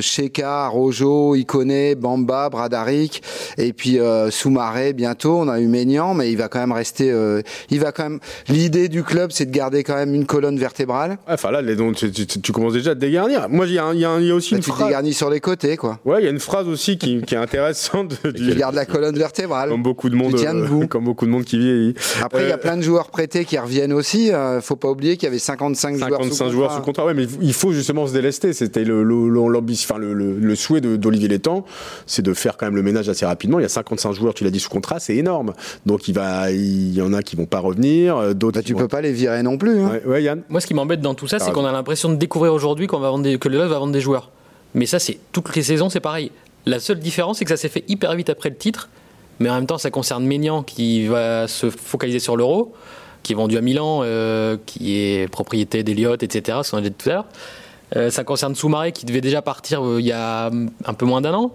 Sheka, 0.00 0.68
Rojo, 0.68 1.34
Ikoné, 1.34 1.94
Bamba, 1.94 2.48
Bradaric 2.48 3.22
et 3.56 3.72
puis 3.72 3.98
Soumaré 4.30 4.92
bientôt. 4.92 5.38
On 5.38 5.48
a 5.48 5.60
eu 5.60 5.66
Maignan, 5.66 6.14
mais 6.14 6.30
il 6.30 6.36
va 6.36 6.48
quand 6.48 6.60
même 6.60 6.72
rester 6.72 7.12
il 7.70 7.80
va 7.80 7.92
quand 7.92 8.04
même. 8.04 8.20
L'idée 8.48 8.88
du 8.88 9.02
club, 9.02 9.30
c'est 9.32 9.46
de 9.46 9.50
garder 9.50 9.82
quand 9.82 9.94
même 9.94 10.14
une 10.14 10.26
colonne 10.26 10.58
vertébrale. 10.58 11.18
Enfin 11.26 11.50
là, 11.50 11.62
les, 11.62 11.76
donc, 11.76 11.96
tu, 11.96 12.52
commences 12.52 12.72
déjà 12.72 12.92
à 12.92 12.94
te 12.94 13.00
dégarnir. 13.00 13.48
Moi, 13.48 13.66
il 13.66 13.74
y, 13.74 13.78
a 13.78 14.14
aussi 14.34 14.52
bah, 14.52 14.56
une 14.56 14.62
tu 14.62 14.70
phrase. 14.70 14.82
Tu 14.82 14.84
dégarnis 14.86 15.14
sur 15.14 15.30
les 15.30 15.40
côtés, 15.40 15.76
quoi. 15.76 15.98
Ouais, 16.04 16.20
il 16.20 16.24
y 16.24 16.28
a 16.28 16.30
une 16.30 16.40
phrase 16.40 16.68
aussi 16.68 16.98
qui, 16.98 17.22
est 17.30 17.36
intéressante. 17.36 18.14
Tu 18.38 18.54
gardes 18.54 18.74
la 18.74 18.86
colonne 18.86 19.16
vertébrale. 19.16 19.70
Comme 19.70 19.82
beaucoup 19.82 20.08
de 20.08 20.14
monde. 20.14 20.32
Tu 20.32 20.38
tiens 20.38 20.54
debout. 20.54 20.86
comme 20.88 21.04
beaucoup 21.04 21.26
de 21.26 21.30
monde 21.30 21.44
qui 21.44 21.58
vieillit. 21.58 21.94
Après, 22.22 22.42
il 22.42 22.48
y 22.48 22.52
a 22.52 22.54
euh, 22.54 22.58
plein 22.58 22.76
de 22.76 22.82
joueurs 22.82 23.10
prêtés 23.10 23.44
qui 23.44 23.58
reviennent 23.58 23.92
aussi. 23.92 24.32
Euh, 24.32 24.60
faut 24.60 24.76
pas 24.76 24.88
oublier 24.88 25.16
qu'il 25.16 25.24
y 25.24 25.28
avait 25.28 25.38
55, 25.38 25.98
55 25.98 26.08
joueurs 26.08 26.22
sous 26.22 26.30
contrat. 26.30 26.50
joueurs 26.50 26.72
sous 26.72 26.82
contrat. 26.82 27.06
Ouais, 27.06 27.14
mais 27.14 27.26
il 27.40 27.52
faut 27.52 27.72
justement 27.72 28.06
se 28.06 28.12
délester. 28.12 28.52
C'était 28.52 28.84
le, 28.84 29.02
le, 29.02 29.28
le, 29.28 30.38
le, 30.40 30.54
souhait 30.54 30.80
d'Olivier 30.80 31.28
Létang, 31.28 31.64
c'est 32.06 32.22
de 32.22 32.34
faire 32.34 32.56
quand 32.56 32.66
même 32.66 32.76
le 32.76 32.82
ménage 32.82 33.08
assez 33.08 33.26
rapidement. 33.26 33.58
Il 33.58 33.62
y 33.62 33.66
a 33.66 33.70
55 33.70 34.12
joueurs, 34.12 34.34
tu 34.34 34.44
l'as 34.44 34.50
dit, 34.50 34.60
sous 34.60 34.70
contrat, 34.70 35.00
c'est 35.00 35.16
énorme. 35.16 35.52
Donc 35.86 36.08
il 36.08 36.14
va, 36.14 36.50
il 36.50 36.94
y 36.94 37.02
en 37.02 37.12
a 37.12 37.22
qui 37.22 37.36
vont 37.38 37.46
pas 37.46 37.60
revenir. 37.60 38.16
Euh, 38.16 38.34
d'autres. 38.34 38.58
Bah, 38.58 38.62
tu 38.62 38.74
peux 38.74 38.88
pas 38.88 39.00
les 39.00 39.12
virer 39.12 39.42
non 39.42 39.56
plus. 39.56 39.80
Hein. 39.80 40.00
Ouais, 40.04 40.22
Yann. 40.22 40.42
Moi, 40.48 40.60
ce 40.60 40.66
qui 40.66 40.74
m'embête 40.74 41.00
dans 41.00 41.14
tout 41.14 41.28
ça, 41.28 41.38
c'est 41.38 41.52
qu'on 41.52 41.64
a 41.64 41.72
l'impression 41.72 42.08
de 42.08 42.16
découvrir 42.16 42.52
aujourd'hui 42.52 42.86
qu'on 42.86 42.98
va 42.98 43.10
vendre 43.10 43.36
que 43.36 43.48
le 43.48 43.58
LOS 43.58 43.68
va 43.68 43.78
vendre 43.78 43.92
des 43.92 44.00
joueurs. 44.00 44.30
Mais 44.74 44.86
ça, 44.86 44.98
c'est 44.98 45.18
toutes 45.32 45.54
les 45.56 45.62
saisons, 45.62 45.88
c'est 45.88 46.00
pareil. 46.00 46.30
La 46.66 46.80
seule 46.80 46.98
différence, 46.98 47.38
c'est 47.38 47.44
que 47.44 47.50
ça 47.50 47.56
s'est 47.56 47.68
fait 47.68 47.84
hyper 47.88 48.14
vite 48.14 48.28
après 48.28 48.50
le 48.50 48.56
titre. 48.56 48.88
Mais 49.40 49.48
en 49.48 49.54
même 49.54 49.66
temps, 49.66 49.78
ça 49.78 49.90
concerne 49.90 50.24
Ménian 50.24 50.62
qui 50.62 51.06
va 51.06 51.46
se 51.48 51.70
focaliser 51.70 52.18
sur 52.18 52.36
l'euro, 52.36 52.74
qui 53.22 53.32
est 53.32 53.36
vendu 53.36 53.56
à 53.56 53.60
Milan, 53.60 54.00
euh, 54.02 54.56
qui 54.66 54.98
est 54.98 55.30
propriété 55.30 55.82
d'Eliott, 55.82 56.22
etc. 56.22 56.58
Ce 56.62 56.72
qu'on 56.72 56.78
a 56.78 56.80
dit 56.82 56.92
tout 56.92 57.08
à 57.08 57.12
l'heure. 57.12 57.24
Euh, 57.96 58.10
ça 58.10 58.22
concerne 58.22 58.54
Soumaré 58.54 58.92
qui 58.92 59.06
devait 59.06 59.22
déjà 59.22 59.40
partir 59.40 59.82
il 59.98 60.04
y 60.04 60.12
a 60.12 60.50
un 60.84 60.94
peu 60.94 61.06
moins 61.06 61.22
d'un 61.22 61.32
an 61.32 61.54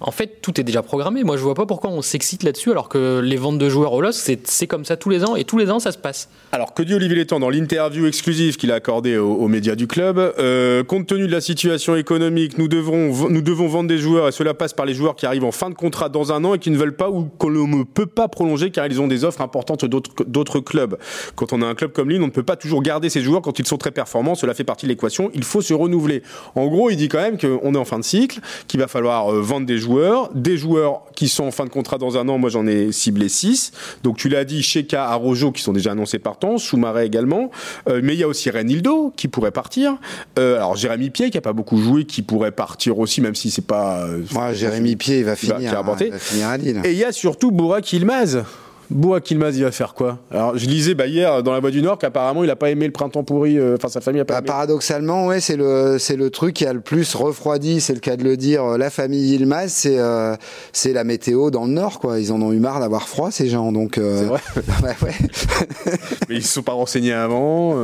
en 0.00 0.10
fait, 0.10 0.40
tout 0.42 0.60
est 0.60 0.64
déjà 0.64 0.82
programmé. 0.82 1.24
Moi, 1.24 1.36
je 1.36 1.42
vois 1.42 1.54
pas 1.54 1.66
pourquoi 1.66 1.90
on 1.90 2.02
s'excite 2.02 2.42
là-dessus, 2.42 2.70
alors 2.70 2.88
que 2.88 3.20
les 3.20 3.36
ventes 3.36 3.58
de 3.58 3.68
joueurs 3.68 3.92
au 3.92 4.00
LOS, 4.00 4.12
c'est 4.44 4.66
comme 4.66 4.84
ça 4.84 4.96
tous 4.96 5.10
les 5.10 5.24
ans, 5.24 5.36
et 5.36 5.44
tous 5.44 5.58
les 5.58 5.70
ans, 5.70 5.78
ça 5.78 5.92
se 5.92 5.98
passe. 5.98 6.28
Alors, 6.52 6.74
que 6.74 6.82
dit 6.82 6.94
Olivier 6.94 7.16
Létang 7.16 7.40
dans 7.40 7.50
l'interview 7.50 8.06
exclusive 8.06 8.56
qu'il 8.56 8.72
a 8.72 8.76
accordée 8.76 9.16
aux, 9.16 9.48
médias 9.48 9.74
du 9.74 9.86
club 9.86 10.18
euh, 10.18 10.82
Compte 10.84 11.06
tenu 11.06 11.26
de 11.26 11.32
la 11.32 11.40
situation 11.40 11.96
économique, 11.96 12.58
nous, 12.58 12.68
nous 12.68 13.42
devons 13.42 13.68
vendre 13.68 13.88
des 13.88 13.98
joueurs, 13.98 14.28
et 14.28 14.32
cela 14.32 14.54
passe 14.54 14.72
par 14.72 14.86
les 14.86 14.94
joueurs 14.94 15.16
qui 15.16 15.26
arrivent 15.26 15.44
en 15.44 15.52
fin 15.52 15.70
de 15.70 15.74
contrat 15.74 16.08
dans 16.08 16.32
un 16.32 16.44
an 16.44 16.54
et 16.54 16.58
qui 16.58 16.70
ne 16.70 16.76
veulent 16.76 16.96
pas 16.96 17.10
ou 17.10 17.24
qu'on 17.38 17.50
ne 17.50 17.84
peut 17.84 18.06
pas 18.06 18.28
prolonger 18.28 18.70
car 18.70 18.86
ils 18.86 19.00
ont 19.00 19.08
des 19.08 19.24
offres 19.24 19.40
importantes 19.40 19.84
d'autres 19.84 20.60
clubs. 20.60 20.96
Quand 21.34 21.52
on 21.52 21.62
a 21.62 21.66
un 21.66 21.74
club 21.74 21.92
comme 21.92 22.10
Lille, 22.10 22.22
on 22.22 22.26
ne 22.26 22.30
peut 22.30 22.42
pas 22.42 22.56
toujours 22.56 22.82
garder 22.82 23.08
ces 23.08 23.20
joueurs 23.20 23.42
quand 23.42 23.58
ils 23.58 23.66
sont 23.66 23.78
très 23.78 23.90
performants. 23.90 24.34
Cela 24.34 24.54
fait 24.54 24.64
partie 24.64 24.86
de 24.86 24.90
l'équation. 24.90 25.30
Il 25.34 25.44
faut 25.44 25.62
se 25.62 25.74
renouveler. 25.74 26.22
En 26.54 26.66
gros, 26.66 26.90
il 26.90 26.96
dit 26.96 27.08
quand 27.08 27.20
même 27.20 27.38
qu'on 27.38 27.74
est 27.74 27.78
en 27.78 27.84
fin 27.84 27.98
de 27.98 28.04
cycle, 28.04 28.40
qu'il 28.68 28.80
va 28.80 28.88
falloir 28.88 29.32
euh, 29.32 29.40
vendre 29.40 29.66
des 29.66 29.78
joueurs 29.78 29.93
des 30.34 30.56
joueurs 30.56 31.02
qui 31.14 31.28
sont 31.28 31.44
en 31.44 31.50
fin 31.50 31.64
de 31.64 31.70
contrat 31.70 31.98
dans 31.98 32.16
un 32.16 32.28
an, 32.28 32.38
moi 32.38 32.50
j'en 32.50 32.66
ai 32.66 32.92
ciblé 32.92 33.28
6. 33.28 33.72
Donc 34.02 34.16
tu 34.16 34.28
l'as 34.28 34.44
dit, 34.44 34.62
Sheka, 34.62 35.06
Arojo 35.06 35.52
qui 35.52 35.62
sont 35.62 35.72
déjà 35.72 35.92
annoncés 35.92 36.18
partants, 36.18 36.58
Soumaré 36.58 37.04
également. 37.04 37.50
Euh, 37.88 38.00
mais 38.02 38.14
il 38.14 38.20
y 38.20 38.22
a 38.22 38.28
aussi 38.28 38.50
Renildo 38.50 39.12
qui 39.16 39.28
pourrait 39.28 39.50
partir. 39.50 39.96
Euh, 40.38 40.56
alors 40.56 40.76
Jérémy 40.76 41.10
Pied 41.10 41.30
qui 41.30 41.38
a 41.38 41.40
pas 41.40 41.52
beaucoup 41.52 41.78
joué, 41.78 42.04
qui 42.04 42.22
pourrait 42.22 42.52
partir 42.52 42.98
aussi, 42.98 43.20
même 43.20 43.34
si 43.34 43.50
c'est 43.50 43.66
pas. 43.66 44.06
Euh, 44.06 44.52
Jérémy 44.52 44.96
Pied, 44.96 45.18
il 45.18 45.24
va 45.24 45.36
finir, 45.36 45.58
il 45.60 46.10
va, 46.10 46.18
finir 46.18 46.48
à 46.48 46.56
Lille. 46.56 46.80
Et 46.84 46.92
il 46.92 46.98
y 46.98 47.04
a 47.04 47.12
surtout 47.12 47.50
Bourak 47.50 47.92
Ilmaz 47.92 48.44
Boa 48.90 49.20
Kilmaz, 49.20 49.56
il 49.56 49.64
va 49.64 49.72
faire 49.72 49.94
quoi? 49.94 50.18
Alors, 50.30 50.56
je 50.56 50.66
lisais 50.66 50.94
bah, 50.94 51.06
hier 51.06 51.42
dans 51.42 51.52
La 51.52 51.60
Voix 51.60 51.70
du 51.70 51.82
Nord 51.82 51.98
qu'apparemment, 51.98 52.44
il 52.44 52.48
n'a 52.48 52.56
pas 52.56 52.70
aimé 52.70 52.86
le 52.86 52.92
printemps 52.92 53.24
pourri. 53.24 53.58
Euh, 53.58 53.76
enfin, 53.76 53.88
sa 53.88 54.00
famille 54.00 54.20
a 54.20 54.24
pas. 54.24 54.34
Bah, 54.34 54.38
aimé. 54.40 54.46
Paradoxalement, 54.46 55.26
ouais, 55.26 55.40
c'est 55.40 55.56
le 55.56 55.96
c'est 55.98 56.16
le 56.16 56.30
truc 56.30 56.54
qui 56.54 56.66
a 56.66 56.72
le 56.72 56.80
plus 56.80 57.14
refroidi, 57.14 57.80
c'est 57.80 57.94
le 57.94 58.00
cas 58.00 58.16
de 58.16 58.24
le 58.24 58.36
dire. 58.36 58.64
Euh, 58.64 58.78
la 58.78 58.90
famille 58.90 59.34
Ilmaz, 59.34 59.72
c'est 59.72 59.98
euh, 59.98 60.36
c'est 60.72 60.92
la 60.92 61.04
météo 61.04 61.50
dans 61.50 61.64
le 61.64 61.72
Nord, 61.72 61.98
quoi. 61.98 62.20
Ils 62.20 62.32
en 62.32 62.40
ont 62.42 62.52
eu 62.52 62.58
marre 62.58 62.80
d'avoir 62.80 63.08
froid, 63.08 63.30
ces 63.30 63.48
gens. 63.48 63.72
Donc, 63.72 63.94
c'est 63.96 64.24
vrai. 64.24 64.40
Bah, 64.82 64.90
ouais. 65.02 65.12
mais 66.28 66.36
ils 66.36 66.42
se 66.42 66.54
sont 66.54 66.62
pas 66.62 66.72
renseignés 66.72 67.12
avant. 67.12 67.76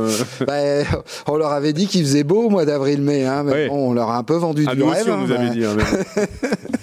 Bah, 0.45 0.53
on 1.27 1.37
leur 1.37 1.51
avait 1.51 1.73
dit 1.73 1.87
qu'il 1.87 2.01
faisait 2.01 2.23
beau 2.23 2.43
au 2.43 2.49
mois 2.49 2.65
d'avril-mai, 2.65 3.25
hein, 3.25 3.43
mais 3.43 3.69
bon, 3.69 3.89
on 3.89 3.93
leur 3.93 4.09
a 4.09 4.17
un 4.17 4.23
peu 4.23 4.35
vendu 4.35 4.65
ah, 4.67 4.75
du 4.75 4.83
rêve. 4.83 5.01
Aussi, 5.01 5.09
on 5.09 5.17
nous 5.21 5.31
avait 5.31 5.49
dit. 5.49 5.65
Hein, 5.65 5.77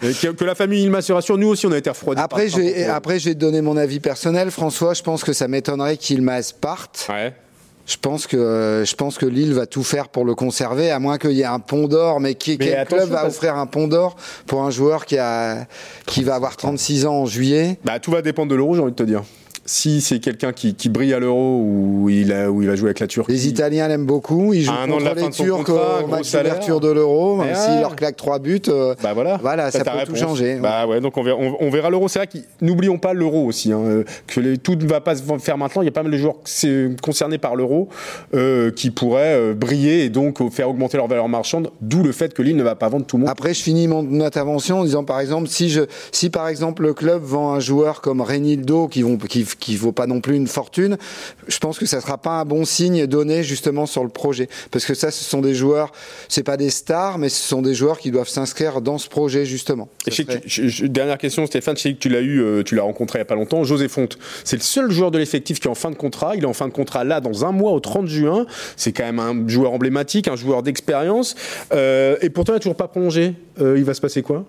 que, 0.00 0.44
la 0.44 0.54
famille 0.54 0.82
Ilmaz 0.82 1.02
se 1.02 1.12
rassure, 1.12 1.38
nous 1.38 1.48
aussi, 1.48 1.66
on 1.66 1.72
a 1.72 1.78
été 1.78 1.90
refroidis. 1.90 2.20
Après, 2.20 2.48
je 2.48 2.56
vais, 2.56 2.84
après, 2.84 3.18
te 3.18 3.32
donner 3.32 3.60
mon 3.60 3.76
avis 3.76 4.00
personnel. 4.00 4.50
François, 4.50 4.94
je 4.94 5.02
pense 5.02 5.24
que 5.24 5.32
ça 5.32 5.48
m'étonnerait 5.48 5.96
qu'Ilmaz 5.96 6.52
parte. 6.52 7.06
Ouais. 7.08 7.34
Je 7.86 7.96
pense 7.96 8.26
que 8.26 8.84
je 8.86 8.94
pense 8.96 9.16
que 9.16 9.24
Lille 9.24 9.54
va 9.54 9.64
tout 9.64 9.82
faire 9.82 10.10
pour 10.10 10.26
le 10.26 10.34
conserver, 10.34 10.90
à 10.90 10.98
moins 10.98 11.16
qu'il 11.16 11.32
y 11.32 11.40
ait 11.40 11.46
un 11.46 11.58
pont 11.58 11.88
d'or. 11.88 12.20
Mais, 12.20 12.34
qui, 12.34 12.58
quel 12.58 12.86
club 12.86 13.08
va 13.08 13.26
offrir 13.26 13.56
un 13.56 13.64
pont 13.64 13.88
d'or 13.88 14.16
pour 14.46 14.62
un 14.62 14.70
joueur 14.70 15.06
qui 15.06 15.16
a 15.16 15.66
qui 16.04 16.22
va 16.22 16.34
avoir 16.34 16.58
36 16.58 17.06
ans 17.06 17.14
en 17.14 17.26
juillet? 17.26 17.78
Bah 17.84 17.98
tout 17.98 18.10
va 18.10 18.20
dépendre 18.20 18.50
de 18.50 18.56
l'euro, 18.56 18.74
j'ai 18.74 18.82
envie 18.82 18.92
de 18.92 18.96
te 18.96 19.02
dire 19.04 19.22
si 19.68 20.00
c'est 20.00 20.18
quelqu'un 20.18 20.52
qui, 20.52 20.74
qui, 20.74 20.88
brille 20.88 21.12
à 21.12 21.18
l'euro 21.18 21.60
ou 21.62 22.08
il, 22.08 22.32
a, 22.32 22.50
où 22.50 22.62
il 22.62 22.68
va 22.68 22.74
jouer 22.74 22.88
avec 22.88 23.00
la 23.00 23.06
Turquie. 23.06 23.32
Les 23.32 23.48
Italiens 23.48 23.86
l'aiment 23.86 24.06
beaucoup. 24.06 24.54
Ils 24.54 24.62
jouent 24.62 24.72
contre 24.72 25.14
les 25.14 25.30
Turcs 25.30 25.68
au 25.68 26.06
match 26.06 26.32
d'ouverture 26.32 26.80
de 26.80 26.90
l'euro. 26.90 27.36
Même 27.36 27.54
s'ils 27.54 27.80
leur 27.80 27.94
claquent 27.94 28.16
trois 28.16 28.38
buts, 28.38 28.62
euh, 28.68 28.94
bah 29.02 29.12
voilà, 29.12 29.38
voilà 29.40 29.70
ça, 29.70 29.84
peut 29.84 29.90
tout 30.06 30.16
changer. 30.16 30.56
Bah 30.56 30.86
ouais, 30.86 31.00
donc 31.00 31.16
on 31.18 31.22
verra, 31.22 31.38
on, 31.38 31.70
verra 31.70 31.90
l'euro. 31.90 32.08
C'est 32.08 32.18
vrai 32.18 32.26
que 32.26 32.38
n'oublions 32.62 32.98
pas 32.98 33.12
l'euro 33.12 33.44
aussi. 33.44 33.70
Hein, 33.72 33.80
euh, 33.84 34.04
que 34.26 34.40
les, 34.40 34.56
tout 34.56 34.74
ne 34.74 34.86
va 34.86 35.02
pas 35.02 35.14
se 35.16 35.22
faire 35.38 35.58
maintenant. 35.58 35.82
Il 35.82 35.84
y 35.84 35.88
a 35.88 35.92
pas 35.92 36.02
mal 36.02 36.12
de 36.12 36.16
joueurs 36.16 36.36
concernés 37.02 37.38
par 37.38 37.54
l'euro 37.54 37.90
euh, 38.34 38.70
qui 38.70 38.90
pourraient 38.90 39.36
euh, 39.36 39.54
briller 39.54 40.04
et 40.04 40.08
donc 40.08 40.50
faire 40.50 40.70
augmenter 40.70 40.96
leur 40.96 41.08
valeur 41.08 41.28
marchande. 41.28 41.70
D'où 41.82 42.02
le 42.02 42.12
fait 42.12 42.32
que 42.32 42.40
Lille 42.40 42.56
ne 42.56 42.62
va 42.62 42.74
pas 42.74 42.88
vendre 42.88 43.04
tout 43.04 43.16
le 43.16 43.22
monde. 43.22 43.30
Après, 43.30 43.52
je 43.52 43.62
finis 43.62 43.86
mon 43.86 44.20
intervention 44.22 44.80
en 44.80 44.84
disant 44.84 45.04
par 45.04 45.20
exemple, 45.20 45.48
si, 45.48 45.68
je, 45.68 45.82
si 46.10 46.30
par 46.30 46.48
exemple 46.48 46.82
le 46.82 46.94
club 46.94 47.22
vend 47.22 47.52
un 47.52 47.60
joueur 47.60 48.00
comme 48.00 48.22
Renildo 48.22 48.88
qui 48.88 49.02
vont 49.02 49.18
qui, 49.18 49.44
qui 49.58 49.76
vaut 49.76 49.92
pas 49.92 50.06
non 50.06 50.20
plus 50.20 50.36
une 50.36 50.46
fortune, 50.46 50.96
je 51.46 51.58
pense 51.58 51.78
que 51.78 51.86
ça 51.86 52.00
sera 52.00 52.18
pas 52.18 52.40
un 52.40 52.44
bon 52.44 52.64
signe 52.64 53.06
donné 53.06 53.42
justement 53.42 53.86
sur 53.86 54.02
le 54.02 54.08
projet. 54.08 54.48
Parce 54.70 54.84
que 54.84 54.94
ça, 54.94 55.10
ce 55.10 55.24
sont 55.24 55.40
des 55.40 55.54
joueurs, 55.54 55.92
c'est 56.28 56.42
pas 56.42 56.56
des 56.56 56.70
stars, 56.70 57.18
mais 57.18 57.28
ce 57.28 57.42
sont 57.48 57.62
des 57.62 57.74
joueurs 57.74 57.98
qui 57.98 58.10
doivent 58.10 58.28
s'inscrire 58.28 58.80
dans 58.80 58.98
ce 58.98 59.08
projet 59.08 59.44
justement. 59.44 59.88
dernière 60.88 61.18
question, 61.18 61.46
Stéphane, 61.46 61.76
je 61.76 61.82
sais 61.82 61.94
que 61.94 61.98
tu 61.98 62.08
l'as 62.08 62.20
eu, 62.20 62.40
euh, 62.40 62.62
tu 62.62 62.74
l'as 62.74 62.82
rencontré 62.82 63.18
il 63.18 63.20
y 63.20 63.22
a 63.22 63.26
pas 63.26 63.34
longtemps. 63.34 63.64
José 63.64 63.88
Fonte, 63.88 64.18
c'est 64.44 64.56
le 64.56 64.62
seul 64.62 64.90
joueur 64.90 65.10
de 65.10 65.18
l'effectif 65.18 65.60
qui 65.60 65.68
est 65.68 65.70
en 65.70 65.74
fin 65.74 65.90
de 65.90 65.96
contrat. 65.96 66.36
Il 66.36 66.42
est 66.42 66.46
en 66.46 66.52
fin 66.52 66.68
de 66.68 66.72
contrat 66.72 67.04
là 67.04 67.20
dans 67.20 67.44
un 67.44 67.52
mois 67.52 67.72
au 67.72 67.80
30 67.80 68.06
juin. 68.06 68.46
C'est 68.76 68.92
quand 68.92 69.04
même 69.04 69.18
un 69.18 69.48
joueur 69.48 69.72
emblématique, 69.72 70.28
un 70.28 70.36
joueur 70.36 70.62
d'expérience. 70.62 71.34
Euh, 71.72 72.16
et 72.20 72.30
pourtant, 72.30 72.52
il 72.52 72.56
n'a 72.56 72.60
toujours 72.60 72.76
pas 72.76 72.88
prolongé. 72.88 73.34
Euh, 73.60 73.78
il 73.78 73.84
va 73.84 73.94
se 73.94 74.00
passer 74.00 74.22
quoi? 74.22 74.44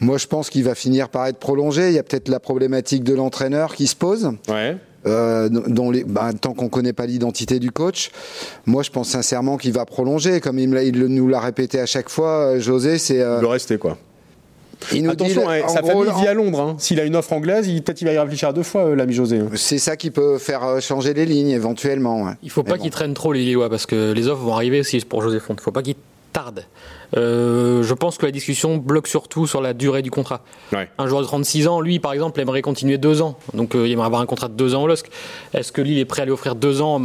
Moi, 0.00 0.18
je 0.18 0.26
pense 0.26 0.50
qu'il 0.50 0.64
va 0.64 0.74
finir 0.74 1.08
par 1.08 1.26
être 1.26 1.38
prolongé. 1.38 1.88
Il 1.88 1.94
y 1.94 1.98
a 1.98 2.02
peut-être 2.02 2.28
la 2.28 2.40
problématique 2.40 3.04
de 3.04 3.14
l'entraîneur 3.14 3.74
qui 3.74 3.86
se 3.86 3.96
pose. 3.96 4.30
Ouais. 4.48 4.76
Euh, 5.06 5.48
dont 5.48 5.90
les, 5.90 6.02
bah, 6.02 6.32
tant 6.38 6.54
qu'on 6.54 6.68
connaît 6.68 6.92
pas 6.92 7.06
l'identité 7.06 7.60
du 7.60 7.70
coach, 7.70 8.10
moi 8.66 8.82
je 8.82 8.90
pense 8.90 9.08
sincèrement 9.08 9.56
qu'il 9.56 9.72
va 9.72 9.84
prolonger. 9.84 10.40
Comme 10.40 10.58
il, 10.58 10.74
il 10.82 11.06
nous 11.06 11.28
l'a 11.28 11.40
répété 11.40 11.78
à 11.78 11.86
chaque 11.86 12.08
fois, 12.08 12.54
euh, 12.54 12.60
José, 12.60 12.98
c'est. 12.98 13.20
Euh, 13.20 13.38
il 13.40 13.46
va 13.46 13.52
rester 13.52 13.78
quoi. 13.78 13.96
Il 14.92 15.02
nous 15.02 15.10
Attention, 15.10 15.42
dit, 15.42 15.48
hein, 15.48 15.68
sa 15.68 15.82
famille 15.82 16.10
vit 16.20 16.28
à 16.28 16.34
Londres. 16.34 16.60
Hein. 16.60 16.76
S'il 16.78 17.00
a 17.00 17.04
une 17.04 17.16
offre 17.16 17.32
anglaise, 17.32 17.66
peut-être 17.66 18.00
il 18.00 18.04
va 18.04 18.12
y 18.12 18.18
réfléchir 18.18 18.52
deux 18.52 18.62
fois, 18.62 18.86
euh, 18.86 18.94
l'ami 18.94 19.12
José. 19.12 19.38
Hein. 19.38 19.48
C'est 19.54 19.78
ça 19.78 19.96
qui 19.96 20.10
peut 20.10 20.38
faire 20.38 20.64
euh, 20.64 20.80
changer 20.80 21.14
les 21.14 21.26
lignes 21.26 21.50
éventuellement. 21.50 22.24
Ouais. 22.24 22.32
Il 22.42 22.50
faut 22.50 22.62
pas 22.62 22.78
qu'il 22.78 22.90
traîne 22.90 23.14
trop 23.14 23.32
les 23.32 23.40
Lillois 23.40 23.70
parce 23.70 23.86
que 23.86 24.12
les 24.12 24.28
offres 24.28 24.42
vont 24.42 24.54
arriver 24.54 24.80
aussi 24.80 25.00
pour 25.00 25.22
José 25.22 25.40
Font. 25.40 25.54
Il 25.54 25.60
faut 25.60 25.72
pas 25.72 25.82
qu'il 25.82 25.96
tarde. 26.32 26.64
Euh, 27.16 27.82
je 27.82 27.94
pense 27.94 28.18
que 28.18 28.26
la 28.26 28.32
discussion 28.32 28.76
bloque 28.76 29.08
surtout 29.08 29.46
sur 29.46 29.60
la 29.60 29.72
durée 29.74 30.02
du 30.02 30.10
contrat. 30.10 30.42
Un 30.72 31.06
joueur 31.06 31.22
de 31.22 31.26
36 31.26 31.68
ans, 31.68 31.80
lui, 31.80 31.98
par 31.98 32.12
exemple, 32.12 32.40
aimerait 32.40 32.62
continuer 32.62 32.98
deux 32.98 33.22
ans. 33.22 33.38
Donc, 33.54 33.74
euh, 33.74 33.86
il 33.86 33.92
aimerait 33.92 34.06
avoir 34.06 34.20
un 34.20 34.26
contrat 34.26 34.48
de 34.48 34.54
deux 34.54 34.74
ans 34.74 34.82
au 34.82 34.86
LOSC. 34.86 35.10
Est-ce 35.54 35.72
que 35.72 35.80
Lille 35.80 35.98
est 35.98 36.04
prêt 36.04 36.22
à 36.22 36.24
lui 36.24 36.32
offrir 36.32 36.54
deux 36.54 36.82
ans 36.82 37.00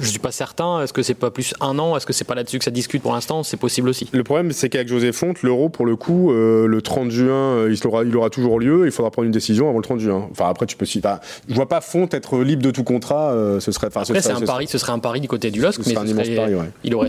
je 0.00 0.06
suis 0.08 0.18
pas 0.18 0.32
certain. 0.32 0.82
Est-ce 0.82 0.92
que 0.92 1.02
c'est 1.02 1.14
pas 1.14 1.30
plus 1.30 1.54
un 1.60 1.78
an? 1.78 1.96
Est-ce 1.96 2.06
que 2.06 2.12
c'est 2.12 2.24
pas 2.24 2.34
là-dessus 2.34 2.58
que 2.58 2.64
ça 2.64 2.70
discute 2.70 3.02
pour 3.02 3.12
l'instant? 3.12 3.42
C'est 3.42 3.56
possible 3.56 3.88
aussi. 3.88 4.08
Le 4.12 4.22
problème, 4.24 4.52
c'est 4.52 4.68
qu'avec 4.68 4.88
José 4.88 5.12
Fonte, 5.12 5.42
l'euro, 5.42 5.68
pour 5.68 5.86
le 5.86 5.96
coup, 5.96 6.32
euh, 6.32 6.66
le 6.66 6.82
30 6.82 7.10
juin, 7.10 7.32
euh, 7.32 7.74
il, 7.78 7.86
aura, 7.86 8.04
il 8.04 8.16
aura 8.16 8.30
toujours 8.30 8.58
lieu. 8.60 8.86
Il 8.86 8.92
faudra 8.92 9.10
prendre 9.10 9.26
une 9.26 9.32
décision 9.32 9.68
avant 9.68 9.78
le 9.78 9.84
30 9.84 10.00
juin. 10.00 10.28
Enfin, 10.30 10.48
après, 10.48 10.66
tu 10.66 10.76
peux. 10.76 10.84
Si, 10.86 11.00
je 11.48 11.54
vois 11.54 11.68
pas 11.68 11.80
Fonte 11.80 12.14
être 12.14 12.38
libre 12.38 12.62
de 12.62 12.70
tout 12.70 12.84
contrat. 12.84 13.32
euh, 13.32 13.60
ce 13.60 13.72
serait. 13.72 13.86
enfin, 13.88 14.04
ce 14.04 14.12
Après, 14.12 14.20
c'est 14.22 14.28
serait- 14.30 14.36
un 14.36 14.40
ce 14.40 14.44
pari, 14.46 14.66
ce 14.66 14.78
serait 14.78 14.92
un 14.92 14.98
pari 14.98 15.20
du 15.20 15.28
côté 15.28 15.50
du 15.50 15.60
LOSC, 15.60 15.82
Ce 15.82 15.88
mais 15.88 15.94
serait 15.94 16.04
un 16.04 16.06
ce 16.06 16.12
immense 16.12 16.24
serait- 16.26 16.36
pari, 16.36 16.54
ouais. 16.54 16.70
il 16.84 16.94
aurait 16.94 17.08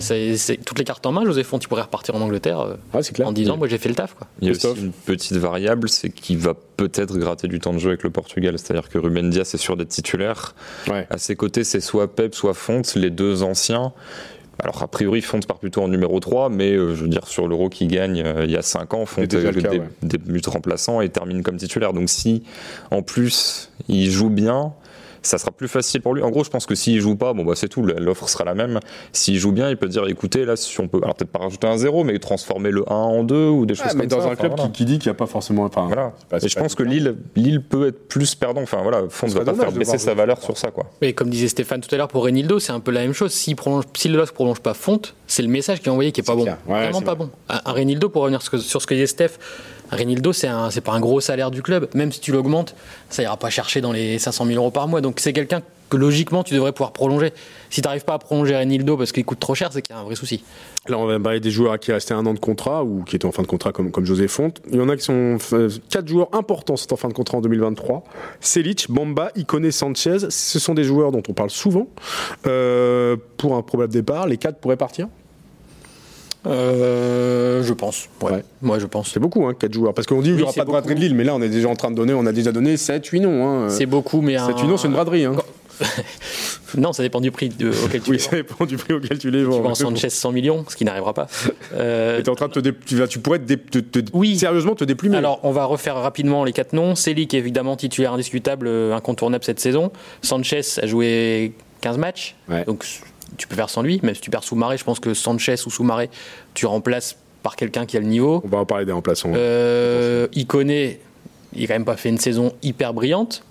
toutes 0.65 0.79
les 0.79 0.85
cartes 0.85 1.05
en 1.05 1.11
main. 1.11 1.25
José 1.25 1.43
Font, 1.43 1.57
il 1.57 1.67
pourrait 1.67 1.81
repartir 1.83 2.15
en 2.15 2.21
Angleterre 2.21 2.59
euh, 2.59 2.75
Ouais, 2.93 3.03
c'est 3.03 3.13
clair. 3.13 3.27
en 3.27 3.31
disant 3.31 3.57
Moi, 3.57 3.67
j'ai 3.67 3.77
fait 3.77 3.89
le 3.89 3.95
taf. 3.95 4.13
Quoi. 4.13 4.27
Il 4.41 4.47
y 4.47 4.51
a 4.51 4.51
aussi 4.53 4.67
une 4.81 4.91
petite 4.91 5.37
variable, 5.37 5.89
c'est 5.89 6.09
qu'il 6.09 6.37
va 6.37 6.53
peut-être 6.77 7.17
gratter 7.17 7.47
du 7.47 7.59
temps 7.59 7.73
de 7.73 7.79
jeu 7.79 7.89
avec 7.89 8.03
le 8.03 8.09
Portugal. 8.09 8.57
C'est-à-dire 8.59 8.89
que 8.89 8.97
Ruben 8.97 9.29
Dias 9.29 9.49
est 9.53 9.57
sûr 9.57 9.77
d'être 9.77 9.89
titulaire. 9.89 10.55
Ouais. 10.89 11.07
À 11.09 11.17
ses 11.17 11.35
côtés, 11.35 11.63
c'est 11.63 11.79
soit 11.79 12.13
Pep, 12.13 12.35
soit 12.35 12.53
Fonte, 12.65 12.95
les 12.95 13.11
deux 13.11 13.43
anciens. 13.43 13.93
Alors, 14.63 14.81
a 14.81 14.87
priori, 14.87 15.21
Fonte 15.21 15.45
part 15.45 15.59
plutôt 15.59 15.83
en 15.83 15.87
numéro 15.87 16.19
3, 16.19 16.49
mais 16.49 16.71
euh, 16.71 16.95
je 16.95 17.03
veux 17.03 17.09
dire, 17.09 17.27
sur 17.27 17.47
l'Euro 17.47 17.69
qui 17.69 17.85
gagne 17.87 18.23
euh, 18.25 18.45
il 18.45 18.51
y 18.51 18.55
a 18.57 18.61
5 18.63 18.93
ans, 18.93 19.05
Fonte 19.05 19.31
euh, 19.33 19.51
cas, 19.51 19.69
dé- 19.69 19.79
ouais. 19.79 19.89
débute 20.01 20.47
remplaçant 20.47 21.01
et 21.01 21.09
termine 21.09 21.43
comme 21.43 21.57
titulaire. 21.57 21.93
Donc, 21.93 22.09
si 22.09 22.41
en 22.89 23.01
plus 23.03 23.69
il 23.89 24.09
joue 24.09 24.29
bien, 24.29 24.73
ça 25.27 25.37
sera 25.37 25.51
plus 25.51 25.67
facile 25.67 26.01
pour 26.01 26.13
lui. 26.13 26.21
En 26.23 26.29
gros, 26.29 26.43
je 26.43 26.49
pense 26.49 26.65
que 26.65 26.75
s'il 26.75 26.99
joue 27.01 27.15
pas, 27.15 27.33
bon 27.33 27.43
bah 27.43 27.53
c'est 27.55 27.67
tout, 27.69 27.83
l'offre 27.85 28.27
sera 28.29 28.43
la 28.43 28.53
même. 28.55 28.79
S'il 29.11 29.37
joue 29.37 29.51
bien, 29.51 29.69
il 29.69 29.77
peut 29.77 29.87
dire 29.87 30.05
écoutez, 30.07 30.45
là, 30.45 30.55
si 30.55 30.79
on 30.79 30.87
peut, 30.87 30.99
alors 31.03 31.15
peut-être 31.15 31.31
pas 31.31 31.39
rajouter 31.39 31.67
un 31.67 31.77
0, 31.77 32.03
mais 32.03 32.17
transformer 32.19 32.71
le 32.71 32.83
1 32.91 32.93
en 32.95 33.23
2 33.23 33.47
ou 33.49 33.65
des 33.65 33.75
choses 33.75 33.87
comme 33.89 33.97
mais 33.99 34.07
dans 34.07 34.17
ça. 34.19 34.23
un 34.23 34.27
Enfin, 34.27 34.35
club 34.35 34.51
voilà. 34.55 34.65
qui, 34.67 34.71
qui 34.71 34.85
dit 34.85 34.99
qu'il 34.99 35.09
n'y 35.09 35.15
a 35.15 35.17
pas 35.17 35.25
forcément. 35.25 35.63
Enfin, 35.65 35.85
Voilà. 35.87 36.13
pas- 36.29 36.37
Et 36.37 36.47
je 36.47 36.57
pense 36.59 36.75
que. 36.75 36.83
Lille, 36.83 37.15
Lille 37.35 37.61
peut 37.63 37.87
être 37.87 38.07
plus 38.07 38.35
perdant. 38.35 38.61
Enfin 38.61 38.81
voilà, 38.83 39.03
Fonte 39.09 39.31
Ce 39.31 39.35
va 39.35 39.43
pas 39.45 39.53
faire 39.55 39.71
baisser 39.71 39.97
sa 39.97 40.13
valeur 40.13 40.41
sur 40.41 40.57
ça, 40.57 40.71
quoi. 40.71 40.85
Et 41.01 41.13
comme 41.13 41.29
disait 41.29 41.47
Stéphane 41.47 41.81
tout 41.81 41.93
à 41.93 41.97
l'heure, 41.97 42.07
pour 42.07 42.23
Renildo, 42.23 42.59
c'est 42.59 42.71
un 42.73 42.79
peu 42.79 42.91
la 42.91 43.01
même 43.01 43.13
chose. 43.13 43.31
Si, 43.31 43.55
prolonge, 43.55 43.85
si 43.95 44.07
le 44.07 44.17
LOSC 44.17 44.33
prolonge 44.33 44.59
pas 44.59 44.73
Fonte, 44.73 45.15
c'est 45.27 45.41
le 45.41 45.47
message 45.49 45.79
qu'il 45.79 45.89
a 45.89 45.91
envoyé 45.93 46.11
qui 46.11 46.21
est 46.21 46.23
pas 46.23 46.35
bon. 46.35 46.45
Ouais, 46.45 46.55
Vraiment 46.67 47.01
pas 47.01 47.15
bon. 47.15 47.29
Un, 47.49 47.61
un 47.65 47.71
Renildo, 47.71 48.09
pour 48.09 48.21
revenir 48.21 48.41
sur 48.41 48.81
ce 48.81 48.85
que- 48.87 48.93
disait 48.93 49.07
Steph, 49.07 49.31
un 49.31 49.74
Renildo, 49.91 50.33
c'est 50.33 50.81
pas 50.81 50.93
un 50.93 50.99
gros 50.99 51.21
salaire 51.21 51.51
du 51.51 51.61
club. 51.61 51.87
Même 51.93 52.11
si 52.11 52.19
tu 52.19 52.31
l'augmentes, 52.31 52.75
ça 53.09 53.23
ira 53.23 53.37
pas 53.37 53.49
chercher 53.49 53.81
dans 53.81 53.91
les 53.91 54.19
500 54.19 54.45
000 54.45 54.57
euros 54.57 54.71
par 54.71 54.87
mois. 54.87 55.01
Donc 55.01 55.19
c'est 55.19 55.33
quelqu'un 55.33 55.61
que 55.89 55.97
logiquement 55.97 56.43
tu 56.43 56.53
devrais 56.53 56.71
pouvoir 56.71 56.91
prolonger. 56.91 57.31
Si 57.69 57.81
tu 57.81 57.87
n'arrives 57.87 58.05
pas 58.05 58.15
à 58.15 58.19
prolonger 58.19 58.55
Renildo 58.55 58.97
parce 58.97 59.11
qu'il 59.11 59.25
coûte 59.25 59.39
trop 59.39 59.55
cher, 59.55 59.69
c'est 59.71 59.81
qu'il 59.81 59.95
y 59.95 59.97
a 59.97 60.01
un 60.01 60.03
vrai 60.03 60.15
souci. 60.15 60.43
Là, 60.87 60.97
on 60.97 61.05
va 61.05 61.19
parler 61.19 61.39
des 61.39 61.51
joueurs 61.51 61.79
qui 61.79 61.91
restait 61.91 62.13
un 62.13 62.25
an 62.25 62.33
de 62.33 62.39
contrat 62.39 62.83
ou 62.83 63.03
qui 63.03 63.15
étaient 63.15 63.25
en 63.25 63.31
fin 63.31 63.41
de 63.41 63.47
contrat 63.47 63.71
comme, 63.71 63.91
comme 63.91 64.05
José 64.05 64.27
Fonte. 64.27 64.61
Il 64.71 64.77
y 64.77 64.81
en 64.81 64.89
a 64.89 64.95
qui 64.95 65.03
sont 65.03 65.37
euh, 65.53 65.69
quatre 65.89 66.07
joueurs 66.07 66.29
importants 66.33 66.75
sont 66.75 66.93
en 66.93 66.97
fin 66.97 67.07
de 67.07 67.13
contrat 67.13 67.37
en 67.37 67.41
2023. 67.41 68.03
Selic, 68.39 68.87
Bamba, 68.89 69.31
Icone, 69.35 69.71
Sanchez. 69.71 70.29
Ce 70.29 70.59
sont 70.59 70.73
des 70.73 70.83
joueurs 70.83 71.11
dont 71.11 71.23
on 71.27 71.33
parle 71.33 71.49
souvent. 71.49 71.87
Euh, 72.45 73.17
pour 73.37 73.55
un 73.55 73.61
probable 73.61 73.93
départ, 73.93 74.27
les 74.27 74.37
quatre 74.37 74.59
pourraient 74.59 74.77
partir? 74.77 75.07
Euh, 76.47 77.63
je 77.63 77.73
pense. 77.73 78.07
Ouais. 78.21 78.31
Ouais. 78.31 78.43
Moi, 78.61 78.79
je 78.79 78.85
pense. 78.85 79.11
C'est 79.11 79.19
beaucoup, 79.19 79.45
hein, 79.45 79.53
quatre 79.57 79.73
joueurs. 79.73 79.93
Parce 79.93 80.07
qu'on 80.07 80.21
dit 80.21 80.29
qu'il 80.29 80.37
n'y 80.37 80.43
aura 80.43 80.53
pas 80.53 80.61
de 80.65 80.69
braderie 80.69 80.95
de. 80.95 80.99
Lille, 80.99 81.15
mais 81.15 81.23
là, 81.23 81.35
on 81.35 81.41
est 81.41 81.49
déjà 81.49 81.69
en 81.69 81.75
train 81.75 81.91
de 81.91 81.95
donner, 81.95 82.13
on 82.13 82.25
a 82.25 82.31
déjà 82.31 82.51
donné 82.51 82.77
7, 82.77 83.05
8 83.05 83.19
noms. 83.21 83.47
Hein. 83.47 83.69
C'est 83.69 83.85
beaucoup, 83.85 84.21
mais 84.21 84.35
un... 84.35 84.45
7, 84.47 84.59
8 84.59 84.67
noms, 84.67 84.77
c'est 84.77 84.87
une 84.87 84.93
braderie. 84.93 85.25
Hein. 85.25 85.35
Non, 86.77 86.91
ça 86.91 87.03
dépend 87.03 87.21
du 87.21 87.31
prix 87.31 87.47
de- 87.49 87.71
auquel 87.85 88.01
tu 88.01 88.09
Oui, 88.09 88.17
les 88.17 88.21
ça 88.21 88.35
dépend 88.35 88.65
du 88.65 88.75
prix 88.75 88.93
auquel 88.93 89.17
tu 89.17 89.29
les 89.31 89.39
Tu 89.39 89.45
vends. 89.45 89.61
vends 89.61 89.75
Sanchez 89.75 90.09
100 90.09 90.31
millions, 90.33 90.65
ce 90.67 90.75
qui 90.75 90.83
n'arrivera 90.83 91.13
pas. 91.13 91.27
Euh, 91.73 92.21
t'es 92.21 92.29
en 92.29 92.35
train 92.35 92.47
de 92.47 92.53
te 92.53 92.59
dé- 92.59 92.73
tu, 92.85 92.95
vas- 92.97 93.07
tu 93.07 93.19
pourrais 93.19 93.39
te 93.39 93.43
dé- 93.45 93.57
te- 93.57 93.79
te- 93.79 94.09
Oui. 94.13 94.37
sérieusement 94.37 94.75
te 94.75 94.83
déplumer. 94.83 95.15
alors, 95.17 95.39
on 95.43 95.51
va 95.51 95.65
refaire 95.65 95.95
rapidement 95.95 96.43
les 96.43 96.51
quatre 96.53 96.73
noms. 96.73 96.95
Selic, 96.95 97.33
évidemment, 97.33 97.75
titulaire 97.77 98.13
indiscutable, 98.13 98.67
euh, 98.67 98.93
incontournable 98.95 99.43
cette 99.43 99.59
saison. 99.59 99.91
Sanchez 100.21 100.61
a 100.81 100.85
joué 100.87 101.53
15 101.81 101.97
matchs, 101.97 102.35
Ouais. 102.49 102.63
donc 102.65 102.85
tu 103.37 103.47
peux 103.47 103.55
faire 103.55 103.69
sans 103.69 103.81
lui. 103.81 103.99
Même 104.03 104.15
si 104.15 104.21
tu 104.21 104.29
perds 104.29 104.43
Soumaré, 104.43 104.77
je 104.77 104.83
pense 104.83 104.99
que 104.99 105.13
Sanchez 105.13 105.55
ou 105.65 105.69
Soumaré, 105.69 106.09
tu 106.53 106.65
remplaces 106.65 107.17
par 107.43 107.55
quelqu'un 107.55 107.85
qui 107.85 107.97
a 107.97 107.99
le 107.99 108.07
niveau. 108.07 108.41
on 108.43 108.47
va 108.47 108.57
en 108.59 108.65
parler 108.65 108.85
des 108.85 108.91
remplaçants. 108.91 109.31
Euh, 109.35 110.27
Icone, 110.33 110.69
il 110.69 111.63
a 111.63 111.67
quand 111.67 111.73
même 111.73 111.85
pas 111.85 111.97
fait 111.97 112.09
une 112.09 112.17
saison 112.17 112.53
hyper 112.63 112.93
brillante. 112.93 113.43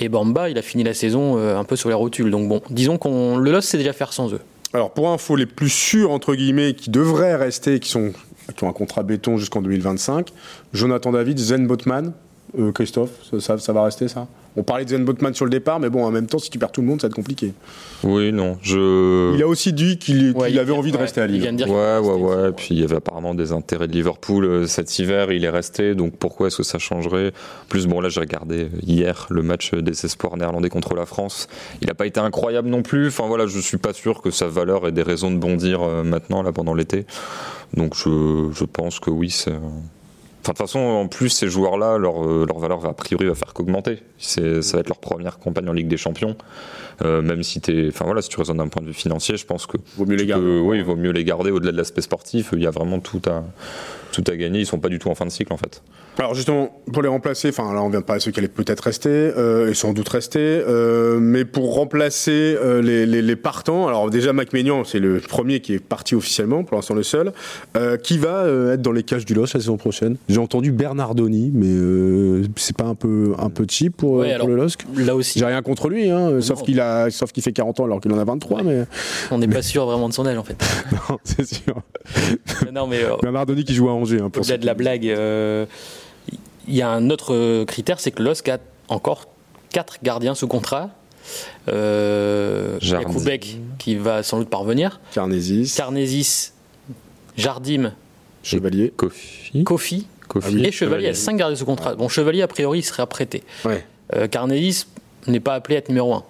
Et 0.00 0.08
Bamba, 0.08 0.48
il 0.48 0.56
a 0.56 0.62
fini 0.62 0.84
la 0.84 0.94
saison 0.94 1.36
euh, 1.36 1.58
un 1.58 1.64
peu 1.64 1.74
sur 1.74 1.88
les 1.88 1.94
rotules. 1.94 2.30
Donc 2.30 2.48
bon, 2.48 2.62
disons 2.70 2.98
qu'on 2.98 3.36
le 3.36 3.50
LOS 3.50 3.62
sait 3.62 3.78
déjà 3.78 3.92
faire 3.92 4.12
sans 4.12 4.32
eux. 4.32 4.40
Alors 4.72 4.92
pour 4.92 5.08
info, 5.08 5.34
les 5.34 5.46
plus 5.46 5.70
sûrs 5.70 6.10
entre 6.10 6.34
guillemets 6.34 6.74
qui 6.74 6.90
devraient 6.90 7.36
rester, 7.36 7.80
qui 7.80 7.88
sont 7.88 8.12
qui 8.56 8.64
ont 8.64 8.68
un 8.68 8.72
contrat 8.72 9.02
béton 9.02 9.36
jusqu'en 9.36 9.60
2025, 9.60 10.30
Jonathan 10.72 11.12
David, 11.12 11.38
Zen 11.38 11.66
Botman, 11.66 12.12
euh, 12.58 12.72
Christophe, 12.72 13.10
ça 13.40 13.72
va 13.72 13.84
rester 13.84 14.08
ça? 14.08 14.26
On 14.58 14.64
parlait 14.64 14.84
de 14.84 14.90
Zen 14.90 15.04
Botman 15.04 15.32
sur 15.34 15.44
le 15.44 15.50
départ, 15.52 15.78
mais 15.78 15.88
bon, 15.88 16.04
en 16.04 16.10
même 16.10 16.26
temps, 16.26 16.40
si 16.40 16.50
tu 16.50 16.58
perds 16.58 16.72
tout 16.72 16.80
le 16.80 16.86
monde, 16.88 17.00
ça 17.00 17.06
va 17.06 17.10
être 17.10 17.14
compliqué. 17.14 17.52
Oui, 18.02 18.32
non, 18.32 18.58
je. 18.60 19.32
Il 19.36 19.42
a 19.42 19.46
aussi 19.46 19.72
dit 19.72 19.98
qu'il 19.98 20.32
Ouais, 20.32 20.46
qu'il 20.48 20.56
il- 20.56 20.58
avait 20.58 20.72
envie 20.72 20.90
de 20.90 20.96
ouais, 20.96 21.02
rester 21.04 21.20
à 21.20 21.26
il 21.26 21.32
Lille. 21.32 21.42
vient 21.42 21.52
de 21.52 21.58
dire 21.58 21.70
Ouais, 21.70 21.98
ouais, 21.98 22.14
ouais. 22.14 22.52
Puis 22.52 22.68
il 22.72 22.80
y 22.80 22.82
avait 22.84 22.96
apparemment 22.96 23.34
des 23.34 23.52
intérêts 23.52 23.86
de 23.86 23.92
Liverpool 23.92 24.44
euh, 24.44 24.66
cet 24.66 24.98
hiver. 24.98 25.30
Il 25.32 25.44
est 25.44 25.48
resté. 25.50 25.94
Donc 25.94 26.16
pourquoi 26.16 26.48
est-ce 26.48 26.56
que 26.56 26.62
ça 26.64 26.78
changerait? 26.78 27.32
Plus, 27.68 27.86
bon, 27.86 28.00
là, 28.00 28.08
j'ai 28.08 28.18
regardé 28.20 28.68
hier 28.84 29.26
le 29.30 29.42
match 29.42 29.74
des 29.74 30.04
espoirs 30.04 30.36
néerlandais 30.36 30.70
contre 30.70 30.94
la 30.94 31.06
France. 31.06 31.46
Il 31.80 31.86
n'a 31.86 31.94
pas 31.94 32.06
été 32.06 32.18
incroyable 32.18 32.68
non 32.68 32.82
plus. 32.82 33.06
Enfin 33.08 33.26
voilà, 33.28 33.46
je 33.46 33.60
suis 33.60 33.78
pas 33.78 33.92
sûr 33.92 34.22
que 34.22 34.30
sa 34.32 34.48
valeur 34.48 34.88
ait 34.88 34.92
des 34.92 35.02
raisons 35.02 35.30
de 35.30 35.36
bondir 35.38 35.82
euh, 35.82 36.02
maintenant, 36.02 36.42
là, 36.42 36.50
pendant 36.50 36.74
l'été. 36.74 37.06
Donc 37.76 37.94
je, 37.94 38.48
je 38.52 38.64
pense 38.64 38.98
que 38.98 39.10
oui, 39.10 39.30
c'est. 39.30 39.52
Enfin, 40.48 40.54
de 40.54 40.56
toute 40.56 40.66
façon, 40.68 40.78
en 40.78 41.08
plus, 41.08 41.28
ces 41.28 41.48
joueurs-là, 41.48 41.98
leur, 41.98 42.24
euh, 42.26 42.46
leur 42.48 42.58
valeur 42.58 42.78
va 42.80 42.88
a 42.88 42.92
priori 42.94 43.26
va 43.26 43.34
faire 43.34 43.52
qu'augmenter. 43.52 43.98
Ça 44.16 44.40
va 44.40 44.80
être 44.80 44.88
leur 44.88 44.98
première 44.98 45.38
campagne 45.38 45.68
en 45.68 45.74
Ligue 45.74 45.88
des 45.88 45.98
Champions. 45.98 46.36
Euh, 47.04 47.20
même 47.20 47.42
si, 47.42 47.60
enfin, 47.88 48.06
voilà, 48.06 48.22
si 48.22 48.30
tu 48.30 48.38
raisonnes 48.38 48.56
d'un 48.56 48.68
point 48.68 48.80
de 48.82 48.88
vue 48.88 48.94
financier, 48.94 49.36
je 49.36 49.44
pense 49.44 49.66
que 49.66 49.76
Vaut 49.98 50.06
mieux 50.06 50.16
les 50.16 50.24
garder. 50.26 50.44
peux- 50.46 50.60
oui, 50.60 50.78
il 50.78 50.84
vaut 50.84 50.96
mieux 50.96 51.10
les 51.12 51.22
garder 51.24 51.50
au-delà 51.50 51.70
de 51.72 51.76
l'aspect 51.76 52.00
sportif. 52.00 52.48
Il 52.54 52.62
y 52.62 52.66
a 52.66 52.70
vraiment 52.70 52.98
tout 52.98 53.20
à, 53.26 53.44
tout 54.10 54.24
à 54.26 54.34
gagner. 54.36 54.60
Ils 54.60 54.66
sont 54.66 54.78
pas 54.80 54.88
du 54.88 54.98
tout 54.98 55.08
en 55.10 55.14
fin 55.14 55.26
de 55.26 55.30
cycle 55.30 55.52
en 55.52 55.58
fait. 55.58 55.82
Alors 56.18 56.34
justement, 56.34 56.80
pour 56.92 57.02
les 57.02 57.08
remplacer, 57.08 57.50
enfin 57.50 57.72
là 57.72 57.80
on 57.80 57.90
vient 57.90 58.00
de 58.00 58.04
parler 58.04 58.18
de 58.18 58.24
ceux 58.24 58.32
qui 58.32 58.40
allaient 58.40 58.48
peut-être 58.48 58.80
rester, 58.80 59.08
euh, 59.08 59.70
et 59.70 59.74
sans 59.74 59.92
doute 59.92 60.08
rester, 60.08 60.40
euh, 60.40 61.20
mais 61.20 61.44
pour 61.44 61.74
remplacer 61.76 62.56
les, 62.82 63.06
les- 63.06 63.22
les 63.22 63.36
partants, 63.36 63.86
alors 63.86 64.10
déjà 64.10 64.32
Mac 64.32 64.48
c'est 64.84 64.98
le 64.98 65.20
premier 65.20 65.60
qui 65.60 65.74
est 65.74 65.78
parti 65.78 66.16
officiellement, 66.16 66.64
pour 66.64 66.74
l'instant 66.76 66.94
le 66.94 67.04
seul, 67.04 67.32
qui 68.02 68.18
va 68.18 68.46
être 68.72 68.82
dans 68.82 68.90
les 68.90 69.04
cages 69.04 69.24
du 69.26 69.34
LOS 69.34 69.42
la 69.54 69.60
saison 69.60 69.76
prochaine? 69.76 70.16
J'ai 70.38 70.44
entendu 70.44 70.70
Bernardoni, 70.70 71.50
mais 71.52 71.66
euh, 71.66 72.46
c'est 72.54 72.76
pas 72.76 72.84
un 72.84 72.94
peu, 72.94 73.34
un 73.38 73.50
peu 73.50 73.66
cheap 73.68 73.96
pour, 73.96 74.12
Ouais, 74.12 74.30
euh, 74.30 74.34
alors- 74.36 74.46
pour 74.46 74.54
le 74.54 74.62
LOSC 74.62 74.84
Là 74.94 75.16
aussi, 75.16 75.36
J'ai 75.40 75.44
rien 75.44 75.60
contre 75.62 75.88
lui, 75.88 76.08
hein, 76.10 76.40
sauf 76.40 76.62
qu'il 76.62 76.78
a, 76.78 77.10
sauf 77.10 77.32
qu'il 77.32 77.42
fait 77.42 77.50
40 77.52 77.80
ans 77.80 77.84
alors 77.86 78.00
qu'il 78.00 78.12
en 78.12 78.18
a 78.18 78.24
23, 78.24 78.62
mais 78.62 78.84
on 79.32 79.38
n'est 79.38 79.48
pas 79.48 79.62
sûr 79.62 79.84
vraiment 79.84 80.08
de 80.08 80.14
son 80.14 80.24
âge 80.26 80.38
en 80.38 80.44
fait. 80.44 80.64
non, 81.10 81.18
c'est 81.24 81.44
sûr. 81.44 81.74
non, 82.72 82.86
mais 82.86 83.02
euh, 83.02 83.16
Bernardoni 83.20 83.64
qui 83.64 83.74
joue 83.74 83.88
à 83.88 83.92
Angers, 83.94 84.20
hein, 84.20 84.30
pour 84.30 84.42
au-delà 84.42 84.58
de 84.58 84.66
la 84.66 84.74
blague, 84.74 85.08
euh, 85.08 85.66
il 86.68 86.74
y 86.76 86.82
a 86.82 86.88
un 86.88 87.10
autre 87.10 87.34
euh, 87.34 87.64
critère, 87.64 87.98
c'est 87.98 88.12
que 88.12 88.22
LOSC 88.22 88.48
a 88.48 88.58
encore 88.88 89.26
quatre 89.70 89.96
gardiens 90.04 90.36
sous 90.36 90.46
contrat. 90.46 90.90
Euh, 91.68 92.78
Jardim. 92.80 93.08
Yakoubek 93.08 93.58
qui 93.78 93.96
va 93.96 94.22
sans 94.22 94.38
doute 94.38 94.50
parvenir. 94.50 95.00
Carnesis, 95.12 95.74
Karnesis, 95.76 96.52
Jardim, 97.36 97.92
Chevalier. 98.42 98.92
Kofi. 98.96 99.64
Kofi 99.64 100.06
Kofi. 100.28 100.64
et 100.64 100.70
Chevalier. 100.70 101.04
Il 101.04 101.06
y 101.06 101.10
a 101.10 101.14
cinq 101.14 101.36
gardiens 101.36 101.56
sous 101.56 101.64
contrat. 101.64 101.94
Bon, 101.94 102.08
Chevalier, 102.08 102.42
a 102.42 102.48
priori, 102.48 102.78
il 102.80 102.82
serait 102.82 103.06
prêté. 103.06 103.42
Ouais. 103.64 103.84
Euh, 104.14 104.26
Karnesis 104.28 104.86
n'est 105.26 105.40
pas 105.40 105.54
appelé 105.54 105.76
à 105.76 105.78
être 105.78 105.88
numéro 105.88 106.12
1. 106.14 106.22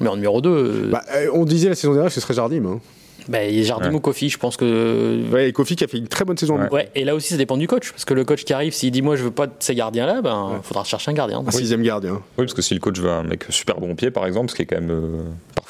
Mais 0.00 0.08
en 0.08 0.16
numéro 0.16 0.40
2, 0.40 0.88
Bah, 0.90 1.02
euh, 1.14 1.28
on 1.32 1.44
disait 1.44 1.68
la 1.68 1.74
saison 1.74 1.92
dernière 1.92 2.08
que 2.10 2.14
ce 2.14 2.20
serait 2.20 2.34
Jardim. 2.34 2.64
Hein. 2.66 2.80
bah, 3.28 3.44
il 3.44 3.56
y 3.56 3.60
a 3.60 3.64
Jardim 3.64 3.90
Ouais. 3.90 3.94
ou 3.94 4.00
Kofi, 4.00 4.28
je 4.28 4.38
pense 4.38 4.56
que. 4.56 5.22
Ouais, 5.32 5.48
et 5.48 5.52
Kofi 5.52 5.76
qui 5.76 5.84
a 5.84 5.86
fait 5.86 5.98
une 5.98 6.08
très 6.08 6.24
bonne 6.24 6.36
saison. 6.36 6.58
Ouais. 6.58 6.68
Ouais, 6.70 6.90
et 6.94 7.04
là 7.04 7.14
aussi, 7.14 7.28
ça 7.28 7.36
dépend 7.36 7.56
du 7.56 7.68
coach. 7.68 7.90
Parce 7.92 8.04
que 8.04 8.12
le 8.12 8.24
coach 8.24 8.44
qui 8.44 8.52
arrive, 8.52 8.72
s'il 8.74 8.90
dit 8.90 9.02
Moi, 9.02 9.14
je 9.16 9.22
veux 9.22 9.30
pas 9.30 9.46
de 9.46 9.52
ces 9.60 9.74
gardiens-là, 9.74 10.20
ben, 10.20 10.48
Ouais. 10.50 10.56
faudra 10.62 10.82
chercher 10.84 11.12
un 11.12 11.14
gardien. 11.14 11.42
Un 11.46 11.50
sixième 11.52 11.82
gardien. 11.82 12.14
Oui, 12.36 12.44
parce 12.44 12.54
que 12.54 12.60
si 12.62 12.74
le 12.74 12.80
coach 12.80 12.98
veut 12.98 13.08
un 13.10 13.22
mec 13.22 13.44
super 13.50 13.76
bon 13.80 13.94
pied, 13.94 14.10
par 14.10 14.26
exemple, 14.26 14.50
ce 14.50 14.56
qui 14.56 14.62
est 14.62 14.66
quand 14.66 14.80
même 14.80 14.90
euh, 14.90 15.22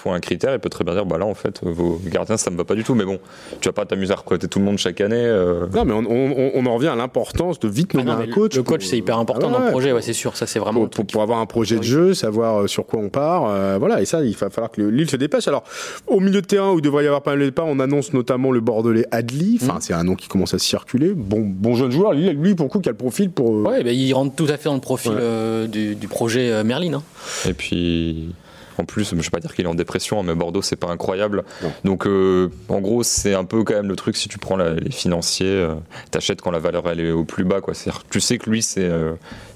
parfois 0.05 0.17
un 0.17 0.21
critère, 0.21 0.53
il 0.53 0.59
peut 0.59 0.69
très 0.69 0.85
bien 0.85 0.93
dire 0.95 1.07
bah 1.07 1.17
là, 1.19 1.25
en 1.25 1.35
fait, 1.35 1.61
vos 1.63 1.99
gardiens, 2.07 2.37
ça 2.37 2.51
me 2.51 2.57
va 2.57 2.65
pas 2.65 2.75
du 2.75 2.85
tout. 2.85 2.95
Mais 2.95 3.05
bon, 3.05 3.19
tu 3.61 3.69
vas 3.69 3.73
pas 3.73 3.87
t'amuser 3.87 4.13
à 4.13 4.17
recruter 4.17 4.49
tout 4.49 4.59
le 4.59 4.65
monde 4.67 4.77
chaque 4.79 5.01
année. 5.01 5.17
euh, 5.17 5.67
Non, 5.75 5.85
mais 5.85 5.93
on, 5.95 6.05
on- 6.09 6.51
on 6.55 6.67
en 6.67 6.75
revient 6.75 6.89
à 6.89 6.95
l'importance 6.95 7.59
de 7.59 7.69
vite 7.69 7.93
Ah 7.95 7.99
nommer 7.99 8.11
non, 8.11 8.19
un 8.19 8.27
coach. 8.35 8.55
le 8.57 8.63
coach, 8.63 8.81
pour- 8.83 8.89
c'est 8.89 8.99
hyper 8.99 9.19
important 9.19 9.49
Ah 9.51 9.59
dans 9.59 9.65
le 9.65 9.71
projet, 9.71 9.93
ouais, 9.93 10.03
c'est 10.03 10.13
sûr. 10.13 10.37
Ça, 10.37 10.47
c'est 10.47 10.59
vraiment. 10.59 10.81
Pour, 10.81 10.91
pour- 10.91 11.07
pour 11.07 11.23
avoir 11.23 11.39
un 11.39 11.47
projet 11.47 11.77
de 11.79 11.83
jeu, 11.83 12.13
savoir 12.15 12.63
euh, 12.63 12.67
sur 12.67 12.87
quoi 12.87 13.01
on 13.01 13.09
part, 13.09 13.47
euh, 13.49 13.79
voilà, 13.79 14.03
et 14.03 14.05
ça, 14.05 14.23
il 14.23 14.37
va 14.37 14.51
falloir 14.51 14.71
que 14.71 14.83
le- 14.83 14.91
Lille 14.91 15.09
se 15.11 15.17
dépêche. 15.17 15.49
Alors, 15.49 15.65
au 16.07 16.21
milieu 16.21 16.41
de 16.43 16.47
terrain 16.47 16.71
où 16.73 16.79
il 16.79 16.83
devrait 16.83 17.05
y 17.05 17.07
avoir 17.07 17.23
pas 17.23 17.31
mal 17.33 17.41
de 17.41 17.45
départs, 17.47 17.67
on 17.67 17.81
annonce 17.81 18.13
notamment 18.13 18.51
le 18.53 18.61
Bordelais 18.61 19.07
Adli. 19.11 19.59
Mmh. 19.61 19.65
Enfin, 19.71 19.79
c'est 19.81 19.95
un 19.95 20.05
nom 20.05 20.15
qui 20.17 20.29
commence 20.29 20.53
à 20.55 20.59
circuler. 20.59 21.13
Bon, 21.15 21.41
bon 21.41 21.75
jeune 21.75 21.91
joueur. 21.91 22.13
Lui, 22.13 22.31
lui, 22.31 22.55
pour 22.55 22.67
le 22.67 22.71
coup, 22.71 22.81
qui 22.81 22.89
a 22.89 22.93
le 22.93 22.99
profil 22.99 23.31
pour. 23.31 23.51
euh, 23.51 23.63
Ouais, 23.71 23.83
ben, 23.83 23.95
il 23.95 24.13
rentre 24.13 24.35
tout 24.37 24.47
à 24.49 24.57
fait 24.59 24.65
dans 24.69 24.75
le 24.75 24.81
profil 24.81 25.13
Ouais. 25.13 25.19
euh, 25.21 25.67
du, 25.67 25.95
du 25.95 26.09
projet 26.09 26.51
euh, 26.51 26.63
Merlin. 26.65 26.95
hein. 26.95 27.03
Et 27.49 27.55
puis, 27.55 28.33
En 28.79 28.85
plus, 28.85 29.11
je 29.11 29.17
vais 29.17 29.31
pas 29.31 29.41
dire 29.41 29.55
qu'il 29.55 29.65
est 29.65 29.69
en 29.69 29.75
dépression, 29.75 30.23
mais 30.23 30.35
Bordeaux, 30.35 30.63
c'est 30.63 30.77
pas 30.77 30.89
incroyable. 30.89 31.45
Donc, 31.85 32.07
en 32.07 32.81
gros, 32.81 33.03
c'est 33.03 33.35
un 33.35 33.45
peu 33.45 33.65
quand 33.65 33.75
même 33.75 33.89
le 33.89 33.97
truc, 33.97 34.17
si 34.17 34.29
tu 34.29 34.39
prends 34.39 34.57
les 34.57 34.91
financiers, 34.91 35.69
t'achètes 36.11 36.41
quand 36.41 36.51
la 36.51 36.59
valeur 36.59 36.89
elle 36.89 37.01
est 37.01 37.11
au 37.11 37.25
plus 37.25 37.45
bas. 37.45 37.61
Quoi. 37.61 37.75
Tu 38.11 38.21
sais 38.21 38.39
que 38.39 38.51
lui, 38.51 38.63
c'est, 38.63 38.91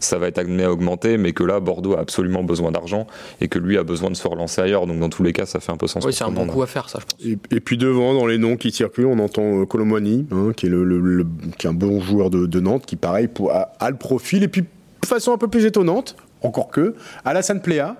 ça 0.01 0.19
va 0.19 0.29
être 0.29 0.39
amené 0.39 0.65
à 0.65 0.73
augmenter, 0.73 1.19
mais 1.19 1.33
que 1.33 1.45
là, 1.45 1.61
Bordeaux 1.61 1.95
a 1.95 2.01
absolument 2.01 2.43
besoin 2.43 2.71
d'argent 2.71 3.07
et 3.41 3.49
que 3.49 3.59
lui 3.59 3.79
a 3.79 3.85
besoin 3.85 4.11
de 4.11 4.17
se 4.17 4.27
relancer 4.27 4.61
ailleurs. 4.61 4.87
Donc, 4.87 5.01
dans 5.01 5.09
tous 5.09 5.23
les 5.23 5.33
cas, 5.33 5.47
ça 5.47 5.61
fait 5.61 5.73
un 5.73 5.77
peu 5.77 5.87
sens. 5.87 6.05
Oui, 6.05 6.13
c'est 6.13 6.25
un 6.25 6.31
bon 6.31 6.47
coup 6.47 6.63
à 6.63 6.67
faire, 6.67 6.89
ça, 6.89 7.01
je 7.01 7.05
pense. 7.05 7.39
Et, 7.51 7.61
puis 7.61 7.77
devant, 7.77 8.15
dans 8.15 8.27
les 8.27 8.39
noms 8.39 8.57
qui 8.57 8.71
circulent, 8.71 9.07
on 9.07 9.19
entend 9.19 9.65
Colomani, 9.67 10.27
hein, 10.31 10.53
qui, 10.57 10.67
est 10.67 10.71
le, 10.71 11.27
qui 11.59 11.67
est 11.67 11.71
un 11.71 11.75
bon 11.75 12.01
joueur 12.01 12.31
de, 12.31 12.61
Nantes, 12.61 12.87
qui, 12.87 12.97
pareil, 12.97 13.29
pour, 13.29 13.53
a 13.53 13.91
le 13.91 13.97
profil. 13.97 14.43
Et 14.43 14.49
puis, 14.49 14.63
de 14.63 15.07
façon 15.07 15.33
un 15.33 15.39
peu 15.39 15.49
plus 15.49 15.65
étonnante, 15.65 16.17
encore 16.43 16.69
que, 16.69 16.95
Alassane 17.25 17.61
Plea, 17.61 17.97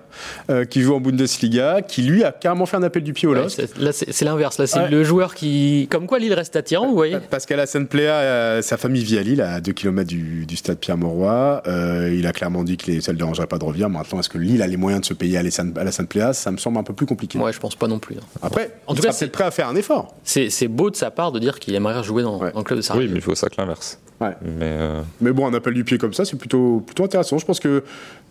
euh, 0.49 0.65
qui 0.65 0.81
joue 0.81 0.95
en 0.95 1.01
Bundesliga, 1.01 1.81
qui 1.81 2.03
lui 2.03 2.23
a 2.23 2.31
carrément 2.31 2.65
fait 2.65 2.77
un 2.77 2.83
appel 2.83 3.03
du 3.03 3.13
pied 3.13 3.27
au 3.27 3.33
là, 3.33 3.47
c'est 3.49 4.21
l'inverse. 4.21 4.57
Là, 4.57 4.67
c'est 4.67 4.87
le 4.89 5.03
joueur 5.03 5.35
qui. 5.35 5.87
Comme 5.91 6.07
quoi, 6.07 6.19
Lille 6.19 6.33
reste 6.33 6.55
attirant, 6.55 6.87
vous 6.87 6.95
voyez 6.95 7.17
Parce 7.29 7.45
qu'Alassane 7.45 7.87
Plea, 7.87 8.07
euh, 8.07 8.61
sa 8.61 8.77
famille 8.77 9.03
vit 9.03 9.17
à 9.17 9.23
Lille, 9.23 9.41
à 9.41 9.61
2 9.61 9.71
km 9.71 10.07
du, 10.07 10.55
stade 10.55 10.77
Pierre-Mauroy. 10.77 11.63
Euh, 11.67 12.15
il 12.17 12.25
a 12.27 12.31
clairement 12.31 12.63
dit 12.63 12.77
que 12.77 12.99
ça 13.01 13.11
ne 13.11 13.13
le 13.13 13.19
dérangerait 13.19 13.47
pas 13.47 13.57
de 13.57 13.63
revenir. 13.63 13.89
Maintenant, 13.89 14.19
est-ce 14.19 14.29
que 14.29 14.37
Lille 14.37 14.61
a 14.61 14.67
les 14.67 14.77
moyens 14.77 15.01
de 15.01 15.05
se 15.05 15.13
payer 15.13 15.37
Alassane, 15.37 15.73
Alassane 15.77 16.07
Plea? 16.07 16.33
Ça 16.33 16.51
me 16.51 16.57
semble 16.57 16.77
un 16.77 16.83
peu 16.83 16.93
plus 16.93 17.05
compliqué. 17.05 17.37
Ouais, 17.39 17.53
je 17.53 17.59
pense 17.59 17.75
pas 17.75 17.87
non 17.87 17.99
plus. 17.99 18.15
Hein. 18.15 18.39
Après, 18.41 18.71
en 18.87 18.95
tout 18.95 19.01
cas, 19.01 19.11
c'est 19.11 19.27
prêt 19.27 19.43
à 19.43 19.51
faire 19.51 19.67
un 19.67 19.75
effort. 19.75 20.15
C'est 20.23 20.67
beau 20.67 20.89
de 20.89 20.95
sa 20.95 21.11
part 21.11 21.31
de 21.31 21.39
dire 21.39 21.59
qu'il 21.59 21.75
aimerait 21.75 22.03
jouer 22.03 22.23
dans, 22.23 22.37
dans, 22.37 22.45
le 22.45 22.63
club 22.63 22.79
de 22.79 22.83
Sarre. 22.83 22.97
Oui, 22.97 23.07
mais 23.09 23.17
il 23.17 23.21
faut 23.21 23.35
ça 23.35 23.49
que 23.49 23.55
l'inverse. 23.57 23.99
Mais, 24.21 24.35
euh, 24.61 25.01
mais, 25.21 25.31
bon, 25.31 25.47
un 25.47 25.53
appel 25.53 25.73
du 25.73 25.83
pied 25.83 25.97
comme 25.97 26.13
ça, 26.13 26.25
c'est 26.25 26.37
plutôt, 26.37 26.83
plutôt 26.85 27.05
intéressant. 27.05 27.37
Je 27.37 27.45
pense 27.45 27.59
que 27.59 27.83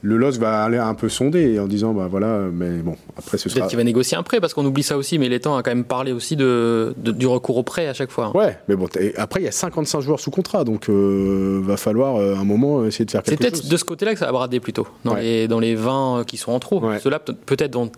le 0.03 0.17
LOS 0.17 0.39
va 0.39 0.63
aller 0.63 0.79
un 0.79 0.95
peu 0.95 1.09
sonder 1.09 1.59
en 1.59 1.67
disant, 1.67 1.93
bah 1.93 2.09
voilà, 2.09 2.41
mais 2.53 2.79
bon, 2.79 2.97
après 3.17 3.39
ce 3.39 3.49
Peut-être 3.49 3.69
qu'il 3.69 3.79
va 3.79 3.85
négocier 3.85 4.17
un 4.17 4.23
prêt, 4.23 4.41
parce 4.41 4.55
qu'on 4.55 4.65
oublie 4.65 4.83
ça 4.83 4.97
aussi, 4.97 5.19
mais 5.19 5.29
l'étang 5.29 5.57
a 5.57 5.63
quand 5.63 5.71
même 5.71 5.85
parlé 5.85 6.13
aussi 6.13 6.37
de, 6.37 6.95
du 6.99 7.27
recours 7.27 7.57
au 7.57 7.63
prêt 7.63 7.89
à 7.89 7.95
chaque 7.95 8.11
fois. 8.11 8.37
Ouais, 8.37 8.59
mais 8.69 8.77
bon, 8.77 8.89
après, 9.17 9.41
il 9.41 9.45
y 9.45 9.49
a 9.49 9.53
55 9.53 10.01
joueurs 10.01 10.21
sous 10.21 10.31
contrat, 10.31 10.65
donc 10.65 10.89
euh, 10.89 11.61
va 11.65 11.77
falloir 11.77 12.17
euh, 12.17 12.37
un 12.37 12.45
moment 12.45 12.85
essayer 12.85 13.05
de 13.05 13.11
faire 13.11 13.23
quelque 13.23 13.43
chose. 13.43 13.51
C'est 13.51 13.61
peut-être 13.63 13.71
de 13.71 13.77
ce 13.77 13.85
côté-là 13.85 14.13
que 14.13 14.19
ça 14.19 14.27
va 14.27 14.33
brader 14.33 14.61
plutôt, 14.61 14.87
dans, 15.05 15.15
les, 15.15 15.49
dans 15.49 15.59
les 15.59 15.75
20 15.75 16.25
qui 16.27 16.37
sont 16.37 16.53
en 16.53 16.61
trop. 16.61 16.83
Ceux-là, 17.03 17.19
peut-être 17.19 17.75
vont, 17.75 17.91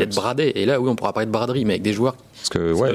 être 0.00 0.14
bradés. 0.14 0.52
Et 0.54 0.66
là, 0.66 0.80
oui, 0.80 0.88
on 0.88 0.96
pourra 0.96 1.12
parler 1.12 1.26
de 1.26 1.32
braderie, 1.32 1.64
mais 1.64 1.74
avec 1.74 1.82
des 1.82 1.92
joueurs 1.92 2.16
parce 2.38 2.50
que, 2.50 2.72
ouais, 2.72 2.92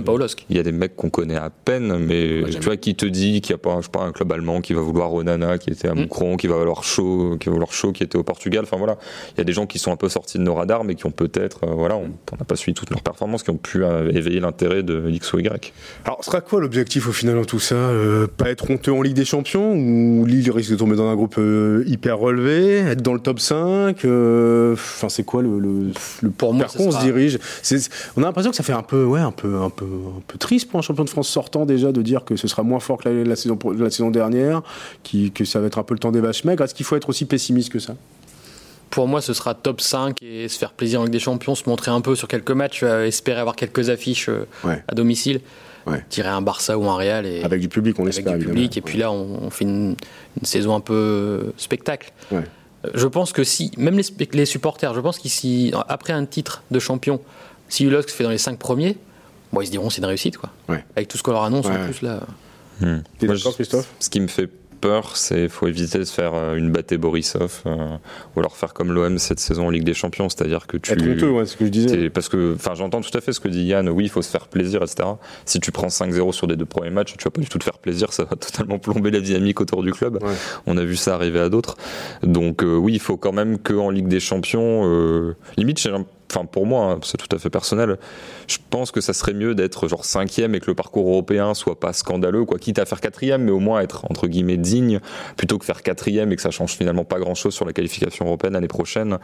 il 0.50 0.56
y 0.56 0.60
a 0.60 0.64
des 0.64 0.72
mecs 0.72 0.96
qu'on 0.96 1.10
connaît 1.10 1.36
à 1.36 1.50
peine, 1.50 1.98
mais 1.98 2.44
tu 2.50 2.60
vois, 2.60 2.78
qui 2.78 2.96
te 2.96 3.06
dit 3.06 3.42
qu'il 3.42 3.54
n'y 3.54 3.56
a 3.56 3.58
pas, 3.58 3.78
je 3.78 3.86
sais 3.86 3.92
pas, 3.92 4.04
un 4.04 4.12
club 4.12 4.22
allemand 4.32 4.61
qui 4.61 4.74
va 4.74 4.82
vouloir 4.82 5.13
Onana, 5.13 5.57
qui 5.57 5.69
était 5.69 5.88
à 5.88 5.93
hmm. 5.93 6.01
Moucron, 6.01 6.38
qui 6.38 6.47
va 6.47 6.55
vouloir 6.55 6.84
Chaud, 6.84 7.38
qui 7.39 7.47
va 7.47 7.53
vouloir 7.53 7.71
Chaud, 7.71 7.91
qui 7.91 8.03
était 8.03 8.17
au 8.17 8.24
Portugal. 8.24 8.63
Enfin 8.63 8.78
voilà, 8.78 8.97
il 9.36 9.38
y 9.39 9.41
a 9.41 9.43
des 9.43 9.53
gens 9.53 9.65
qui 9.65 9.80
sont 9.80 9.91
un 9.91 9.95
peu 9.95 10.09
sortis 10.09 10.38
de 10.38 10.43
nos 10.43 10.55
radars, 10.55 10.84
mais 10.84 10.95
qui 10.95 11.05
ont 11.05 11.11
peut-être, 11.11 11.65
euh, 11.65 11.74
voilà, 11.74 11.95
on 11.97 12.07
n'a 12.38 12.45
pas 12.45 12.55
suivi 12.55 12.74
toutes 12.74 12.89
leurs 12.89 13.01
performances, 13.01 13.43
qui 13.43 13.49
ont 13.49 13.57
pu 13.57 13.84
euh, 13.84 14.11
éveiller 14.11 14.39
l'intérêt 14.39 14.84
de 14.84 15.09
X 15.09 15.34
ou 15.34 15.39
Y. 15.39 15.74
Alors, 16.05 16.19
ce 16.21 16.26
sera 16.28 16.41
quoi 16.41 16.61
l'objectif 16.61 17.07
au 17.07 17.11
final 17.11 17.36
dans 17.36 17.45
tout 17.45 17.59
ça? 17.59 17.76
Euh, 17.76 18.28
Pas 18.28 18.49
être 18.49 18.69
honteux 18.69 18.91
en 18.91 19.01
Ligue 19.01 19.15
des 19.15 19.26
Champions, 19.26 19.74
ou 19.74 20.26
Lille 20.26 20.49
risque 20.51 20.71
de 20.71 20.76
tomber 20.76 20.95
dans 20.95 21.07
un 21.07 21.15
groupe 21.15 21.39
hyper 21.86 22.17
relevé, 22.17 22.78
être 22.78 23.01
dans 23.01 23.13
le 23.13 23.19
top 23.19 23.39
5 23.39 24.05
Enfin, 24.74 25.09
c'est 25.09 25.24
quoi 25.24 25.41
le, 25.41 25.59
le, 25.59 25.91
le 26.21 26.30
Pour 26.30 26.53
moi, 26.53 26.67
on 26.80 26.91
se 26.91 26.99
dirige? 26.99 27.39
On 28.15 28.24
a 28.24 28.26
l'impression 28.26 28.51
que 28.51 28.57
ça 28.57 28.63
fait 28.63 28.74
un 28.74 28.84
peu, 28.84 29.03
ouais, 29.05 29.19
un 29.19 29.32
peu, 29.32 29.55
un 29.61 29.69
peu 29.69 29.84
un 29.86 30.21
peu 30.28 30.38
triste 30.38 30.69
pour 30.69 30.80
un 30.80 30.82
champion 30.82 31.03
de 31.03 31.09
France 31.09 31.28
sortant 31.28 31.65
déjà 31.65 31.91
de 31.91 32.01
dire 32.01 32.24
que 32.26 32.36
ce 32.36 32.47
sera 32.47 32.63
moins 32.63 32.80
fort 32.80 32.97
que 32.97 33.09
la, 33.09 33.36
saison, 33.36 33.57
la 33.78 33.89
saison 33.89 34.11
dernière, 34.14 34.61
qui, 35.03 35.32
que 35.32 35.43
ça 35.43 35.59
va 35.59 35.68
être 35.68 35.78
un 35.78 35.84
peu 35.84 35.93
le 35.93 35.99
temps 35.99 36.11
des 36.11 36.22
vaches 36.22 36.45
maigres. 36.45 36.64
Est-ce 36.64 36.74
qu'il 36.74 36.86
faut 36.86 36.95
être 36.95 37.09
aussi 37.09 37.26
pessimiste 37.26 37.72
que 37.72 37.80
ça? 37.80 37.95
Pour 38.89 39.07
moi, 39.07 39.22
ce 39.22 39.34
sera 39.34 39.55
top 39.55 39.82
5 39.82 40.22
et 40.22 40.47
se 40.47 40.57
faire 40.57 40.72
plaisir 40.72 41.01
avec 41.01 41.11
des 41.11 41.20
champions, 41.20 41.55
se 41.55 41.68
montrer 41.68 41.91
un 41.91 42.01
peu 42.01 42.16
sur 42.16 42.28
quelques 42.28 42.51
matchs, 42.51 42.82
euh, 42.84 43.05
espérer 43.05 43.39
avoir 43.39 43.55
quelques 43.55 43.89
affiches 43.89 44.30
euh, 44.30 44.45
à 44.88 44.93
domicile. 44.93 45.41
Ouais. 45.88 46.05
Tirer 46.09 46.30
un 46.30 46.41
Barça 46.41 46.78
ou 46.78 46.88
un 46.88 46.95
Real. 46.95 47.26
Et, 47.26 47.43
avec 47.43 47.59
du 47.59 47.68
public, 47.70 47.99
on 47.99 48.07
espère. 48.07 48.34
Avec 48.34 48.41
du 48.41 48.47
public, 48.47 48.78
et 48.78 48.82
puis 48.82 48.97
là, 48.97 49.11
on, 49.11 49.49
fait 49.49 49.66
une, 49.66 49.95
saison 50.43 50.76
un 50.76 50.80
peu 50.80 51.51
spectacle. 51.57 52.14
Je 52.93 53.07
pense 53.07 53.32
que 53.32 53.43
si, 53.43 53.72
même 53.78 53.97
les, 53.97 54.05
les 54.34 54.45
supporters, 54.45 54.93
je 54.93 54.99
pense 54.99 55.18
qu'ici, 55.18 55.74
après 55.89 56.14
un 56.14 56.26
titre 56.26 56.64
de 56.70 56.80
champion, 56.80 57.20
si 57.70 57.86
Ulosk 57.86 58.09
fait 58.09 58.24
dans 58.24 58.30
les 58.30 58.38
5 58.38 58.59
premiers, 58.59 58.97
bon, 59.51 59.61
ils 59.61 59.68
se 59.68 59.72
diront 59.72 59.89
c'est 59.89 59.99
une 59.99 60.05
réussite, 60.05 60.38
quoi. 60.38 60.51
Avec 60.95 61.07
tout 61.07 61.18
ce 61.18 61.24
qu'on 61.24 61.32
leur 61.32 61.43
annonce 61.43 61.66
en 61.66 61.84
plus 61.84 62.01
là. 62.01 62.22
Hmm. 62.82 62.97
T'es 63.19 63.28
d'accord, 63.28 63.53
Christophe 63.53 63.93
Ce 63.99 64.09
qui 64.09 64.19
me 64.19 64.28
fait 64.28 64.49
peur, 64.84 65.15
c'est 65.15 65.47
faut 65.47 65.67
éviter 65.67 65.97
de 65.97 66.03
faire 66.03 66.34
euh, 66.34 66.55
une 66.55 66.69
bâtée 66.69 66.97
Borisov 66.97 67.61
euh, 67.65 67.95
ou 68.36 68.39
alors 68.41 68.57
faire 68.57 68.74
comme 68.74 68.91
l'OM 68.91 69.17
cette 69.17 69.39
saison 69.39 69.67
en 69.67 69.69
Ligue 69.69 69.86
des 69.86 69.93
Champions, 69.93 70.28
c'est-à-dire 70.28 70.67
que 70.67 70.76
tu. 70.76 70.91
Être 70.91 71.07
honteux, 71.07 71.30
ouais, 71.30 71.45
ce 71.45 71.55
que 71.55 71.63
je 71.63 71.69
disais. 71.69 72.09
Parce 72.09 72.28
que, 72.28 72.55
enfin, 72.55 72.74
j'entends 72.76 72.99
tout 72.99 73.17
à 73.17 73.21
fait 73.21 73.32
ce 73.32 73.39
que 73.39 73.47
dit 73.47 73.63
Yann. 73.63 73.88
Oui, 73.88 74.03
il 74.03 74.09
faut 74.09 74.21
se 74.21 74.30
faire 74.30 74.49
plaisir, 74.49 74.84
etc. 74.84 75.07
Si 75.45 75.61
tu 75.61 75.71
prends 75.71 75.88
5-0 75.88 76.34
sur 76.34 76.47
des 76.47 76.57
deux 76.57 76.65
premiers 76.65 76.89
matchs, 76.89 77.13
tu 77.17 77.24
vas 77.24 77.32
pas 77.32 77.39
du 77.39 77.47
tout 77.47 77.59
te 77.59 77.63
faire 77.63 77.78
plaisir, 77.78 78.11
ça 78.11 78.26
va 78.26 78.36
totalement 78.36 78.78
plomber 78.78 79.09
la 79.09 79.21
dynamique 79.21 79.61
autour 79.61 79.84
du 79.84 79.93
club. 79.93 80.19
On 80.65 80.76
a 80.76 80.84
vu 80.84 80.97
ça 80.97 81.15
arriver 81.15 81.39
à 81.39 81.47
d'autres. 81.47 81.78
Donc 82.21 82.61
euh, 82.61 82.76
oui, 82.76 82.91
il 82.93 82.99
faut 82.99 83.15
quand 83.15 83.32
même 83.32 83.59
qu'en 83.59 83.89
Ligue 83.89 84.09
des 84.09 84.19
Champions, 84.19 85.34
limite, 85.55 85.80
j'ai 85.80 85.91
enfin 86.34 86.46
pour 86.46 86.66
moi, 86.66 86.92
hein, 86.92 87.00
c'est 87.04 87.18
tout 87.18 87.34
à 87.36 87.40
fait 87.40 87.50
personnel, 87.50 87.98
je 88.48 88.58
pense 88.70 88.92
que 88.92 89.02
ça 89.02 89.14
serait 89.14 89.34
mieux 89.34 89.56
d'être 89.56 89.88
genre 89.88 90.06
cinquième 90.06 90.56
et 90.56 90.60
que 90.60 90.68
le 90.68 90.76
parcours 90.76 91.08
européen 91.08 91.54
soit 91.54 91.80
pas 91.80 91.94
scandaleux, 91.94 92.46
quoi, 92.46 92.58
quitte 92.58 92.80
à 92.80 92.86
faire 92.86 93.02
quatrième, 93.02 93.44
mais 93.44 93.52
au 93.52 93.60
moins 93.60 93.82
être 93.82 94.06
entre 94.10 94.28
guillemets 94.28 94.58
digne, 94.58 95.00
plutôt 95.38 95.58
que 95.58 95.66
faire 95.66 95.84
quatrième 95.84 96.32
et 96.32 96.36
que 96.36 96.42
ça 96.42 96.52
change 96.52 96.74
finalement 96.74 97.06
pas 97.06 97.20
grand 97.20 97.36
chose 97.36 97.54
sur 97.54 97.66
la 97.66 97.74
qualification 97.74 98.26
européenne 98.26 98.54
l'année 98.54 98.68
prochaine, 98.68 99.20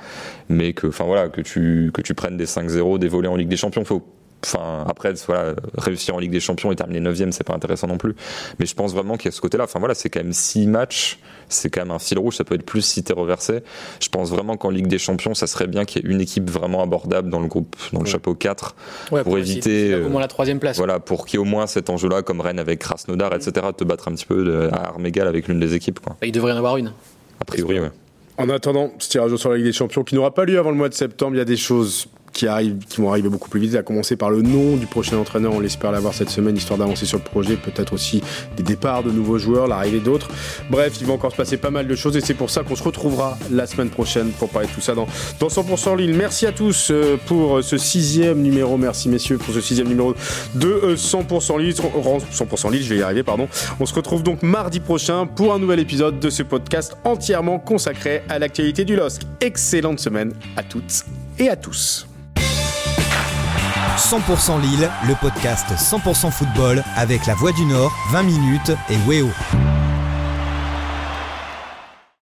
mais 0.50 0.74
que, 0.74 0.88
enfin 0.88 1.06
voilà, 1.06 1.30
que 1.30 1.42
tu 1.42 1.92
prennes 2.16 2.38
des 2.38 2.46
5-0, 2.46 3.00
des 3.00 3.08
volets 3.08 3.28
en 3.28 3.36
Ligue 3.36 3.50
des 3.50 3.58
Champions, 3.58 3.84
faut 3.86 4.04
Enfin, 4.46 4.86
après, 4.88 5.14
voilà, 5.28 5.54
réussir 5.78 6.16
en 6.16 6.20
Ligue 6.20 6.32
des 6.32 6.40
Champions 6.40 6.72
et 6.72 6.76
terminer 6.76 7.02
9 7.02 7.32
c'est 7.32 7.44
pas 7.44 7.54
intéressant 7.54 7.88
non 7.88 7.98
plus. 7.98 8.16
Mais 8.60 8.66
je 8.66 8.74
pense 8.74 8.94
vraiment 8.94 9.18
qu'il 9.18 9.26
y 9.26 9.34
a 9.34 9.36
ce 9.36 9.42
côté-là. 9.42 9.66
Enfin, 9.66 9.80
voilà, 9.80 9.96
c'est 9.96 10.10
quand 10.10 10.22
même 10.22 10.34
6 10.34 10.68
matchs. 10.68 11.20
C'est 11.50 11.70
quand 11.70 11.82
même 11.82 11.92
un 11.92 12.00
fil 12.00 12.18
rouge. 12.20 12.38
Ça 12.38 12.44
peut 12.44 12.56
être 12.56 12.66
plus 12.66 12.82
si 12.82 13.04
t'es 13.04 13.14
reversé. 13.14 13.64
Je 14.00 14.08
pense 14.10 14.30
vraiment 14.30 14.56
qu'en 14.56 14.70
Ligue 14.70 14.88
des 14.88 15.00
Champions, 15.00 15.34
ça 15.34 15.48
serait 15.48 15.68
bien 15.68 15.86
qu'il 15.86 16.04
y 16.04 16.08
ait 16.08 16.12
une 16.12 16.22
équipe 16.22 16.50
vraiment 16.50 16.82
abordable 16.82 17.30
dans 17.30 17.40
le 17.40 17.48
groupe, 17.48 17.76
dans 17.92 18.00
le 18.00 18.06
chapeau 18.06 18.34
4. 18.34 18.76
pour, 19.10 19.38
éviter. 19.38 19.96
au 19.96 20.10
moins 20.10 20.22
la 20.22 20.28
troisième 20.28 20.60
place. 20.60 20.78
Voilà, 20.78 21.00
pour 21.00 21.26
qu'il 21.26 21.40
y 21.40 21.42
ait 21.42 21.46
au 21.46 21.50
moins 21.50 21.68
cet 21.68 21.90
enjeu-là, 21.90 22.22
comme 22.22 22.40
Rennes 22.40 22.60
avec 22.60 22.80
Krasnodar, 22.80 23.34
etc., 23.34 23.52
de 23.68 23.72
te 23.72 23.84
battre 23.84 24.08
un 24.08 24.14
petit 24.14 24.26
peu 24.26 24.70
à 24.72 24.90
armes 24.90 25.06
égales 25.06 25.28
avec 25.28 25.48
l'une 25.48 25.60
des 25.60 25.74
équipes, 25.74 26.00
quoi. 26.00 26.16
Il 26.24 26.32
devrait 26.32 26.52
y 26.52 26.54
en 26.54 26.58
avoir 26.58 26.78
une. 26.78 26.94
A 27.42 27.46
priori, 27.46 27.80
oui. 27.80 27.88
En 28.38 28.48
attendant 28.50 28.94
ce 29.00 29.10
tirage 29.10 29.34
au 29.34 29.38
sort 29.38 29.52
de 29.52 29.56
la 29.56 29.58
Ligue 29.58 29.68
des 29.68 29.78
Champions 29.78 30.06
qui 30.06 30.16
n'aura 30.16 30.34
pas 30.34 30.46
lieu 30.46 30.58
avant 30.58 30.70
le 30.70 30.78
mois 30.78 30.88
de 30.88 30.94
septembre, 30.94 31.36
il 31.36 31.40
y 31.40 31.42
a 31.42 31.46
des 31.46 31.58
choses 31.58 32.08
qui, 32.32 32.48
vont 32.98 33.12
arriver 33.12 33.30
beaucoup 33.30 33.50
plus 33.50 33.60
vite, 33.60 33.76
à 33.76 33.84
commencer 33.84 34.16
par 34.16 34.30
le 34.30 34.42
nom 34.42 34.76
du 34.76 34.86
prochain 34.86 35.18
entraîneur, 35.18 35.54
on 35.54 35.60
l'espère 35.60 35.92
l'avoir 35.92 36.14
cette 36.14 36.30
semaine, 36.30 36.56
histoire 36.56 36.80
d'avancer 36.80 37.06
sur 37.06 37.18
le 37.18 37.24
projet, 37.24 37.56
peut-être 37.56 37.94
aussi 37.94 38.22
des 38.58 38.64
départs 38.64 39.04
de 39.04 39.12
nouveaux 39.12 39.38
joueurs, 39.38 39.68
l'arrivée 39.68 40.00
d'autres. 40.00 40.30
Bref, 40.70 40.94
il 41.00 41.08
va 41.08 41.14
encore 41.14 41.32
se 41.32 41.38
passer 41.38 41.58
pas 41.58 41.72
mal 41.72 41.88
de 41.88 41.96
choses 41.96 42.18
et 42.18 42.22
c'est 42.22 42.34
pour 42.34 42.50
ça 42.50 42.64
qu'on 42.64 42.76
se 42.76 42.84
retrouvera 42.84 43.38
la 43.52 43.68
semaine 43.68 43.90
prochaine 43.90 44.30
pour 44.32 44.50
parler 44.50 44.68
de 44.68 44.74
tout 44.74 44.82
ça 44.82 44.96
dans, 44.96 45.08
dans 45.40 45.48
100% 45.48 45.98
Lille. 45.98 46.16
Merci 46.16 46.46
à 46.46 46.52
tous 46.52 46.90
euh, 46.92 47.18
pour 47.26 47.64
ce 47.64 47.78
sixième 47.78 48.42
numéro, 48.42 48.78
merci 48.78 49.10
messieurs 49.10 49.38
pour 49.38 49.54
ce 49.54 49.62
sixième 49.62 49.88
numéro 49.88 50.14
de 50.56 50.96
100% 50.96 51.56
euh, 51.56 51.60
Lille. 51.60 51.74
100% 51.74 52.72
Lille, 52.72 52.84
je 52.84 52.94
vais 52.94 53.00
y 53.00 53.04
arriver, 53.04 53.24
pardon. 53.24 53.48
On 53.80 53.86
se 53.86 53.94
retrouve 53.94 54.24
donc 54.24 54.44
mardi 54.44 54.80
prochain 54.80 55.26
pour 55.26 55.54
un 55.54 55.60
nouvel 55.60 55.80
épisode 55.80 56.20
de 56.20 56.30
ce 56.30 56.44
podcast 56.44 56.96
entièrement 57.04 57.60
consacré 57.60 58.24
à 58.30 58.40
l'actualité 58.40 58.86
du 58.86 58.96
LOSC. 58.96 59.22
Excellente 59.42 60.00
semaine 60.00 60.34
à 60.56 60.64
toutes 60.64 61.06
et 61.38 61.50
à 61.50 61.56
tous. 61.56 62.09
100% 63.98 64.62
Lille, 64.62 64.90
le 65.08 65.16
podcast 65.16 65.66
100% 65.76 66.32
football 66.32 66.84
avec 66.96 67.26
la 67.26 67.34
Voix 67.36 67.52
du 67.52 67.66
Nord, 67.66 67.92
20 68.12 68.24
minutes 68.24 68.72
et 68.90 68.98
Weo. 69.08 69.30